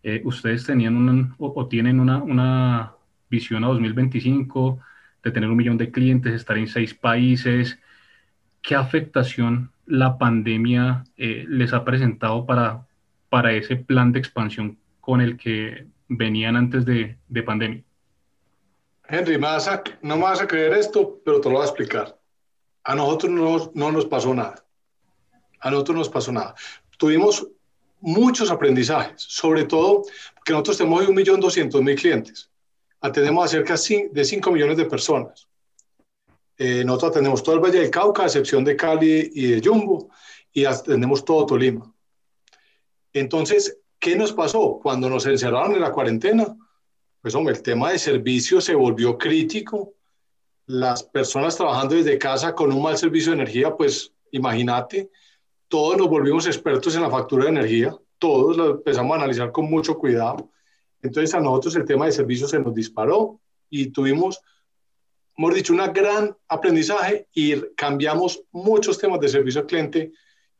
Eh, 0.03 0.21
ustedes 0.25 0.65
tenían 0.65 1.35
o, 1.37 1.67
tienen 1.67 1.99
una, 1.99 2.21
una 2.21 2.93
visión 3.29 3.63
a 3.63 3.67
2025 3.67 4.79
de 5.23 5.31
tener 5.31 5.49
un 5.49 5.55
millón 5.55 5.77
de 5.77 5.91
clientes, 5.91 6.33
estar 6.33 6.57
en 6.57 6.67
seis 6.67 6.93
países. 6.93 7.79
¿Qué 8.61 8.75
afectación 8.75 9.71
la 9.85 10.17
pandemia 10.17 11.05
eh, 11.17 11.45
les 11.47 11.73
ha 11.73 11.85
presentado 11.85 12.45
para, 12.45 12.85
para 13.29 13.53
ese 13.53 13.77
plan 13.77 14.11
de 14.11 14.19
expansión 14.19 14.77
con 14.99 15.21
el 15.21 15.37
que 15.37 15.87
venían 16.09 16.57
antes 16.57 16.85
de, 16.85 17.17
de 17.29 17.43
pandemia? 17.43 17.83
Henry, 19.07 19.37
me 19.37 19.47
no 20.01 20.15
me 20.15 20.23
vas 20.23 20.41
a 20.41 20.47
creer 20.47 20.73
esto, 20.73 21.21
pero 21.23 21.39
te 21.39 21.49
lo 21.49 21.55
voy 21.55 21.63
a 21.63 21.67
explicar. 21.67 22.17
A 22.83 22.95
nosotros 22.95 23.31
no, 23.31 23.71
no 23.73 23.91
nos 23.91 24.05
pasó 24.05 24.33
nada. 24.33 24.62
A 25.63 25.71
nosotros 25.71 25.95
no 25.95 25.99
nos 25.99 26.09
pasó 26.09 26.31
nada. 26.31 26.53
Tuvimos 26.97 27.47
muchos 28.01 28.51
aprendizajes, 28.51 29.21
sobre 29.21 29.63
todo 29.63 30.03
que 30.43 30.51
nosotros 30.51 30.77
tenemos 30.77 31.07
hoy 31.07 31.15
1.200.000 31.15 31.99
clientes. 31.99 32.49
Atendemos 32.99 33.45
a 33.45 33.47
cerca 33.47 33.75
de 34.11 34.25
5 34.25 34.51
millones 34.51 34.77
de 34.77 34.85
personas. 34.85 35.47
Eh, 36.57 36.83
nosotros 36.85 37.11
atendemos 37.11 37.41
todo 37.41 37.55
el 37.55 37.61
Valle 37.61 37.79
del 37.79 37.89
Cauca, 37.89 38.23
a 38.23 38.25
excepción 38.25 38.63
de 38.63 38.75
Cali 38.75 39.31
y 39.33 39.47
de 39.47 39.61
Jumbo, 39.63 40.09
y 40.51 40.65
atendemos 40.65 41.23
todo 41.23 41.45
Tolima. 41.45 41.91
Entonces, 43.13 43.79
¿qué 43.99 44.17
nos 44.17 44.33
pasó? 44.33 44.79
Cuando 44.83 45.09
nos 45.09 45.25
encerraron 45.25 45.75
en 45.75 45.81
la 45.81 45.91
cuarentena, 45.91 46.55
pues 47.21 47.35
hombre, 47.35 47.55
el 47.55 47.61
tema 47.61 47.91
de 47.91 47.99
servicios 47.99 48.65
se 48.65 48.75
volvió 48.75 49.17
crítico 49.17 49.93
las 50.65 51.03
personas 51.03 51.55
trabajando 51.55 51.95
desde 51.95 52.17
casa 52.17 52.53
con 52.53 52.71
un 52.71 52.81
mal 52.81 52.97
servicio 52.97 53.31
de 53.31 53.41
energía, 53.41 53.75
pues 53.75 54.11
imagínate, 54.31 55.09
todos 55.73 55.97
nos 55.97 56.07
volvimos 56.07 56.45
expertos 56.45 56.95
en 56.95 57.01
la 57.01 57.09
factura 57.09 57.45
de 57.45 57.49
energía, 57.49 57.97
todos 58.19 58.55
empezamos 58.59 59.11
a 59.11 59.15
analizar 59.15 59.51
con 59.51 59.65
mucho 59.65 59.97
cuidado. 59.97 60.51
Entonces 61.01 61.33
a 61.33 61.39
nosotros 61.39 61.75
el 61.75 61.83
tema 61.83 62.05
de 62.05 62.11
servicios 62.11 62.51
se 62.51 62.59
nos 62.59 62.75
disparó 62.75 63.41
y 63.71 63.87
tuvimos, 63.87 64.39
hemos 65.35 65.55
dicho, 65.55 65.73
un 65.73 65.79
gran 65.91 66.37
aprendizaje 66.47 67.27
y 67.33 67.59
cambiamos 67.73 68.43
muchos 68.51 68.99
temas 68.99 69.19
de 69.19 69.29
servicio 69.29 69.61
al 69.61 69.65
cliente 69.65 70.11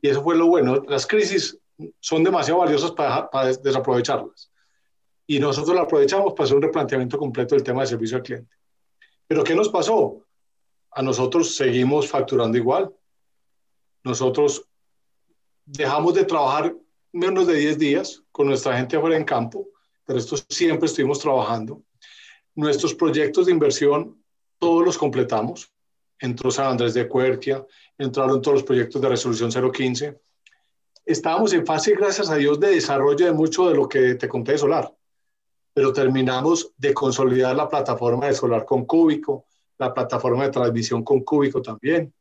y 0.02 0.08
eso 0.08 0.20
fue 0.20 0.34
lo 0.34 0.48
bueno. 0.48 0.82
Las 0.88 1.06
crisis 1.06 1.60
son 2.00 2.24
demasiado 2.24 2.58
valiosas 2.58 2.90
para, 2.90 3.30
para 3.30 3.52
desaprovecharlas 3.52 4.50
y 5.28 5.38
nosotros 5.38 5.76
la 5.76 5.82
aprovechamos 5.82 6.32
para 6.32 6.42
hacer 6.42 6.56
un 6.56 6.62
replanteamiento 6.62 7.18
completo 7.18 7.54
del 7.54 7.62
tema 7.62 7.82
de 7.82 7.86
servicio 7.86 8.16
al 8.16 8.24
cliente. 8.24 8.56
Pero 9.28 9.44
¿qué 9.44 9.54
nos 9.54 9.68
pasó? 9.68 10.26
A 10.90 11.02
nosotros 11.02 11.54
seguimos 11.54 12.08
facturando 12.08 12.58
igual. 12.58 12.92
Nosotros 14.02 14.66
dejamos 15.64 16.14
de 16.14 16.24
trabajar 16.24 16.74
menos 17.12 17.46
de 17.46 17.54
10 17.54 17.78
días 17.78 18.22
con 18.32 18.48
nuestra 18.48 18.76
gente 18.76 18.96
afuera 18.96 19.16
en 19.16 19.24
campo, 19.24 19.68
pero 20.04 20.18
esto 20.18 20.36
siempre 20.48 20.86
estuvimos 20.86 21.18
trabajando. 21.18 21.82
Nuestros 22.54 22.94
proyectos 22.94 23.46
de 23.46 23.52
inversión, 23.52 24.22
todos 24.58 24.84
los 24.84 24.98
completamos. 24.98 25.72
Entró 26.18 26.50
San 26.50 26.66
Andrés 26.66 26.94
de 26.94 27.08
Cuerquia, 27.08 27.64
entraron 27.98 28.40
todos 28.40 28.56
los 28.56 28.64
proyectos 28.64 29.00
de 29.00 29.08
resolución 29.08 29.50
015. 29.72 30.20
Estábamos 31.04 31.52
en 31.52 31.66
fase, 31.66 31.94
gracias 31.94 32.30
a 32.30 32.36
Dios, 32.36 32.58
de 32.60 32.70
desarrollo 32.70 33.26
de 33.26 33.32
mucho 33.32 33.68
de 33.68 33.74
lo 33.74 33.88
que 33.88 34.14
te 34.14 34.28
conté 34.28 34.52
de 34.52 34.58
solar 34.58 34.94
pero 35.74 35.92
terminamos 35.92 36.72
de 36.78 36.94
consolidar 36.94 37.54
la 37.56 37.68
plataforma 37.68 38.28
de 38.28 38.34
solar 38.34 38.64
con 38.64 38.84
Cúbico, 38.86 39.46
la 39.76 39.92
plataforma 39.92 40.44
de 40.44 40.50
transmisión 40.50 41.02
con 41.02 41.24
Cúbico 41.24 41.60
también. 41.60 42.14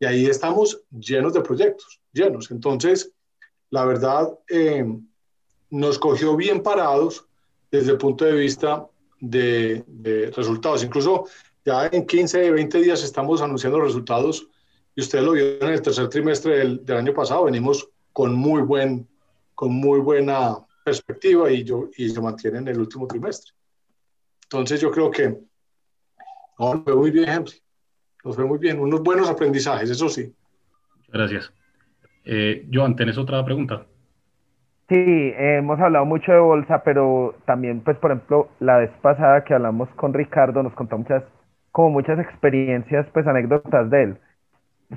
Y 0.00 0.06
ahí 0.06 0.26
estamos 0.26 0.82
llenos 0.90 1.34
de 1.34 1.42
proyectos, 1.42 2.00
llenos. 2.12 2.50
Entonces, 2.50 3.12
la 3.68 3.84
verdad, 3.84 4.36
eh, 4.48 4.84
nos 5.68 5.98
cogió 5.98 6.34
bien 6.36 6.62
parados 6.62 7.26
desde 7.70 7.92
el 7.92 7.98
punto 7.98 8.24
de 8.24 8.32
vista 8.32 8.88
de, 9.20 10.32
resultados. 10.34 10.82
Incluso 10.82 11.26
ya 11.64 11.86
en 11.92 12.06
15, 12.06 12.50
20 12.50 12.80
días 12.80 13.04
estamos 13.04 13.42
anunciando 13.42 13.80
resultados 13.80 14.48
y 14.96 15.02
ustedes 15.02 15.24
lo 15.24 15.32
vieron 15.32 15.68
en 15.68 15.74
el 15.74 15.82
tercer 15.82 16.08
trimestre 16.08 16.58
del, 16.58 16.84
del 16.84 16.96
año 16.96 17.14
pasado. 17.14 17.44
Venimos 17.44 17.88
con 18.12 18.34
muy, 18.34 18.62
buen, 18.62 19.06
con 19.54 19.72
muy 19.72 20.00
buena 20.00 20.56
perspectiva 20.82 21.50
y, 21.52 21.62
yo, 21.62 21.90
y 21.96 22.08
se 22.08 22.20
mantiene 22.20 22.58
en 22.58 22.68
el 22.68 22.80
último 22.80 23.06
trimestre. 23.06 23.52
Entonces 24.44 24.80
yo 24.80 24.90
creo 24.90 25.10
que 25.10 25.38
fue 26.56 26.96
muy 26.96 27.10
bien, 27.10 27.28
Henry. 27.28 27.62
Nos 28.24 28.36
fue 28.36 28.44
muy 28.44 28.58
bien. 28.58 28.78
Unos 28.80 29.02
buenos 29.02 29.30
aprendizajes, 29.30 29.90
eso 29.90 30.08
sí. 30.08 30.32
Gracias. 31.12 31.52
Eh, 32.24 32.66
Joan, 32.72 32.96
¿tenés 32.96 33.18
otra 33.18 33.44
pregunta? 33.44 33.86
Sí, 34.88 35.32
hemos 35.36 35.78
hablado 35.78 36.04
mucho 36.04 36.32
de 36.32 36.40
bolsa, 36.40 36.82
pero 36.82 37.36
también, 37.46 37.80
pues, 37.80 37.96
por 37.98 38.10
ejemplo, 38.10 38.48
la 38.58 38.78
vez 38.78 38.90
pasada 39.00 39.44
que 39.44 39.54
hablamos 39.54 39.88
con 39.90 40.12
Ricardo, 40.12 40.62
nos 40.62 40.74
contó 40.74 40.98
muchas, 40.98 41.22
como 41.70 41.90
muchas 41.90 42.18
experiencias, 42.18 43.06
pues, 43.12 43.26
anécdotas 43.26 43.88
de 43.88 44.02
él. 44.02 44.16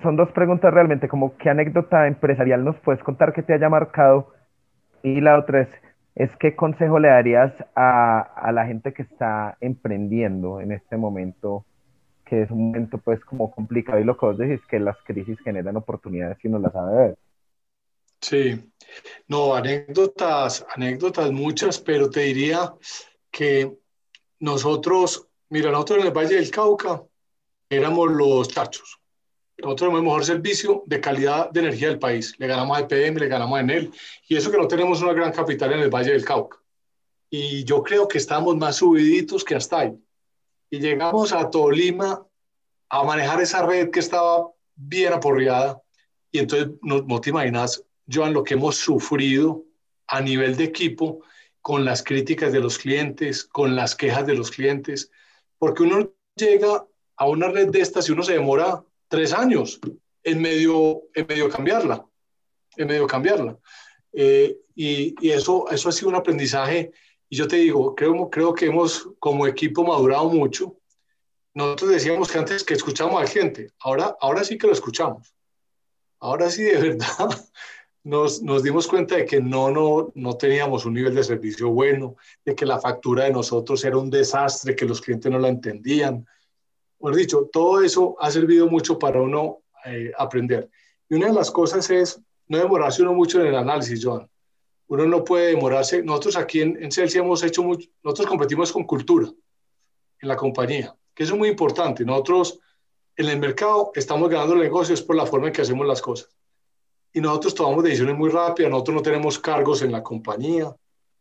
Son 0.02 0.16
dos 0.16 0.32
preguntas 0.32 0.74
realmente, 0.74 1.08
como 1.08 1.38
qué 1.38 1.52
anécdota 1.52 2.08
empresarial 2.08 2.64
nos 2.64 2.76
puedes 2.78 3.04
contar 3.04 3.34
que 3.34 3.44
te 3.44 3.54
haya 3.54 3.70
marcado 3.70 4.34
y 5.04 5.22
la 5.22 5.38
otra 5.38 5.62
es, 5.62 5.70
es 6.16 6.32
qué 6.38 6.56
consejo 6.56 6.98
le 6.98 7.10
darías 7.10 7.54
a, 7.76 8.22
a, 8.22 8.52
la 8.52 8.66
gente 8.66 8.94
que 8.94 9.04
está 9.04 9.58
emprendiendo 9.62 10.60
en 10.60 10.72
este 10.72 10.98
momento, 10.98 11.66
que 12.34 12.42
es 12.42 12.50
un 12.50 12.66
momento 12.66 12.98
pues 12.98 13.24
como 13.24 13.52
complicado 13.52 14.00
y 14.00 14.04
lo 14.04 14.18
que 14.18 14.26
vos 14.26 14.38
decís, 14.38 14.60
que 14.68 14.80
las 14.80 14.98
crisis 15.04 15.38
generan 15.44 15.78
oportunidades 15.78 16.40
y 16.42 16.48
uno 16.48 16.58
las 16.58 16.74
sabe 16.74 16.96
ver. 16.96 17.18
Sí, 18.20 18.72
no, 19.28 19.54
anécdotas, 19.54 20.66
anécdotas 20.74 21.32
muchas, 21.32 21.80
pero 21.80 22.10
te 22.10 22.22
diría 22.22 22.74
que 23.30 23.72
nosotros, 24.40 25.28
mira, 25.50 25.70
nosotros 25.70 26.00
en 26.00 26.08
el 26.08 26.12
Valle 26.14 26.36
del 26.36 26.50
Cauca 26.50 27.04
éramos 27.70 28.12
los 28.12 28.48
chachos. 28.48 29.00
Nosotros 29.58 29.82
tenemos 29.82 30.00
el 30.00 30.06
mejor 30.06 30.26
servicio 30.26 30.84
de 30.88 31.00
calidad 31.00 31.52
de 31.52 31.60
energía 31.60 31.90
del 31.90 32.00
país. 32.00 32.34
Le 32.40 32.48
ganamos 32.48 32.76
a 32.76 32.82
EPM, 32.82 33.20
le 33.20 33.28
ganamos 33.28 33.58
a 33.58 33.62
Enel. 33.62 33.92
Y 34.28 34.36
eso 34.36 34.50
que 34.50 34.58
no 34.58 34.68
tenemos 34.68 35.04
una 35.04 35.14
gran 35.14 35.32
capital 35.32 35.74
en 35.74 35.82
el 35.82 35.90
Valle 35.92 36.14
del 36.14 36.26
Cauca. 36.26 36.58
Y 37.30 37.64
yo 37.64 37.84
creo 37.84 38.08
que 38.08 38.18
estamos 38.18 38.58
más 38.58 38.78
subiditos 38.78 39.44
que 39.44 39.54
hasta 39.54 39.82
ahí. 39.82 39.94
Y 40.74 40.80
llegamos 40.80 41.34
a 41.34 41.52
Tolima 41.52 42.26
a 42.90 43.04
manejar 43.04 43.40
esa 43.40 43.64
red 43.64 43.92
que 43.92 44.00
estaba 44.00 44.50
bien 44.76 45.14
aporreada. 45.14 45.80
Y 46.32 46.40
entonces 46.40 46.70
no, 46.82 47.04
no 47.04 47.22
te 47.22 47.30
imaginas, 47.30 47.86
Joan, 48.12 48.34
lo 48.34 48.44
que 48.44 48.56
hemos 48.56 48.78
sufrido 48.78 49.66
a 50.08 50.20
nivel 50.20 50.58
de 50.58 50.64
equipo 50.64 51.24
con 51.62 51.86
las 51.86 52.02
críticas 52.02 52.52
de 52.52 52.60
los 52.60 52.80
clientes, 52.80 53.44
con 53.44 53.76
las 53.76 53.96
quejas 53.96 54.26
de 54.26 54.34
los 54.34 54.50
clientes. 54.50 55.12
Porque 55.60 55.84
uno 55.84 56.12
llega 56.36 56.84
a 57.18 57.28
una 57.28 57.50
red 57.50 57.70
de 57.70 57.82
estas 57.82 58.10
y 58.10 58.14
uno 58.14 58.24
se 58.24 58.34
demora 58.34 58.84
tres 59.10 59.32
años 59.32 59.80
en 60.24 60.42
medio, 60.42 61.04
en 61.14 61.28
medio 61.28 61.50
cambiarla, 61.50 62.04
en 62.78 62.88
medio 62.88 63.06
cambiarla. 63.06 63.60
Eh, 64.12 64.58
y, 64.74 65.14
y, 65.22 65.30
eso, 65.34 65.70
eso 65.70 65.90
ha 65.90 65.92
sido 65.92 66.10
un 66.10 66.16
aprendizaje. 66.16 66.94
Y 67.34 67.36
yo 67.36 67.48
te 67.48 67.56
digo, 67.56 67.96
creo, 67.96 68.30
creo 68.30 68.54
que 68.54 68.68
hemos 68.68 69.10
como 69.18 69.48
equipo 69.48 69.84
madurado 69.84 70.30
mucho. 70.30 70.78
Nosotros 71.56 71.90
decíamos 71.90 72.32
que 72.32 72.38
antes 72.38 72.64
que 72.64 72.76
escuchamos 72.76 73.20
al 73.20 73.28
cliente, 73.28 73.72
ahora, 73.80 74.16
ahora 74.22 74.44
sí 74.44 74.56
que 74.56 74.68
lo 74.68 74.74
escuchamos. 74.74 75.34
Ahora 76.20 76.52
sí, 76.52 76.62
de 76.62 76.78
verdad, 76.90 77.30
nos, 78.04 78.44
nos 78.44 78.62
dimos 78.62 78.86
cuenta 78.88 79.16
de 79.16 79.26
que 79.26 79.42
no, 79.42 79.72
no, 79.72 80.12
no 80.14 80.38
teníamos 80.38 80.86
un 80.86 80.94
nivel 80.94 81.16
de 81.16 81.24
servicio 81.24 81.72
bueno, 81.72 82.18
de 82.46 82.54
que 82.54 82.68
la 82.68 82.80
factura 82.80 83.24
de 83.24 83.32
nosotros 83.32 83.84
era 83.84 83.98
un 83.98 84.12
desastre, 84.12 84.76
que 84.76 84.86
los 84.86 85.02
clientes 85.02 85.32
no 85.32 85.40
la 85.40 85.48
entendían, 85.48 86.28
bueno, 87.00 87.18
dicho, 87.18 87.50
todo 87.52 87.82
eso 87.82 88.16
ha 88.20 88.30
servido 88.30 88.68
mucho 88.68 89.00
para 89.00 89.20
uno 89.20 89.64
eh, 89.86 90.12
aprender. 90.20 90.70
Y 91.10 91.16
una 91.16 91.30
de 91.30 91.34
las 91.34 91.50
cosas 91.50 91.90
es 91.90 92.22
no 92.48 92.60
demorarse 92.60 93.02
uno 93.02 93.16
mucho 93.16 93.42
en 93.42 93.48
el 93.48 93.56
análisis, 93.56 94.06
Joan. 94.06 94.30
Uno 94.88 95.06
no 95.06 95.24
puede 95.24 95.48
demorarse. 95.48 96.04
Nosotros 96.04 96.38
aquí 96.38 96.62
en, 96.62 96.82
en 96.82 96.92
Celsius 96.92 97.24
hemos 97.24 97.44
hecho 97.44 97.64
mucho, 97.64 97.90
nosotros 98.04 98.28
competimos 98.28 98.72
con 98.72 98.84
cultura 98.84 99.30
en 100.20 100.28
la 100.28 100.36
compañía, 100.36 100.96
que 101.14 101.24
eso 101.24 101.34
es 101.34 101.40
muy 101.40 101.50
importante. 101.50 102.06
Nosotros 102.06 102.60
en 103.16 103.28
el 103.28 103.40
mercado 103.40 103.92
estamos 103.96 104.30
ganando 104.30 104.56
negocios 104.56 105.02
por 105.02 105.16
la 105.16 105.26
forma 105.26 105.48
en 105.48 105.54
que 105.54 105.62
hacemos 105.62 105.86
las 105.86 106.02
cosas. 106.02 106.30
Y 107.12 107.22
nosotros 107.22 107.54
tomamos 107.54 107.84
decisiones 107.84 108.18
muy 108.18 108.30
rápidas, 108.30 108.72
nosotros 108.72 108.96
no 108.96 109.02
tenemos 109.04 109.38
cargos 109.38 109.84
en 109.84 109.92
la 109.92 110.02
compañía, 110.02 110.76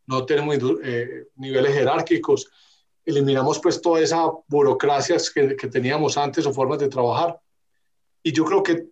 no 0.07 0.25
tenemos 0.25 0.57
eh, 0.83 1.27
niveles 1.37 1.75
jerárquicos, 1.75 2.51
eliminamos 3.05 3.59
pues 3.59 3.81
toda 3.81 4.01
esa 4.01 4.31
burocracia 4.49 5.17
que, 5.35 5.55
que 5.55 5.69
teníamos 5.69 6.17
antes 6.17 6.47
o 6.47 6.53
formas 6.53 6.79
de 6.79 6.89
trabajar. 6.89 7.39
Y 8.23 8.33
yo 8.33 8.45
creo 8.45 8.63
que 8.63 8.87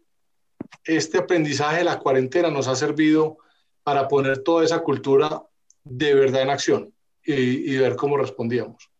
este 0.85 1.19
aprendizaje 1.19 1.79
de 1.79 1.85
la 1.85 1.99
cuarentena 1.99 2.51
nos 2.51 2.69
ha 2.69 2.77
servido 2.77 3.39
para 3.83 4.09
poner 4.09 4.43
toda 4.43 4.65
esa 4.65 4.81
cultura 4.81 5.43
de 5.85 6.15
verdad 6.15 6.43
en 6.43 6.51
acción 6.51 6.95
y, 7.25 7.73
y 7.73 7.79
ver 7.79 7.97
cómo 7.97 8.17
respondíamos. 8.17 8.91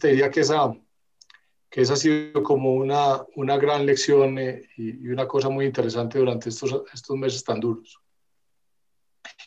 Te 0.00 0.08
diría 0.08 0.30
que 0.30 0.40
esa, 0.40 0.72
que 1.68 1.80
esa 1.80 1.94
ha 1.94 1.96
sido 1.96 2.42
como 2.42 2.74
una, 2.74 3.24
una 3.36 3.56
gran 3.56 3.86
lección 3.86 4.38
eh, 4.38 4.62
y, 4.76 5.06
y, 5.06 5.08
una 5.08 5.26
cosa 5.26 5.48
muy 5.48 5.66
interesante 5.66 6.18
durante 6.18 6.48
estos, 6.48 6.84
estos 6.92 7.16
meses 7.16 7.44
tan 7.44 7.60
duros. 7.60 8.00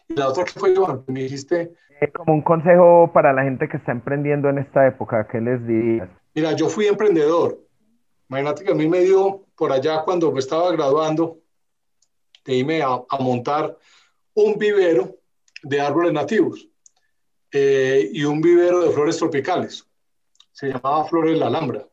Y 0.08 0.16
la 0.16 0.30
otra 0.30 0.44
que 0.44 0.60
fue, 0.60 0.76
Joan, 0.76 1.04
me 1.08 1.24
dijiste... 1.24 1.74
Eh, 2.02 2.12
como 2.12 2.34
un 2.34 2.42
consejo 2.42 3.12
para 3.14 3.34
la 3.34 3.44
gente 3.44 3.68
que 3.70 3.78
está 3.78 3.92
emprendiendo 3.92 4.50
en 4.50 4.58
esta 4.58 4.88
época, 4.88 5.28
¿qué 5.30 5.40
les 5.40 5.66
dirías? 5.66 6.10
Mira, 6.34 6.54
yo 6.54 6.68
fui 6.68 6.88
emprendedor. 6.88 7.60
Imagínate 8.30 8.64
que 8.64 8.72
a 8.72 8.76
mí 8.76 8.88
me 8.88 9.00
dio 9.00 9.46
por 9.56 9.72
allá 9.72 10.02
cuando 10.04 10.32
me 10.32 10.40
estaba 10.40 10.72
graduando, 10.72 11.38
de 12.46 12.56
irme 12.56 12.82
a, 12.82 13.02
a 13.08 13.18
montar 13.20 13.78
un 14.34 14.58
vivero 14.58 15.18
de 15.62 15.82
árboles 15.82 16.14
nativos 16.14 16.68
eh, 17.52 18.10
y 18.12 18.24
un 18.24 18.42
vivero 18.42 18.82
de 18.82 18.92
flores 18.92 19.18
tropicales. 19.18 19.86
Se 20.52 20.68
llamaba 20.68 21.06
Flores 21.06 21.38
La 21.38 21.48
Alhambra. 21.48 21.88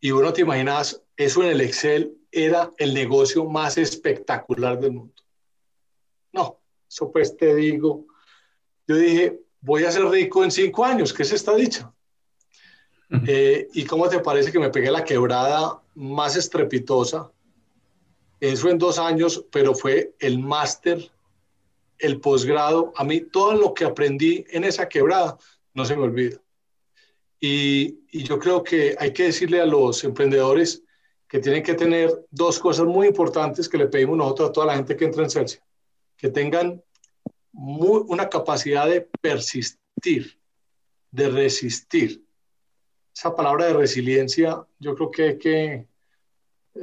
Y 0.00 0.10
bueno, 0.10 0.32
te 0.32 0.42
imaginas, 0.42 1.02
eso 1.16 1.42
en 1.42 1.50
el 1.50 1.60
Excel 1.60 2.16
era 2.30 2.70
el 2.78 2.94
negocio 2.94 3.44
más 3.44 3.78
espectacular 3.78 4.78
del 4.78 4.92
mundo. 4.92 5.14
No, 6.32 6.60
eso 6.88 7.10
pues 7.10 7.36
te 7.36 7.54
digo, 7.54 8.06
yo 8.86 8.96
dije, 8.96 9.40
voy 9.60 9.84
a 9.84 9.92
ser 9.92 10.04
rico 10.04 10.44
en 10.44 10.50
cinco 10.50 10.84
años, 10.84 11.12
¿qué 11.12 11.22
es 11.22 11.32
esta 11.32 11.54
dicha? 11.54 11.92
Eh, 13.26 13.68
¿Y 13.72 13.84
cómo 13.84 14.08
te 14.08 14.20
parece 14.20 14.52
que 14.52 14.58
me 14.58 14.70
pegué 14.70 14.90
la 14.90 15.04
quebrada 15.04 15.80
más 15.94 16.36
estrepitosa? 16.36 17.30
Eso 18.38 18.68
en 18.68 18.78
dos 18.78 18.98
años, 18.98 19.44
pero 19.50 19.74
fue 19.74 20.14
el 20.20 20.38
máster, 20.38 21.10
el 21.98 22.20
posgrado. 22.20 22.92
A 22.96 23.04
mí 23.04 23.20
todo 23.20 23.54
lo 23.54 23.74
que 23.74 23.84
aprendí 23.84 24.44
en 24.50 24.64
esa 24.64 24.88
quebrada 24.88 25.38
no 25.74 25.84
se 25.84 25.96
me 25.96 26.02
olvida. 26.02 26.40
Y, 27.40 28.00
y, 28.10 28.24
yo 28.24 28.38
creo 28.38 28.64
que 28.64 28.96
hay 28.98 29.12
que 29.12 29.24
decirle 29.24 29.60
a 29.60 29.66
los 29.66 30.02
emprendedores 30.02 30.82
que 31.28 31.38
tienen 31.38 31.62
que 31.62 31.74
tener 31.74 32.26
dos 32.30 32.58
cosas 32.58 32.86
muy 32.86 33.06
importantes 33.06 33.68
que 33.68 33.78
le 33.78 33.86
pedimos 33.86 34.16
nosotros 34.16 34.48
a 34.48 34.52
toda 34.52 34.66
la 34.66 34.76
gente 34.76 34.96
que 34.96 35.04
entra 35.04 35.22
en 35.22 35.30
Celsius. 35.30 35.62
Que 36.16 36.30
tengan 36.30 36.82
muy, 37.52 38.02
una 38.08 38.28
capacidad 38.28 38.88
de 38.88 39.02
persistir, 39.20 40.40
de 41.10 41.28
resistir. 41.28 42.24
Esa 43.14 43.34
palabra 43.36 43.66
de 43.66 43.74
resiliencia 43.74 44.66
yo 44.78 44.94
creo 44.94 45.10
que, 45.10 45.38
que 45.38 45.86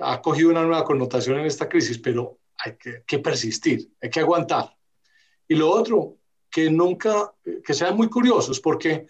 ha 0.02 0.22
cogido 0.22 0.52
una 0.52 0.64
nueva 0.64 0.84
connotación 0.84 1.40
en 1.40 1.46
esta 1.46 1.68
crisis, 1.68 1.98
pero 1.98 2.38
hay 2.58 2.76
que, 2.76 3.04
que 3.06 3.20
persistir, 3.20 3.92
hay 4.02 4.10
que 4.10 4.20
aguantar. 4.20 4.76
Y 5.48 5.56
lo 5.56 5.70
otro, 5.70 6.18
que 6.50 6.70
nunca, 6.70 7.34
que 7.64 7.74
sean 7.74 7.98
muy 7.98 8.10
curiosos, 8.10 8.60
porque 8.60 9.08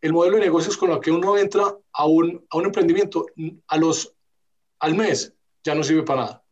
el 0.00 0.12
modelo 0.12 0.36
de 0.36 0.44
negocios 0.44 0.76
con 0.76 0.90
el 0.90 1.00
que 1.00 1.10
uno 1.10 1.36
entra 1.36 1.74
a 1.92 2.06
un, 2.06 2.44
a 2.50 2.56
un 2.56 2.66
emprendimiento 2.66 3.26
a 3.66 3.76
los, 3.76 4.14
al 4.80 4.94
mes 4.94 5.34
ya 5.64 5.74
no 5.74 5.82
sirve 5.82 6.02
para 6.02 6.22
nada, 6.22 6.44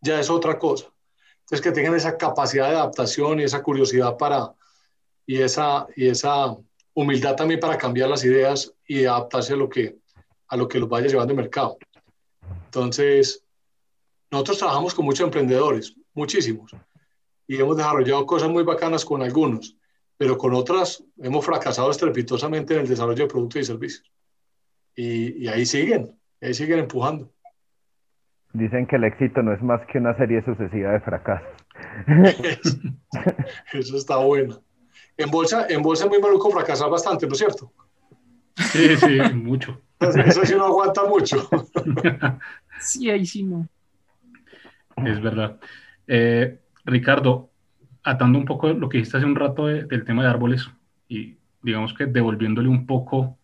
ya 0.00 0.20
es 0.20 0.30
otra 0.30 0.58
cosa. 0.58 0.92
Entonces, 1.40 1.60
que 1.60 1.72
tengan 1.72 1.96
esa 1.96 2.16
capacidad 2.16 2.68
de 2.68 2.76
adaptación 2.76 3.40
y 3.40 3.44
esa 3.44 3.62
curiosidad 3.62 4.16
para, 4.16 4.54
y 5.26 5.40
esa, 5.40 5.86
y 5.96 6.08
esa 6.08 6.56
humildad 6.94 7.36
también 7.36 7.60
para 7.60 7.78
cambiar 7.78 8.08
las 8.08 8.24
ideas 8.24 8.72
y 8.86 9.04
adaptarse 9.04 9.54
a 9.54 9.56
lo 9.56 9.68
que, 9.68 9.98
a 10.48 10.56
lo 10.56 10.68
que 10.68 10.78
los 10.78 10.88
vaya 10.88 11.08
llevando 11.08 11.32
el 11.32 11.38
mercado. 11.38 11.78
Entonces, 12.66 13.44
nosotros 14.30 14.58
trabajamos 14.58 14.94
con 14.94 15.04
muchos 15.04 15.24
emprendedores, 15.24 15.96
muchísimos, 16.14 16.72
y 17.50 17.60
hemos 17.60 17.76
desarrollado 17.76 18.24
cosas 18.26 18.48
muy 18.48 18.62
bacanas 18.62 19.04
con 19.04 19.22
algunos, 19.22 19.76
pero 20.16 20.38
con 20.38 20.54
otras 20.54 21.02
hemos 21.20 21.44
fracasado 21.44 21.90
estrepitosamente 21.90 22.74
en 22.74 22.82
el 22.82 22.88
desarrollo 22.88 23.24
de 23.24 23.28
productos 23.28 23.62
y 23.62 23.64
servicios. 23.64 24.12
Y, 24.94 25.42
y 25.44 25.48
ahí 25.48 25.66
siguen, 25.66 26.16
ahí 26.40 26.54
siguen 26.54 26.78
empujando. 26.78 27.28
Dicen 28.52 28.86
que 28.86 28.94
el 28.94 29.02
éxito 29.02 29.42
no 29.42 29.52
es 29.52 29.60
más 29.62 29.80
que 29.90 29.98
una 29.98 30.16
serie 30.16 30.44
sucesiva 30.44 30.92
de 30.92 31.00
fracasos. 31.00 31.48
Eso, 33.72 33.96
está 33.96 34.18
bueno. 34.18 34.62
En 35.16 35.28
bolsa, 35.32 35.66
en 35.68 35.82
bolsa 35.82 36.04
es 36.04 36.10
muy 36.10 36.20
maluco 36.20 36.52
fracasar 36.52 36.88
bastante, 36.88 37.26
¿no 37.26 37.32
es 37.32 37.38
cierto? 37.38 37.72
Sí, 38.54 38.96
sí, 38.96 39.18
mucho. 39.34 39.80
Eso 39.98 40.44
sí 40.44 40.54
no 40.54 40.66
aguanta 40.66 41.02
mucho. 41.02 41.48
Sí, 42.78 43.10
ahí 43.10 43.26
sí 43.26 43.42
no. 43.42 43.68
Es 45.04 45.20
verdad. 45.20 45.60
Eh, 46.06 46.58
Ricardo, 46.90 47.50
atando 48.02 48.38
un 48.38 48.44
poco 48.44 48.68
lo 48.68 48.88
que 48.88 48.98
dijiste 48.98 49.16
hace 49.16 49.26
un 49.26 49.36
rato 49.36 49.66
del 49.66 50.04
tema 50.04 50.22
de 50.22 50.28
árboles 50.28 50.70
y 51.08 51.38
digamos 51.62 51.94
que 51.94 52.06
devolviéndole 52.06 52.68
un 52.68 52.86
poco 52.86 53.38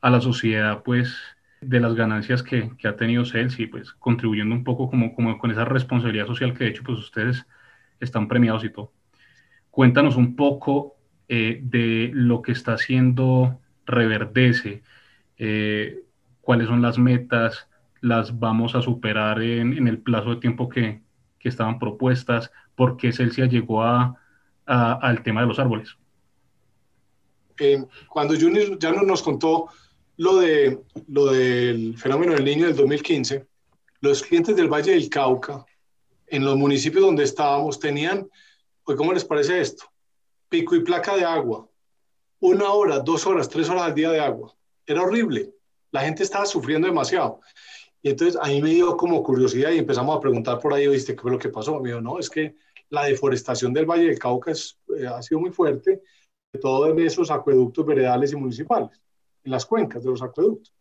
a 0.00 0.10
la 0.10 0.20
sociedad, 0.20 0.82
pues 0.82 1.16
de 1.60 1.80
las 1.80 1.94
ganancias 1.94 2.42
que, 2.42 2.70
ha 2.84 2.96
tenido 2.96 3.24
Celsi, 3.24 3.66
pues 3.66 3.92
contribuyendo 3.92 4.54
un 4.54 4.64
poco 4.64 4.90
como, 4.90 5.14
como 5.14 5.38
con 5.38 5.50
esa 5.50 5.64
responsabilidad 5.64 6.26
social 6.26 6.54
que 6.54 6.64
de 6.64 6.70
hecho 6.70 6.82
pues 6.82 6.98
ustedes 6.98 7.46
están 8.00 8.28
premiados 8.28 8.64
y 8.64 8.70
todo. 8.70 8.92
Cuéntanos 9.70 10.16
un 10.16 10.34
poco 10.34 10.96
eh, 11.28 11.60
de 11.62 12.10
lo 12.12 12.42
que 12.42 12.52
está 12.52 12.74
haciendo 12.74 13.60
Reverdece, 13.86 14.82
eh, 15.38 16.02
cuáles 16.40 16.66
son 16.66 16.82
las 16.82 16.98
metas, 16.98 17.68
las 18.00 18.38
vamos 18.38 18.74
a 18.74 18.82
superar 18.82 19.40
en, 19.40 19.72
en 19.72 19.88
el 19.88 19.98
plazo 19.98 20.30
de 20.30 20.40
tiempo 20.40 20.68
que, 20.68 21.00
que, 21.38 21.48
estaban 21.48 21.78
propuestas, 21.78 22.52
por 22.74 22.96
qué 22.96 23.12
Celsia 23.12 23.46
llegó 23.46 23.82
a, 23.82 24.18
al 24.66 25.22
tema 25.22 25.42
de 25.42 25.46
los 25.46 25.58
árboles. 25.58 25.96
Eh, 27.58 27.84
cuando 28.08 28.34
Junior 28.34 28.78
ya 28.78 28.92
nos 28.92 29.22
contó 29.22 29.68
lo, 30.16 30.36
de, 30.36 30.80
lo 31.08 31.26
del 31.26 31.96
fenómeno 31.98 32.32
del 32.32 32.44
niño 32.44 32.66
del 32.66 32.76
2015, 32.76 33.46
los 34.00 34.22
clientes 34.22 34.56
del 34.56 34.68
Valle 34.68 34.92
del 34.92 35.08
Cauca, 35.08 35.64
en 36.26 36.44
los 36.44 36.56
municipios 36.56 37.04
donde 37.04 37.24
estábamos, 37.24 37.78
tenían, 37.78 38.28
pues, 38.84 38.96
¿cómo 38.96 39.12
les 39.12 39.24
parece 39.24 39.60
esto? 39.60 39.84
Pico 40.48 40.74
y 40.74 40.80
placa 40.80 41.14
de 41.14 41.24
agua, 41.24 41.68
una 42.40 42.70
hora, 42.72 42.98
dos 43.00 43.26
horas, 43.26 43.48
tres 43.48 43.68
horas 43.68 43.84
al 43.84 43.94
día 43.94 44.10
de 44.10 44.20
agua. 44.20 44.54
Era 44.86 45.02
horrible. 45.02 45.50
La 45.92 46.00
gente 46.00 46.22
estaba 46.22 46.46
sufriendo 46.46 46.88
demasiado. 46.88 47.40
Y 48.02 48.10
entonces 48.10 48.38
a 48.40 48.48
mí 48.48 48.60
me 48.60 48.70
dio 48.70 48.96
como 48.96 49.22
curiosidad 49.22 49.70
y 49.70 49.78
empezamos 49.78 50.16
a 50.16 50.20
preguntar 50.20 50.58
por 50.58 50.74
ahí, 50.74 50.88
¿viste 50.88 51.14
qué 51.14 51.22
fue 51.22 51.30
lo 51.30 51.38
que 51.38 51.48
pasó? 51.48 51.80
Me 51.80 51.90
dijo, 51.90 52.00
no, 52.00 52.18
es 52.18 52.28
que 52.28 52.56
la 52.90 53.04
deforestación 53.04 53.72
del 53.72 53.86
Valle 53.86 54.06
del 54.06 54.18
Cauca 54.18 54.50
es, 54.50 54.78
eh, 54.98 55.06
ha 55.06 55.22
sido 55.22 55.40
muy 55.40 55.50
fuerte, 55.50 56.02
todo 56.60 56.90
en 56.90 56.98
esos 56.98 57.30
acueductos 57.30 57.86
veredales 57.86 58.32
y 58.32 58.36
municipales 58.36 59.00
en 59.44 59.50
las 59.50 59.64
cuencas 59.64 60.02
de 60.02 60.10
los 60.10 60.22
acueductos. 60.22 60.72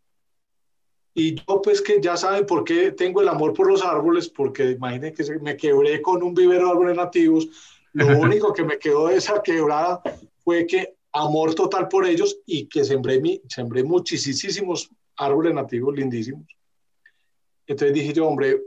Y 1.13 1.35
yo 1.35 1.61
pues 1.61 1.81
que 1.81 1.99
ya 2.01 2.15
saben 2.15 2.45
por 2.45 2.63
qué 2.63 2.91
tengo 2.91 3.21
el 3.21 3.27
amor 3.27 3.53
por 3.53 3.67
los 3.67 3.83
árboles, 3.83 4.29
porque 4.29 4.71
imaginen 4.71 5.13
que 5.13 5.23
me 5.41 5.57
quebré 5.57 6.01
con 6.01 6.23
un 6.23 6.33
vivero 6.33 6.65
de 6.65 6.71
árboles 6.71 6.97
nativos. 6.97 7.49
Lo 7.93 8.07
único 8.19 8.53
que 8.53 8.63
me 8.63 8.79
quedó 8.79 9.07
de 9.07 9.17
esa 9.17 9.41
quebrada 9.41 10.01
fue 10.43 10.65
que 10.65 10.95
amor 11.11 11.53
total 11.53 11.87
por 11.87 12.05
ellos 12.05 12.39
y 12.45 12.67
que 12.67 12.85
sembré, 12.85 13.19
mi, 13.19 13.41
sembré 13.49 13.83
muchísimos 13.83 14.89
árboles 15.17 15.53
nativos 15.53 15.95
lindísimos. 15.95 16.45
Entonces 17.67 17.93
dije 17.93 18.13
yo, 18.13 18.27
hombre, 18.27 18.61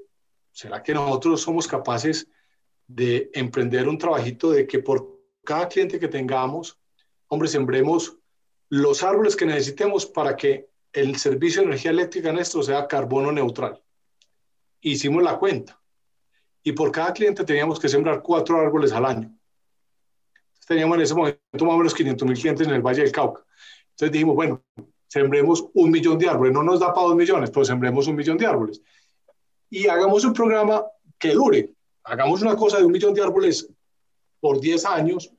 ¿será 0.52 0.82
que 0.82 0.94
nosotros 0.94 1.40
somos 1.40 1.66
capaces 1.66 2.28
de 2.86 3.30
emprender 3.32 3.88
un 3.88 3.98
trabajito 3.98 4.50
de 4.50 4.66
que 4.66 4.78
por 4.78 5.20
cada 5.42 5.68
cliente 5.68 5.98
que 5.98 6.08
tengamos, 6.08 6.78
hombre, 7.28 7.48
sembremos 7.48 8.18
los 8.68 9.02
árboles 9.02 9.36
que 9.36 9.46
necesitemos 9.46 10.06
para 10.06 10.36
que 10.36 10.68
el 10.92 11.16
servicio 11.16 11.60
de 11.60 11.68
energía 11.68 11.90
eléctrica 11.90 12.32
nuestro 12.32 12.62
sea 12.62 12.86
carbono 12.86 13.32
neutral. 13.32 13.82
Hicimos 14.80 15.22
la 15.22 15.38
cuenta 15.38 15.80
y 16.62 16.72
por 16.72 16.90
cada 16.92 17.12
cliente 17.12 17.44
teníamos 17.44 17.78
que 17.78 17.88
sembrar 17.88 18.22
cuatro 18.22 18.58
árboles 18.58 18.92
al 18.92 19.04
año. 19.04 19.36
Teníamos 20.66 20.96
en 20.96 21.02
ese 21.02 21.14
momento 21.14 21.40
más 21.52 21.74
o 21.74 21.78
menos 21.78 21.94
500 21.94 22.28
mil 22.28 22.38
clientes 22.38 22.66
en 22.66 22.74
el 22.74 22.82
Valle 22.82 23.02
del 23.02 23.12
Cauca. 23.12 23.44
Entonces 23.90 24.12
dijimos, 24.12 24.34
bueno, 24.34 24.64
sembremos 25.14 25.64
un 25.74 25.90
millón 25.90 26.18
de 26.18 26.28
árboles. 26.28 26.52
No 26.52 26.62
nos 26.62 26.80
da 26.80 26.92
para 26.92 27.06
dos 27.06 27.16
millones, 27.16 27.50
pero 27.50 27.64
sembremos 27.64 28.06
un 28.06 28.16
millón 28.16 28.36
de 28.36 28.46
árboles. 28.46 28.82
Y 29.70 29.86
hagamos 29.86 30.24
un 30.24 30.32
programa 30.32 30.84
que 31.18 31.32
dure. 31.32 31.70
Hagamos 32.02 32.42
una 32.42 32.56
cosa 32.56 32.78
de 32.78 32.84
un 32.84 32.92
millón 32.92 33.14
de 33.14 33.22
árboles 33.22 33.68
por 34.40 34.60
10 34.60 34.84
años 34.86 35.32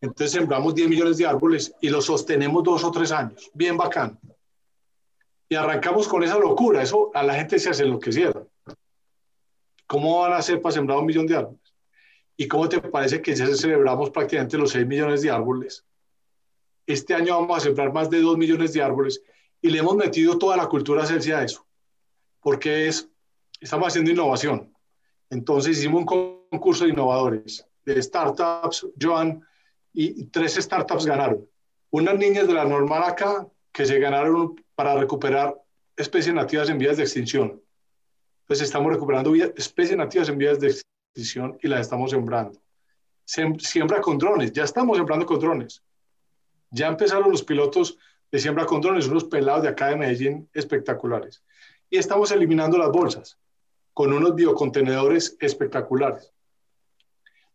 entonces 0.00 0.30
sembramos 0.30 0.74
10 0.74 0.88
millones 0.88 1.16
de 1.16 1.26
árboles 1.26 1.74
y 1.80 1.88
los 1.88 2.04
sostenemos 2.04 2.62
dos 2.62 2.84
o 2.84 2.90
tres 2.90 3.10
años. 3.10 3.50
Bien 3.52 3.76
bacán. 3.76 4.18
Y 5.48 5.54
arrancamos 5.54 6.06
con 6.06 6.22
esa 6.22 6.38
locura. 6.38 6.82
Eso 6.82 7.10
a 7.14 7.22
la 7.22 7.34
gente 7.34 7.58
se 7.58 7.70
hace 7.70 7.82
enloquecieron. 7.82 8.48
¿Cómo 9.86 10.20
van 10.20 10.34
a 10.34 10.36
hacer 10.36 10.60
para 10.60 10.74
sembrar 10.74 10.98
un 10.98 11.06
millón 11.06 11.26
de 11.26 11.36
árboles? 11.36 11.74
¿Y 12.36 12.46
cómo 12.46 12.68
te 12.68 12.80
parece 12.80 13.20
que 13.20 13.34
ya 13.34 13.46
celebramos 13.48 14.10
prácticamente 14.10 14.58
los 14.58 14.70
6 14.70 14.86
millones 14.86 15.22
de 15.22 15.30
árboles? 15.30 15.84
Este 16.88 17.14
año 17.14 17.38
vamos 17.38 17.58
a 17.58 17.60
sembrar 17.60 17.92
más 17.92 18.08
de 18.08 18.22
2 18.22 18.38
millones 18.38 18.72
de 18.72 18.82
árboles 18.82 19.22
y 19.60 19.68
le 19.68 19.78
hemos 19.78 19.94
metido 19.94 20.38
toda 20.38 20.56
la 20.56 20.68
cultura 20.68 21.04
celsia 21.04 21.38
a 21.38 21.44
eso. 21.44 21.66
Porque 22.40 22.88
es, 22.88 23.06
estamos 23.60 23.88
haciendo 23.88 24.10
innovación. 24.10 24.72
Entonces 25.28 25.76
hicimos 25.76 26.00
un 26.00 26.48
concurso 26.50 26.84
de 26.84 26.90
innovadores, 26.90 27.62
de 27.84 28.02
startups. 28.02 28.86
Joan 28.98 29.46
y 29.92 30.24
tres 30.28 30.54
startups 30.54 31.04
ganaron. 31.04 31.46
Unas 31.90 32.16
niñas 32.16 32.46
de 32.46 32.54
la 32.54 32.64
normal 32.64 33.02
acá 33.04 33.46
que 33.70 33.84
se 33.84 33.98
ganaron 33.98 34.56
para 34.74 34.94
recuperar 34.96 35.60
especies 35.94 36.34
nativas 36.34 36.70
en 36.70 36.78
vías 36.78 36.96
de 36.96 37.02
extinción. 37.02 37.62
Entonces 38.44 38.66
estamos 38.66 38.90
recuperando 38.90 39.34
especies 39.34 39.98
nativas 39.98 40.30
en 40.30 40.38
vías 40.38 40.58
de 40.58 40.68
extinción 40.68 41.58
y 41.62 41.68
las 41.68 41.82
estamos 41.82 42.12
sembrando. 42.12 42.58
siembra 43.26 44.00
con 44.00 44.16
drones, 44.16 44.52
ya 44.52 44.64
estamos 44.64 44.96
sembrando 44.96 45.26
con 45.26 45.38
drones. 45.38 45.82
Ya 46.70 46.88
empezaron 46.88 47.30
los 47.30 47.42
pilotos 47.42 47.98
de 48.30 48.38
siembra 48.38 48.66
con 48.66 48.80
drones, 48.80 49.08
unos 49.08 49.24
pelados 49.24 49.62
de 49.62 49.68
acá 49.68 49.88
de 49.88 49.96
Medellín 49.96 50.48
espectaculares. 50.52 51.42
Y 51.88 51.98
estamos 51.98 52.30
eliminando 52.30 52.76
las 52.76 52.90
bolsas 52.90 53.38
con 53.94 54.12
unos 54.12 54.34
biocontenedores 54.34 55.36
espectaculares. 55.40 56.32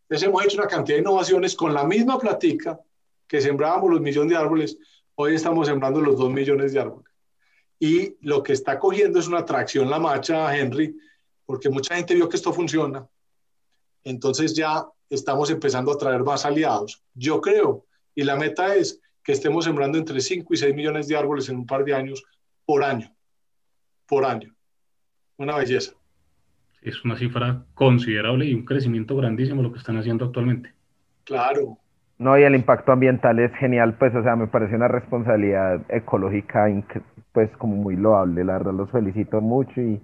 Entonces 0.04 0.28
hemos 0.28 0.44
hecho 0.44 0.58
una 0.58 0.68
cantidad 0.68 0.98
de 0.98 1.02
innovaciones 1.02 1.56
con 1.56 1.74
la 1.74 1.84
misma 1.84 2.20
platica 2.20 2.80
que 3.28 3.42
sembrábamos 3.42 3.90
los 3.90 4.02
millones 4.02 4.32
de 4.32 4.38
árboles, 4.38 4.78
hoy 5.16 5.36
estamos 5.36 5.68
sembrando 5.68 6.02
los 6.02 6.18
dos 6.18 6.30
millones 6.30 6.74
de 6.74 6.80
árboles. 6.80 7.14
Y 7.80 8.18
lo 8.22 8.44
que 8.44 8.54
está 8.54 8.80
cogiendo 8.80 9.20
es 9.20 9.28
una 9.28 9.40
atracción 9.40 9.90
la 9.90 10.00
marcha, 10.00 10.56
Henry, 10.56 10.96
porque 11.46 11.70
mucha 11.70 11.96
gente 11.96 12.16
vio 12.16 12.30
que 12.30 12.38
esto 12.38 12.54
funciona. 12.54 13.08
Entonces 14.04 14.54
ya 14.54 14.86
estamos 15.10 15.50
empezando 15.50 15.92
a 15.92 15.98
traer 15.98 16.24
más 16.24 16.46
aliados. 16.46 17.04
Yo 17.14 17.42
creo, 17.42 17.86
y 18.16 18.24
la 18.24 18.36
meta 18.36 18.76
es 18.76 19.02
que 19.24 19.32
estemos 19.32 19.66
sembrando 19.66 19.98
entre 19.98 20.20
5 20.20 20.54
y 20.54 20.58
6 20.58 20.76
millones 20.76 21.08
de 21.08 21.18
árboles 21.18 21.50
en 21.50 21.58
un 21.58 21.66
par 21.66 21.84
de 21.84 21.94
años 21.94 22.24
por 22.66 22.84
año. 22.84 23.12
Por 24.08 24.26
año. 24.26 24.54
Una 25.38 25.56
belleza 25.56 25.94
es 26.84 27.04
una 27.06 27.16
cifra 27.16 27.64
considerable 27.74 28.46
y 28.46 28.54
un 28.54 28.66
crecimiento 28.66 29.16
grandísimo 29.16 29.62
lo 29.62 29.72
que 29.72 29.80
están 29.80 29.98
haciendo 29.98 30.26
actualmente. 30.26 30.74
Claro, 31.24 31.78
No, 32.18 32.38
y 32.38 32.44
el 32.44 32.56
impacto 32.56 32.92
ambiental 32.92 33.40
es 33.40 33.54
genial, 33.56 33.96
pues, 33.98 34.14
o 34.14 34.22
sea, 34.22 34.36
me 34.36 34.48
parece 34.48 34.76
una 34.76 34.88
responsabilidad 34.88 35.82
ecológica, 35.90 36.68
pues, 37.32 37.50
como 37.58 37.76
muy 37.76 37.96
loable, 37.96 38.44
la 38.44 38.54
verdad 38.54 38.74
los 38.74 38.92
felicito 38.92 39.42
mucho 39.42 39.82
y, 39.82 40.02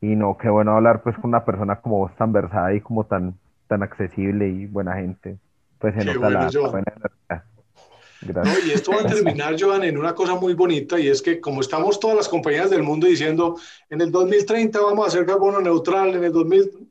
y 0.00 0.14
no, 0.14 0.36
qué 0.36 0.48
bueno 0.48 0.76
hablar, 0.76 1.02
pues, 1.02 1.16
con 1.16 1.30
una 1.30 1.44
persona 1.44 1.76
como 1.76 1.98
vos 1.98 2.14
tan 2.16 2.32
versada 2.32 2.74
y 2.74 2.80
como 2.80 3.04
tan, 3.04 3.34
tan 3.66 3.82
accesible 3.82 4.48
y 4.48 4.66
buena 4.66 4.94
gente, 4.94 5.38
pues 5.78 5.94
se 5.94 6.04
nota 6.04 6.30
la, 6.30 6.50
buena 6.70 6.92
y 8.64 8.70
esto 8.70 8.92
va 8.92 9.00
a 9.00 9.06
terminar, 9.06 9.56
Joan, 9.58 9.84
en 9.84 9.98
una 9.98 10.14
cosa 10.14 10.34
muy 10.36 10.54
bonita 10.54 10.98
y 10.98 11.08
es 11.08 11.20
que 11.20 11.40
como 11.40 11.60
estamos 11.60 11.98
todas 11.98 12.16
las 12.16 12.28
compañías 12.28 12.70
del 12.70 12.82
mundo 12.82 13.06
diciendo, 13.06 13.56
en 13.90 14.00
el 14.00 14.10
2030 14.10 14.80
vamos 14.80 15.04
a 15.04 15.08
hacer 15.08 15.26
carbono 15.26 15.60
neutral, 15.60 16.14
en 16.14 16.24
el 16.24 16.32
2000, 16.32 16.88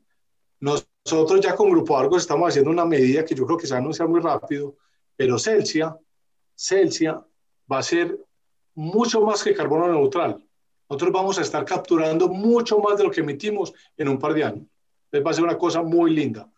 nosotros 0.60 1.40
ya 1.40 1.54
con 1.54 1.70
Grupo 1.70 1.96
Argos 1.96 2.22
estamos 2.22 2.48
haciendo 2.48 2.70
una 2.70 2.84
medida 2.84 3.24
que 3.24 3.34
yo 3.34 3.46
creo 3.46 3.56
que 3.56 3.66
se 3.66 3.72
va 3.72 3.78
a 3.78 3.80
anunciar 3.80 4.08
muy 4.08 4.20
rápido, 4.20 4.76
pero 5.16 5.38
Celsia, 5.38 5.96
Celsia 6.54 7.24
va 7.70 7.78
a 7.78 7.82
ser 7.82 8.18
mucho 8.74 9.22
más 9.22 9.42
que 9.42 9.54
carbono 9.54 9.88
neutral. 9.88 10.44
Nosotros 10.88 11.12
vamos 11.12 11.38
a 11.38 11.42
estar 11.42 11.64
capturando 11.64 12.28
mucho 12.28 12.78
más 12.78 12.98
de 12.98 13.04
lo 13.04 13.10
que 13.10 13.20
emitimos 13.20 13.72
en 13.96 14.08
un 14.08 14.18
par 14.18 14.34
de 14.34 14.44
años. 14.44 14.66
Entonces 15.06 15.26
va 15.26 15.30
a 15.30 15.34
ser 15.34 15.44
una 15.44 15.58
cosa 15.58 15.82
muy 15.82 16.12
linda, 16.12 16.50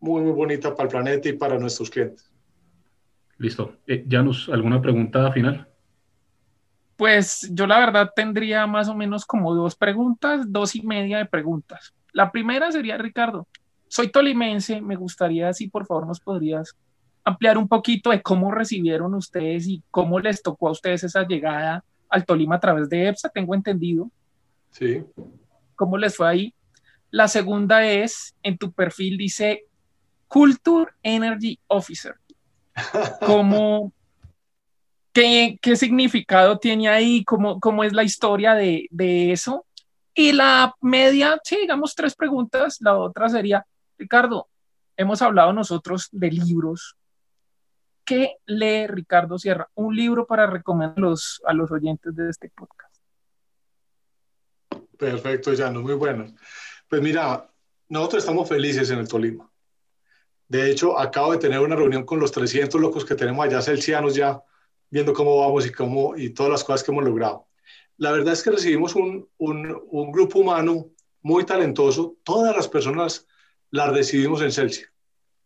muy, 0.00 0.20
muy 0.20 0.32
bonita 0.32 0.74
para 0.74 0.84
el 0.84 0.90
planeta 0.90 1.28
y 1.28 1.32
para 1.32 1.58
nuestros 1.58 1.88
clientes. 1.88 2.27
Listo. 3.38 3.76
Eh, 3.86 4.04
Janus, 4.08 4.48
¿alguna 4.48 4.82
pregunta 4.82 5.30
final? 5.32 5.68
Pues 6.96 7.48
yo 7.52 7.66
la 7.66 7.78
verdad 7.78 8.10
tendría 8.14 8.66
más 8.66 8.88
o 8.88 8.94
menos 8.94 9.24
como 9.24 9.54
dos 9.54 9.76
preguntas, 9.76 10.44
dos 10.48 10.74
y 10.74 10.82
media 10.82 11.18
de 11.18 11.26
preguntas. 11.26 11.94
La 12.12 12.32
primera 12.32 12.72
sería, 12.72 12.98
Ricardo, 12.98 13.46
soy 13.86 14.08
tolimense, 14.08 14.80
me 14.80 14.96
gustaría 14.96 15.52
si 15.52 15.68
por 15.68 15.86
favor 15.86 16.06
nos 16.06 16.20
podrías 16.20 16.76
ampliar 17.24 17.58
un 17.58 17.68
poquito 17.68 18.10
de 18.10 18.22
cómo 18.22 18.50
recibieron 18.50 19.14
ustedes 19.14 19.68
y 19.68 19.82
cómo 19.90 20.18
les 20.18 20.42
tocó 20.42 20.68
a 20.68 20.72
ustedes 20.72 21.04
esa 21.04 21.26
llegada 21.26 21.84
al 22.08 22.24
Tolima 22.24 22.56
a 22.56 22.60
través 22.60 22.88
de 22.88 23.08
EPSA, 23.08 23.28
tengo 23.28 23.54
entendido. 23.54 24.10
Sí. 24.70 25.04
¿Cómo 25.76 25.98
les 25.98 26.16
fue 26.16 26.28
ahí? 26.28 26.54
La 27.10 27.28
segunda 27.28 27.86
es, 27.86 28.34
en 28.42 28.58
tu 28.58 28.72
perfil 28.72 29.16
dice 29.18 29.64
Culture 30.26 30.90
Energy 31.02 31.58
Officer. 31.68 32.14
¿Cómo, 33.26 33.92
qué, 35.12 35.58
qué, 35.60 35.76
significado 35.76 36.58
tiene 36.58 36.88
ahí? 36.88 37.24
¿Cómo, 37.24 37.60
cómo 37.60 37.84
es 37.84 37.92
la 37.92 38.04
historia 38.04 38.54
de, 38.54 38.86
de, 38.90 39.32
eso? 39.32 39.66
Y 40.14 40.32
la 40.32 40.74
media, 40.80 41.38
sí, 41.44 41.56
digamos 41.60 41.94
tres 41.94 42.14
preguntas. 42.14 42.78
La 42.80 42.96
otra 42.96 43.28
sería, 43.28 43.64
Ricardo, 43.96 44.48
hemos 44.96 45.22
hablado 45.22 45.52
nosotros 45.52 46.08
de 46.12 46.30
libros. 46.30 46.96
¿Qué 48.04 48.36
lee 48.46 48.86
Ricardo 48.86 49.38
Sierra? 49.38 49.68
Un 49.74 49.94
libro 49.94 50.26
para 50.26 50.46
recomendar 50.46 51.14
a 51.46 51.52
los 51.52 51.70
oyentes 51.70 52.16
de 52.16 52.30
este 52.30 52.50
podcast. 52.50 52.88
Perfecto, 54.98 55.52
Llano, 55.52 55.80
muy 55.80 55.94
bueno. 55.94 56.26
Pues 56.88 57.00
mira, 57.00 57.48
nosotros 57.88 58.22
estamos 58.22 58.48
felices 58.48 58.90
en 58.90 58.98
el 58.98 59.08
Tolima. 59.08 59.47
De 60.48 60.70
hecho, 60.70 60.98
acabo 60.98 61.32
de 61.32 61.38
tener 61.38 61.60
una 61.60 61.76
reunión 61.76 62.04
con 62.04 62.18
los 62.18 62.32
300 62.32 62.80
locos 62.80 63.04
que 63.04 63.14
tenemos 63.14 63.44
allá, 63.44 63.60
celsianos 63.60 64.14
ya, 64.14 64.42
viendo 64.90 65.12
cómo 65.12 65.38
vamos 65.38 65.66
y, 65.66 65.72
cómo, 65.72 66.16
y 66.16 66.30
todas 66.30 66.50
las 66.50 66.64
cosas 66.64 66.82
que 66.82 66.90
hemos 66.90 67.04
logrado. 67.04 67.46
La 67.98 68.12
verdad 68.12 68.32
es 68.32 68.42
que 68.42 68.50
recibimos 68.50 68.94
un, 68.94 69.28
un, 69.36 69.82
un 69.90 70.12
grupo 70.12 70.38
humano 70.38 70.90
muy 71.20 71.44
talentoso. 71.44 72.16
Todas 72.22 72.56
las 72.56 72.68
personas 72.68 73.26
las 73.70 73.92
recibimos 73.92 74.40
en 74.40 74.52
Celsius. 74.52 74.90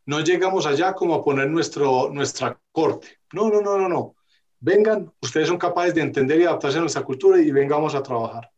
No 0.04 0.20
llegamos 0.20 0.66
allá 0.66 0.94
como 0.94 1.14
a 1.14 1.24
poner 1.24 1.48
nuestro, 1.48 2.10
nuestra 2.12 2.58
corte. 2.70 3.20
No, 3.32 3.48
no, 3.48 3.60
no, 3.60 3.78
no, 3.78 3.88
no. 3.88 4.16
Vengan, 4.60 5.12
ustedes 5.20 5.48
son 5.48 5.58
capaces 5.58 5.94
de 5.94 6.02
entender 6.02 6.40
y 6.40 6.44
adaptarse 6.44 6.78
a 6.78 6.82
nuestra 6.82 7.02
cultura 7.02 7.40
y 7.40 7.50
vengamos 7.50 7.94
a 7.94 8.02
trabajar. 8.02 8.50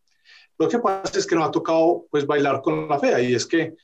Lo 0.59 0.69
que 0.69 0.79
pasa 0.79 1.19
es 1.19 1.27
que 1.27 1.35
nos 1.35 1.49
ha 1.49 1.51
tocado 1.51 2.07
pues 2.11 2.27
bailar 2.27 2.61
con 2.63 2.89
la 2.89 2.99
fea 2.99 3.21
y 3.21 3.35
es 3.35 3.47
que 3.47 3.75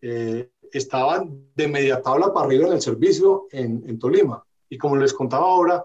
eh, 0.00 0.50
estaban 0.72 1.50
de 1.54 1.68
media 1.68 2.00
tabla 2.00 2.32
para 2.32 2.46
arriba 2.46 2.66
en 2.66 2.74
el 2.74 2.82
servicio 2.82 3.46
en, 3.50 3.84
en 3.86 3.98
Tolima. 3.98 4.44
Y 4.68 4.78
como 4.78 4.96
les 4.96 5.12
contaba 5.12 5.44
ahora, 5.44 5.84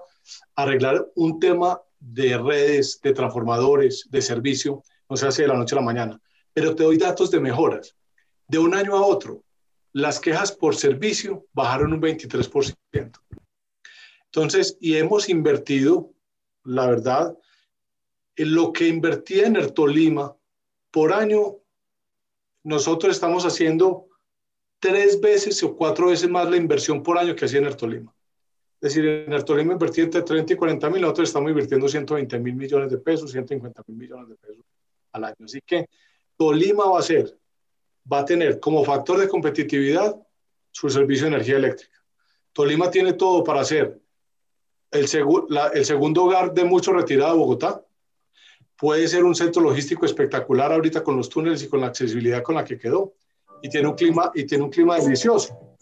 arreglar 0.56 1.08
un 1.16 1.40
tema 1.40 1.82
de 2.00 2.38
redes, 2.38 3.00
de 3.02 3.14
transformadores, 3.14 4.08
de 4.10 4.22
servicio, 4.22 4.84
no 5.10 5.18
se 5.18 5.28
hace 5.28 5.42
de 5.44 5.50
la 5.50 5.58
noche 5.58 5.76
a 5.76 5.80
la 5.80 5.86
mañana. 5.86 6.22
Pero 6.54 6.76
te 6.76 6.84
doy 6.84 6.98
datos 6.98 7.32
de 7.32 7.40
mejoras. 7.40 7.96
De 8.48 8.60
un 8.60 8.74
año 8.74 8.96
a 8.96 9.06
otro, 9.06 9.44
las 9.94 10.20
quejas 10.20 10.52
por 10.52 10.76
servicio 10.76 11.46
bajaron 11.54 11.94
un 11.94 12.02
23%. 12.02 13.20
Entonces, 14.26 14.78
y 14.80 14.96
hemos 14.96 15.30
invertido, 15.30 16.12
la 16.64 16.88
verdad, 16.88 17.38
en 18.36 18.54
lo 18.54 18.72
que 18.72 18.88
invertía 18.88 19.48
en 19.48 19.56
el 19.56 19.74
Tolima 19.74 20.36
por 20.92 21.14
año, 21.14 21.58
nosotros 22.64 23.16
estamos 23.16 23.46
haciendo 23.46 24.08
tres 24.80 25.20
veces 25.20 25.62
o 25.64 25.76
cuatro 25.76 26.08
veces 26.08 26.30
más 26.30 26.50
la 26.50 26.58
inversión 26.58 27.02
por 27.02 27.18
año 27.18 27.36
que 27.36 27.46
hacía 27.46 27.60
en 27.60 27.76
Tolima. 27.76 28.14
Es 28.80 28.94
decir, 28.94 29.06
en 29.06 29.34
el 29.34 29.44
Tolima 29.44 29.74
invertí 29.74 30.02
entre 30.02 30.22
30 30.22 30.54
y 30.54 30.56
40 30.56 30.90
mil, 30.90 31.02
nosotros 31.02 31.30
estamos 31.30 31.50
invirtiendo 31.50 31.88
120 31.88 32.40
mil 32.40 32.56
millones 32.56 32.92
de 32.92 32.98
pesos, 33.00 33.32
150 33.32 33.84
mil 33.88 33.98
millones 33.98 34.30
de 34.30 34.36
pesos 34.36 34.64
al 35.14 35.24
año. 35.24 35.46
Así 35.46 35.60
que 35.66 35.90
Tolima 36.36 36.86
va 36.86 37.00
a 37.00 37.02
ser, 37.02 37.36
va 38.12 38.20
a 38.20 38.26
tener 38.26 38.60
como 38.60 38.84
factor 38.84 39.20
de 39.20 39.28
competitividad 39.28 40.16
su 40.72 40.90
servicio 40.90 41.26
de 41.26 41.36
energía 41.36 41.58
eléctrica. 41.58 41.98
Tolima 42.54 42.92
tiene 42.92 43.14
todo 43.14 43.44
para 43.44 43.64
ser 43.66 44.00
el, 44.92 45.08
el 45.74 45.86
segundo 45.86 46.24
hogar 46.24 46.54
de 46.54 46.64
mucho 46.64 46.94
retirado 46.94 47.34
de 47.34 47.40
Bogotá. 47.40 47.84
Puede 48.78 49.08
ser 49.08 49.24
un 49.24 49.34
centro 49.34 49.64
logístico 49.64 50.06
espectacular 50.06 50.72
ahorita 50.72 51.04
con 51.04 51.18
los 51.18 51.30
túneles 51.30 51.64
y 51.64 51.68
con 51.68 51.82
la 51.82 51.88
accesibilidad 51.88 52.44
con 52.44 52.56
la 52.56 52.64
que 52.64 52.78
quedó 52.78 53.16
y 53.62 53.70
tiene 53.70 53.88
un 53.88 53.96
clima, 53.96 54.32
y 54.34 54.46
tiene 54.46 54.64
un 54.64 54.70
clima 54.70 54.98
delicioso. 55.00 55.78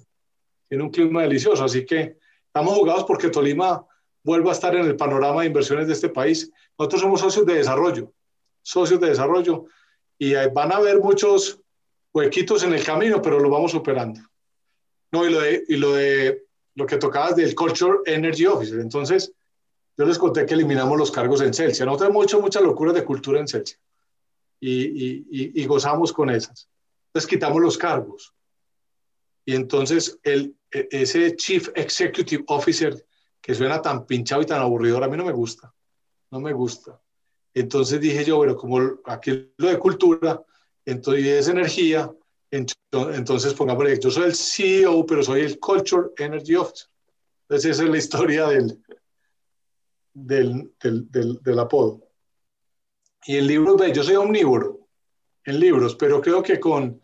Tiene 0.68 0.84
un 0.84 0.90
clima 0.90 1.22
delicioso, 1.22 1.64
así 1.64 1.86
que 1.86 2.18
estamos 2.48 2.74
jugados 2.76 3.04
porque 3.06 3.30
Tolima 3.30 3.86
vuelva 4.24 4.52
a 4.52 4.54
estar 4.54 4.76
en 4.76 4.86
el 4.86 4.96
panorama 4.96 5.42
de 5.42 5.48
inversiones 5.48 5.88
de 5.88 5.94
este 5.94 6.10
país. 6.10 6.52
Nosotros 6.78 7.02
somos 7.02 7.22
socios 7.22 7.46
de 7.46 7.56
desarrollo, 7.56 8.12
socios 8.62 9.00
de 9.00 9.10
desarrollo, 9.10 9.66
y 10.18 10.34
van 10.34 10.72
a 10.72 10.78
haber 10.78 11.00
muchos 11.00 11.60
huequitos 12.14 12.64
en 12.64 12.74
el 12.74 12.84
camino, 12.84 13.22
pero 13.22 13.40
lo 13.40 13.50
vamos 13.50 13.72
superando. 13.72 14.22
No, 15.12 15.26
y 15.26 15.32
lo 15.32 15.42
de, 15.42 15.64
y 15.68 15.76
lo, 15.76 15.94
de 15.94 16.46
lo 16.74 16.86
que 16.86 16.98
tocabas 16.98 17.36
del 17.36 17.54
Culture 17.54 18.00
Energy 18.06 18.46
Officer. 18.46 18.80
Entonces, 18.80 19.32
yo 19.98 20.06
les 20.06 20.18
conté 20.18 20.46
que 20.46 20.54
eliminamos 20.54 20.98
los 20.98 21.12
cargos 21.12 21.42
en 21.42 21.54
Celsius. 21.54 21.86
Nosotros 21.86 22.10
hemos 22.10 22.26
hecho 22.26 22.42
muchas 22.42 22.64
locuras 22.64 22.96
de 22.96 23.04
cultura 23.04 23.40
en 23.40 23.48
Celsius 23.48 23.80
y, 24.60 24.84
y, 24.86 25.62
y 25.62 25.66
gozamos 25.66 26.12
con 26.12 26.30
esas. 26.30 26.68
Entonces 27.16 27.30
quitamos 27.30 27.62
los 27.62 27.78
cargos. 27.78 28.36
Y 29.46 29.56
entonces 29.56 30.20
el, 30.22 30.54
e, 30.70 30.90
ese 30.92 31.34
Chief 31.38 31.70
Executive 31.74 32.44
Officer 32.48 33.06
que 33.40 33.56
suena 33.56 33.82
tan 33.82 34.06
pinchado 34.06 34.42
y 34.42 34.46
tan 34.46 34.60
aburrido, 34.60 35.02
a 35.02 35.08
mí 35.08 35.16
no 35.16 35.24
me 35.24 35.32
gusta. 35.32 35.74
No 36.30 36.42
me 36.42 36.52
gusta. 36.52 37.00
Entonces 37.54 38.02
dije 38.02 38.26
yo, 38.26 38.36
bueno, 38.36 38.58
como 38.58 39.00
aquí 39.06 39.50
lo 39.56 39.70
de 39.70 39.80
cultura, 39.80 40.44
entonces 40.84 41.26
es 41.26 41.48
energía, 41.48 42.12
entonces 42.52 43.54
pongámosle, 43.54 43.98
yo 43.98 44.12
soy 44.12 44.26
el 44.26 44.36
CEO, 44.36 45.06
pero 45.06 45.24
soy 45.24 45.44
el 45.44 45.58
Culture 45.58 46.10
Energy 46.18 46.56
Officer. 46.56 46.90
Entonces 47.44 47.72
esa 47.72 47.84
es 47.86 47.90
la 47.90 47.98
historia 47.98 48.48
del, 48.48 48.84
del, 50.12 50.74
del, 50.82 51.42
del, 51.42 51.60
apodo. 51.60 52.10
Y 53.26 53.38
el 53.38 53.48
libro, 53.48 53.78
yo 53.88 54.04
soy 54.04 54.16
omnívoro 54.16 54.90
en 55.46 55.62
libros, 55.62 55.96
pero 55.96 56.20
creo 56.20 56.44
que 56.44 56.60
con, 56.60 57.02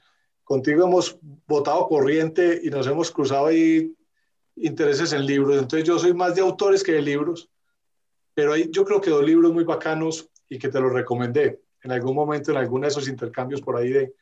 contigo 0.51 0.83
hemos 0.83 1.17
votado 1.47 1.87
corriente 1.87 2.59
y 2.61 2.69
nos 2.69 2.85
hemos 2.85 3.09
cruzado 3.09 3.45
ahí 3.45 3.95
intereses 4.57 5.13
en 5.13 5.25
libros. 5.25 5.55
Entonces 5.57 5.87
yo 5.87 5.97
soy 5.97 6.13
más 6.13 6.35
de 6.35 6.41
autores 6.41 6.83
que 6.83 6.91
de 6.91 7.01
libros, 7.01 7.49
pero 8.33 8.51
hay, 8.51 8.69
yo 8.69 8.83
creo 8.83 8.99
que 8.99 9.11
dos 9.11 9.23
libros 9.23 9.53
muy 9.53 9.63
bacanos 9.63 10.29
y 10.49 10.59
que 10.59 10.67
te 10.67 10.81
los 10.81 10.91
recomendé 10.91 11.61
en 11.81 11.93
algún 11.93 12.15
momento 12.15 12.51
en 12.51 12.57
alguno 12.57 12.81
de 12.81 12.89
esos 12.89 13.07
intercambios 13.07 13.61
por 13.61 13.77
ahí 13.77 13.91
de, 13.91 14.13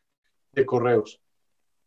de 0.51 0.65
correos. 0.67 1.19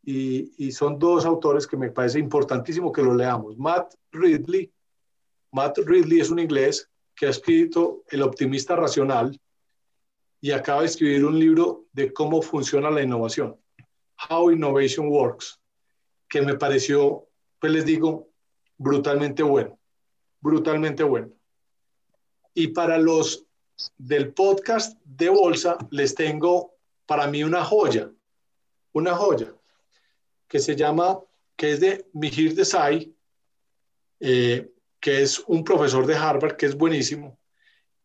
Y, 0.02 0.52
y, 0.58 0.72
son 0.72 0.98
dos 0.98 1.24
autores 1.24 1.64
que 1.64 1.76
me 1.76 1.92
parece 1.92 2.18
importantísimo 2.18 2.90
que 2.90 3.02
los 3.04 3.14
leamos. 3.14 3.56
Matt 3.56 3.94
Ridley. 4.10 4.72
Matt 5.52 5.78
Ridley 5.78 6.18
es 6.18 6.30
un 6.30 6.40
inglés 6.40 6.90
que 7.14 7.26
ha 7.26 7.30
escrito 7.30 8.02
El 8.10 8.22
optimista 8.22 8.74
racional 8.74 9.40
y 10.40 10.50
acaba 10.50 10.80
de 10.80 10.88
escribir 10.88 11.24
un 11.24 11.38
libro 11.38 11.84
de 11.92 12.12
cómo 12.12 12.42
funciona 12.42 12.90
la 12.90 13.02
innovación. 13.02 13.61
How 14.28 14.50
Innovation 14.50 15.08
Works, 15.08 15.60
que 16.28 16.42
me 16.42 16.54
pareció, 16.54 17.28
pues 17.58 17.72
les 17.72 17.84
digo, 17.84 18.28
brutalmente 18.76 19.42
bueno, 19.42 19.78
brutalmente 20.40 21.02
bueno. 21.02 21.30
Y 22.54 22.68
para 22.68 22.98
los 22.98 23.46
del 23.96 24.32
podcast 24.32 24.98
de 25.04 25.28
bolsa, 25.28 25.78
les 25.90 26.14
tengo 26.14 26.74
para 27.06 27.26
mí 27.26 27.42
una 27.42 27.64
joya, 27.64 28.10
una 28.92 29.14
joya, 29.14 29.54
que 30.48 30.58
se 30.58 30.76
llama, 30.76 31.20
que 31.56 31.72
es 31.72 31.80
de 31.80 32.06
Mihir 32.12 32.54
Desai, 32.54 33.14
eh, 34.20 34.70
que 35.00 35.22
es 35.22 35.40
un 35.46 35.64
profesor 35.64 36.06
de 36.06 36.14
Harvard, 36.14 36.56
que 36.56 36.66
es 36.66 36.76
buenísimo, 36.76 37.38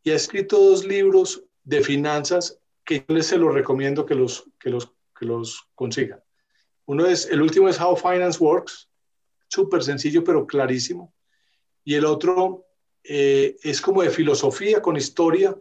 y 0.03 0.11
ha 0.11 0.15
escrito 0.15 0.57
dos 0.57 0.85
libros 0.85 1.43
de 1.63 1.81
finanzas 1.81 2.59
que 2.85 3.05
yo 3.07 3.15
les 3.15 3.27
se 3.27 3.37
los 3.37 3.53
recomiendo 3.53 4.05
que 4.05 4.15
los, 4.15 4.49
que 4.59 4.69
los, 4.69 4.93
que 5.17 5.25
los 5.25 5.67
consigan. 5.75 6.21
Uno 6.85 7.05
es, 7.05 7.29
el 7.29 7.41
último 7.41 7.67
es 7.67 7.79
How 7.79 7.95
Finance 7.95 8.41
Works, 8.43 8.89
súper 9.47 9.83
sencillo 9.83 10.23
pero 10.23 10.45
clarísimo. 10.45 11.13
Y 11.83 11.95
el 11.95 12.05
otro 12.05 12.65
eh, 13.03 13.55
es 13.63 13.81
como 13.81 14.01
de 14.01 14.09
filosofía 14.09 14.81
con 14.81 14.95
historia 14.95 15.55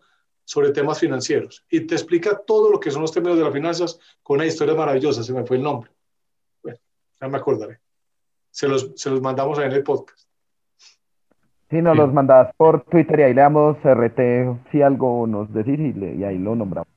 sobre 0.45 0.71
temas 0.71 1.01
financieros. 1.01 1.65
Y 1.71 1.81
te 1.81 1.95
explica 1.95 2.41
todo 2.47 2.71
lo 2.71 2.81
que 2.81 2.91
son 2.91 3.03
los 3.03 3.13
términos 3.13 3.39
de 3.39 3.45
las 3.45 3.53
finanzas 3.53 3.99
con 4.23 4.37
una 4.37 4.47
historia 4.47 4.75
maravillosa. 4.75 5.23
Se 5.23 5.33
me 5.33 5.45
fue 5.45 5.57
el 5.57 5.63
nombre. 5.63 5.91
Bueno, 6.63 6.79
ya 7.21 7.29
me 7.29 7.39
acordaré. 7.39 7.81
Se 8.51 8.69
los, 8.69 8.93
se 8.95 9.11
los 9.11 9.21
mandamos 9.21 9.59
ahí 9.59 9.67
en 9.67 9.73
el 9.73 9.83
podcast. 9.83 10.27
Sí, 11.69 11.83
nos 11.83 11.97
los 11.97 12.13
mandas 12.13 12.55
por 12.57 12.85
Twitter 12.85 13.19
y 13.19 13.23
ahí 13.25 13.35
le 13.35 13.41
damos 13.41 13.77
RT 13.83 14.71
si 14.71 14.83
algo 14.83 15.27
nos 15.27 15.53
decís 15.53 15.79
y, 15.79 16.23
ahí 16.23 16.39
lo 16.39 16.55
nombramos. 16.55 16.89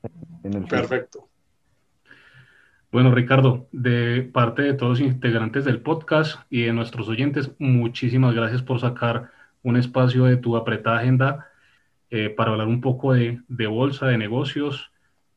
En 0.44 0.54
el 0.54 0.64
Perfecto. 0.66 1.29
Bueno, 2.92 3.14
Ricardo, 3.14 3.68
de 3.70 4.22
parte 4.22 4.62
de 4.62 4.74
todos 4.74 4.98
los 4.98 5.08
integrantes 5.08 5.64
del 5.64 5.80
podcast 5.80 6.40
y 6.50 6.62
de 6.62 6.72
nuestros 6.72 7.08
oyentes, 7.08 7.52
muchísimas 7.58 8.34
gracias 8.34 8.62
por 8.62 8.80
sacar 8.80 9.30
un 9.62 9.76
espacio 9.76 10.24
de 10.24 10.36
tu 10.36 10.56
apretada 10.56 10.98
agenda 10.98 11.46
eh, 12.10 12.30
para 12.30 12.50
hablar 12.50 12.66
un 12.66 12.80
poco 12.80 13.12
de, 13.12 13.40
bolsa, 13.68 14.08
de 14.08 14.18
negocios 14.18 14.90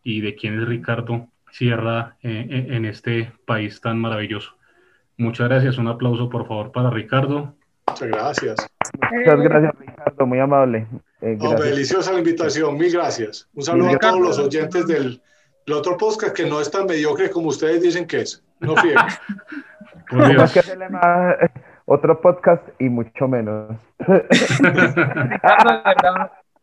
y 0.04 0.22
de 0.22 0.34
quién 0.34 0.60
es 0.60 0.68
Ricardo 0.68 1.28
Sierra 1.52 2.18
eh, 2.24 2.48
eh, 2.50 2.68
en 2.72 2.86
este 2.86 3.32
país 3.46 3.80
tan 3.80 4.00
maravilloso. 4.00 4.58
Muchas 5.18 5.48
gracias. 5.48 5.78
Un 5.78 5.90
aplauso, 5.90 6.30
por 6.30 6.48
favor, 6.48 6.72
para 6.72 6.90
Ricardo. 6.90 7.54
Muchas 7.88 8.08
gracias. 8.08 8.68
Muchas 9.12 9.40
gracias, 9.42 9.74
Ricardo. 9.78 10.26
Muy 10.26 10.40
amable. 10.40 10.88
deliciosa 11.22 12.14
la 12.14 12.18
invitación. 12.18 12.76
Mil 12.80 12.92
gracias. 12.92 13.48
Un 13.54 13.62
saludo 13.62 13.90
a 13.90 14.00
todos 14.00 14.20
los 14.20 14.40
oyentes 14.40 14.88
del, 14.88 15.22
otro 15.72 15.98
podcast 15.98 16.36
que 16.36 16.46
no 16.46 16.60
es 16.60 16.70
tan 16.70 16.86
mediocre 16.86 17.30
como 17.30 17.48
ustedes 17.50 17.82
dicen 17.82 18.06
que 18.06 18.22
es. 18.22 18.44
No 18.60 18.76
fíjense. 18.82 19.20
otro 21.86 22.22
podcast 22.22 22.68
y 22.80 22.90
mucho 22.90 23.28
menos. 23.28 23.80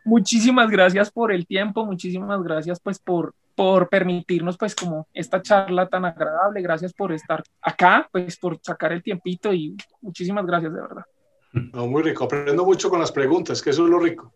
muchísimas 0.04 0.70
gracias 0.70 1.10
por 1.10 1.32
el 1.32 1.46
tiempo, 1.46 1.84
muchísimas 1.86 2.42
gracias 2.42 2.80
pues 2.80 2.98
por, 2.98 3.34
por 3.54 3.88
permitirnos 3.88 4.56
pues 4.58 4.74
como 4.74 5.06
esta 5.14 5.40
charla 5.40 5.88
tan 5.88 6.04
agradable, 6.04 6.60
gracias 6.62 6.92
por 6.92 7.12
estar 7.12 7.42
acá, 7.62 8.08
pues 8.10 8.36
por 8.36 8.58
sacar 8.62 8.92
el 8.92 9.02
tiempito 9.02 9.52
y 9.52 9.76
muchísimas 10.00 10.46
gracias 10.46 10.72
de 10.72 10.80
verdad. 10.80 11.04
No, 11.52 11.86
muy 11.86 12.02
rico, 12.02 12.24
aprendo 12.24 12.64
mucho 12.64 12.90
con 12.90 13.00
las 13.00 13.10
preguntas, 13.10 13.60
que 13.60 13.70
eso 13.70 13.84
es 13.84 13.90
lo 13.90 13.98
rico. 13.98 14.32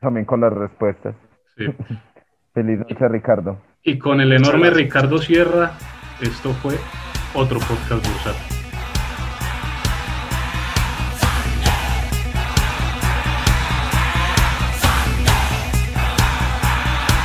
también 0.00 0.26
con 0.26 0.40
las 0.40 0.52
respuestas. 0.52 1.14
Sí. 1.56 1.66
Feliz 2.52 2.78
noche, 2.80 3.08
Ricardo. 3.08 3.60
Y 3.82 3.98
con 3.98 4.20
el 4.20 4.32
enorme 4.32 4.70
Ricardo 4.70 5.18
Sierra, 5.18 5.72
esto 6.20 6.52
fue 6.52 6.74
otro 7.34 7.60
podcast 7.60 8.06
bursal. 8.06 8.59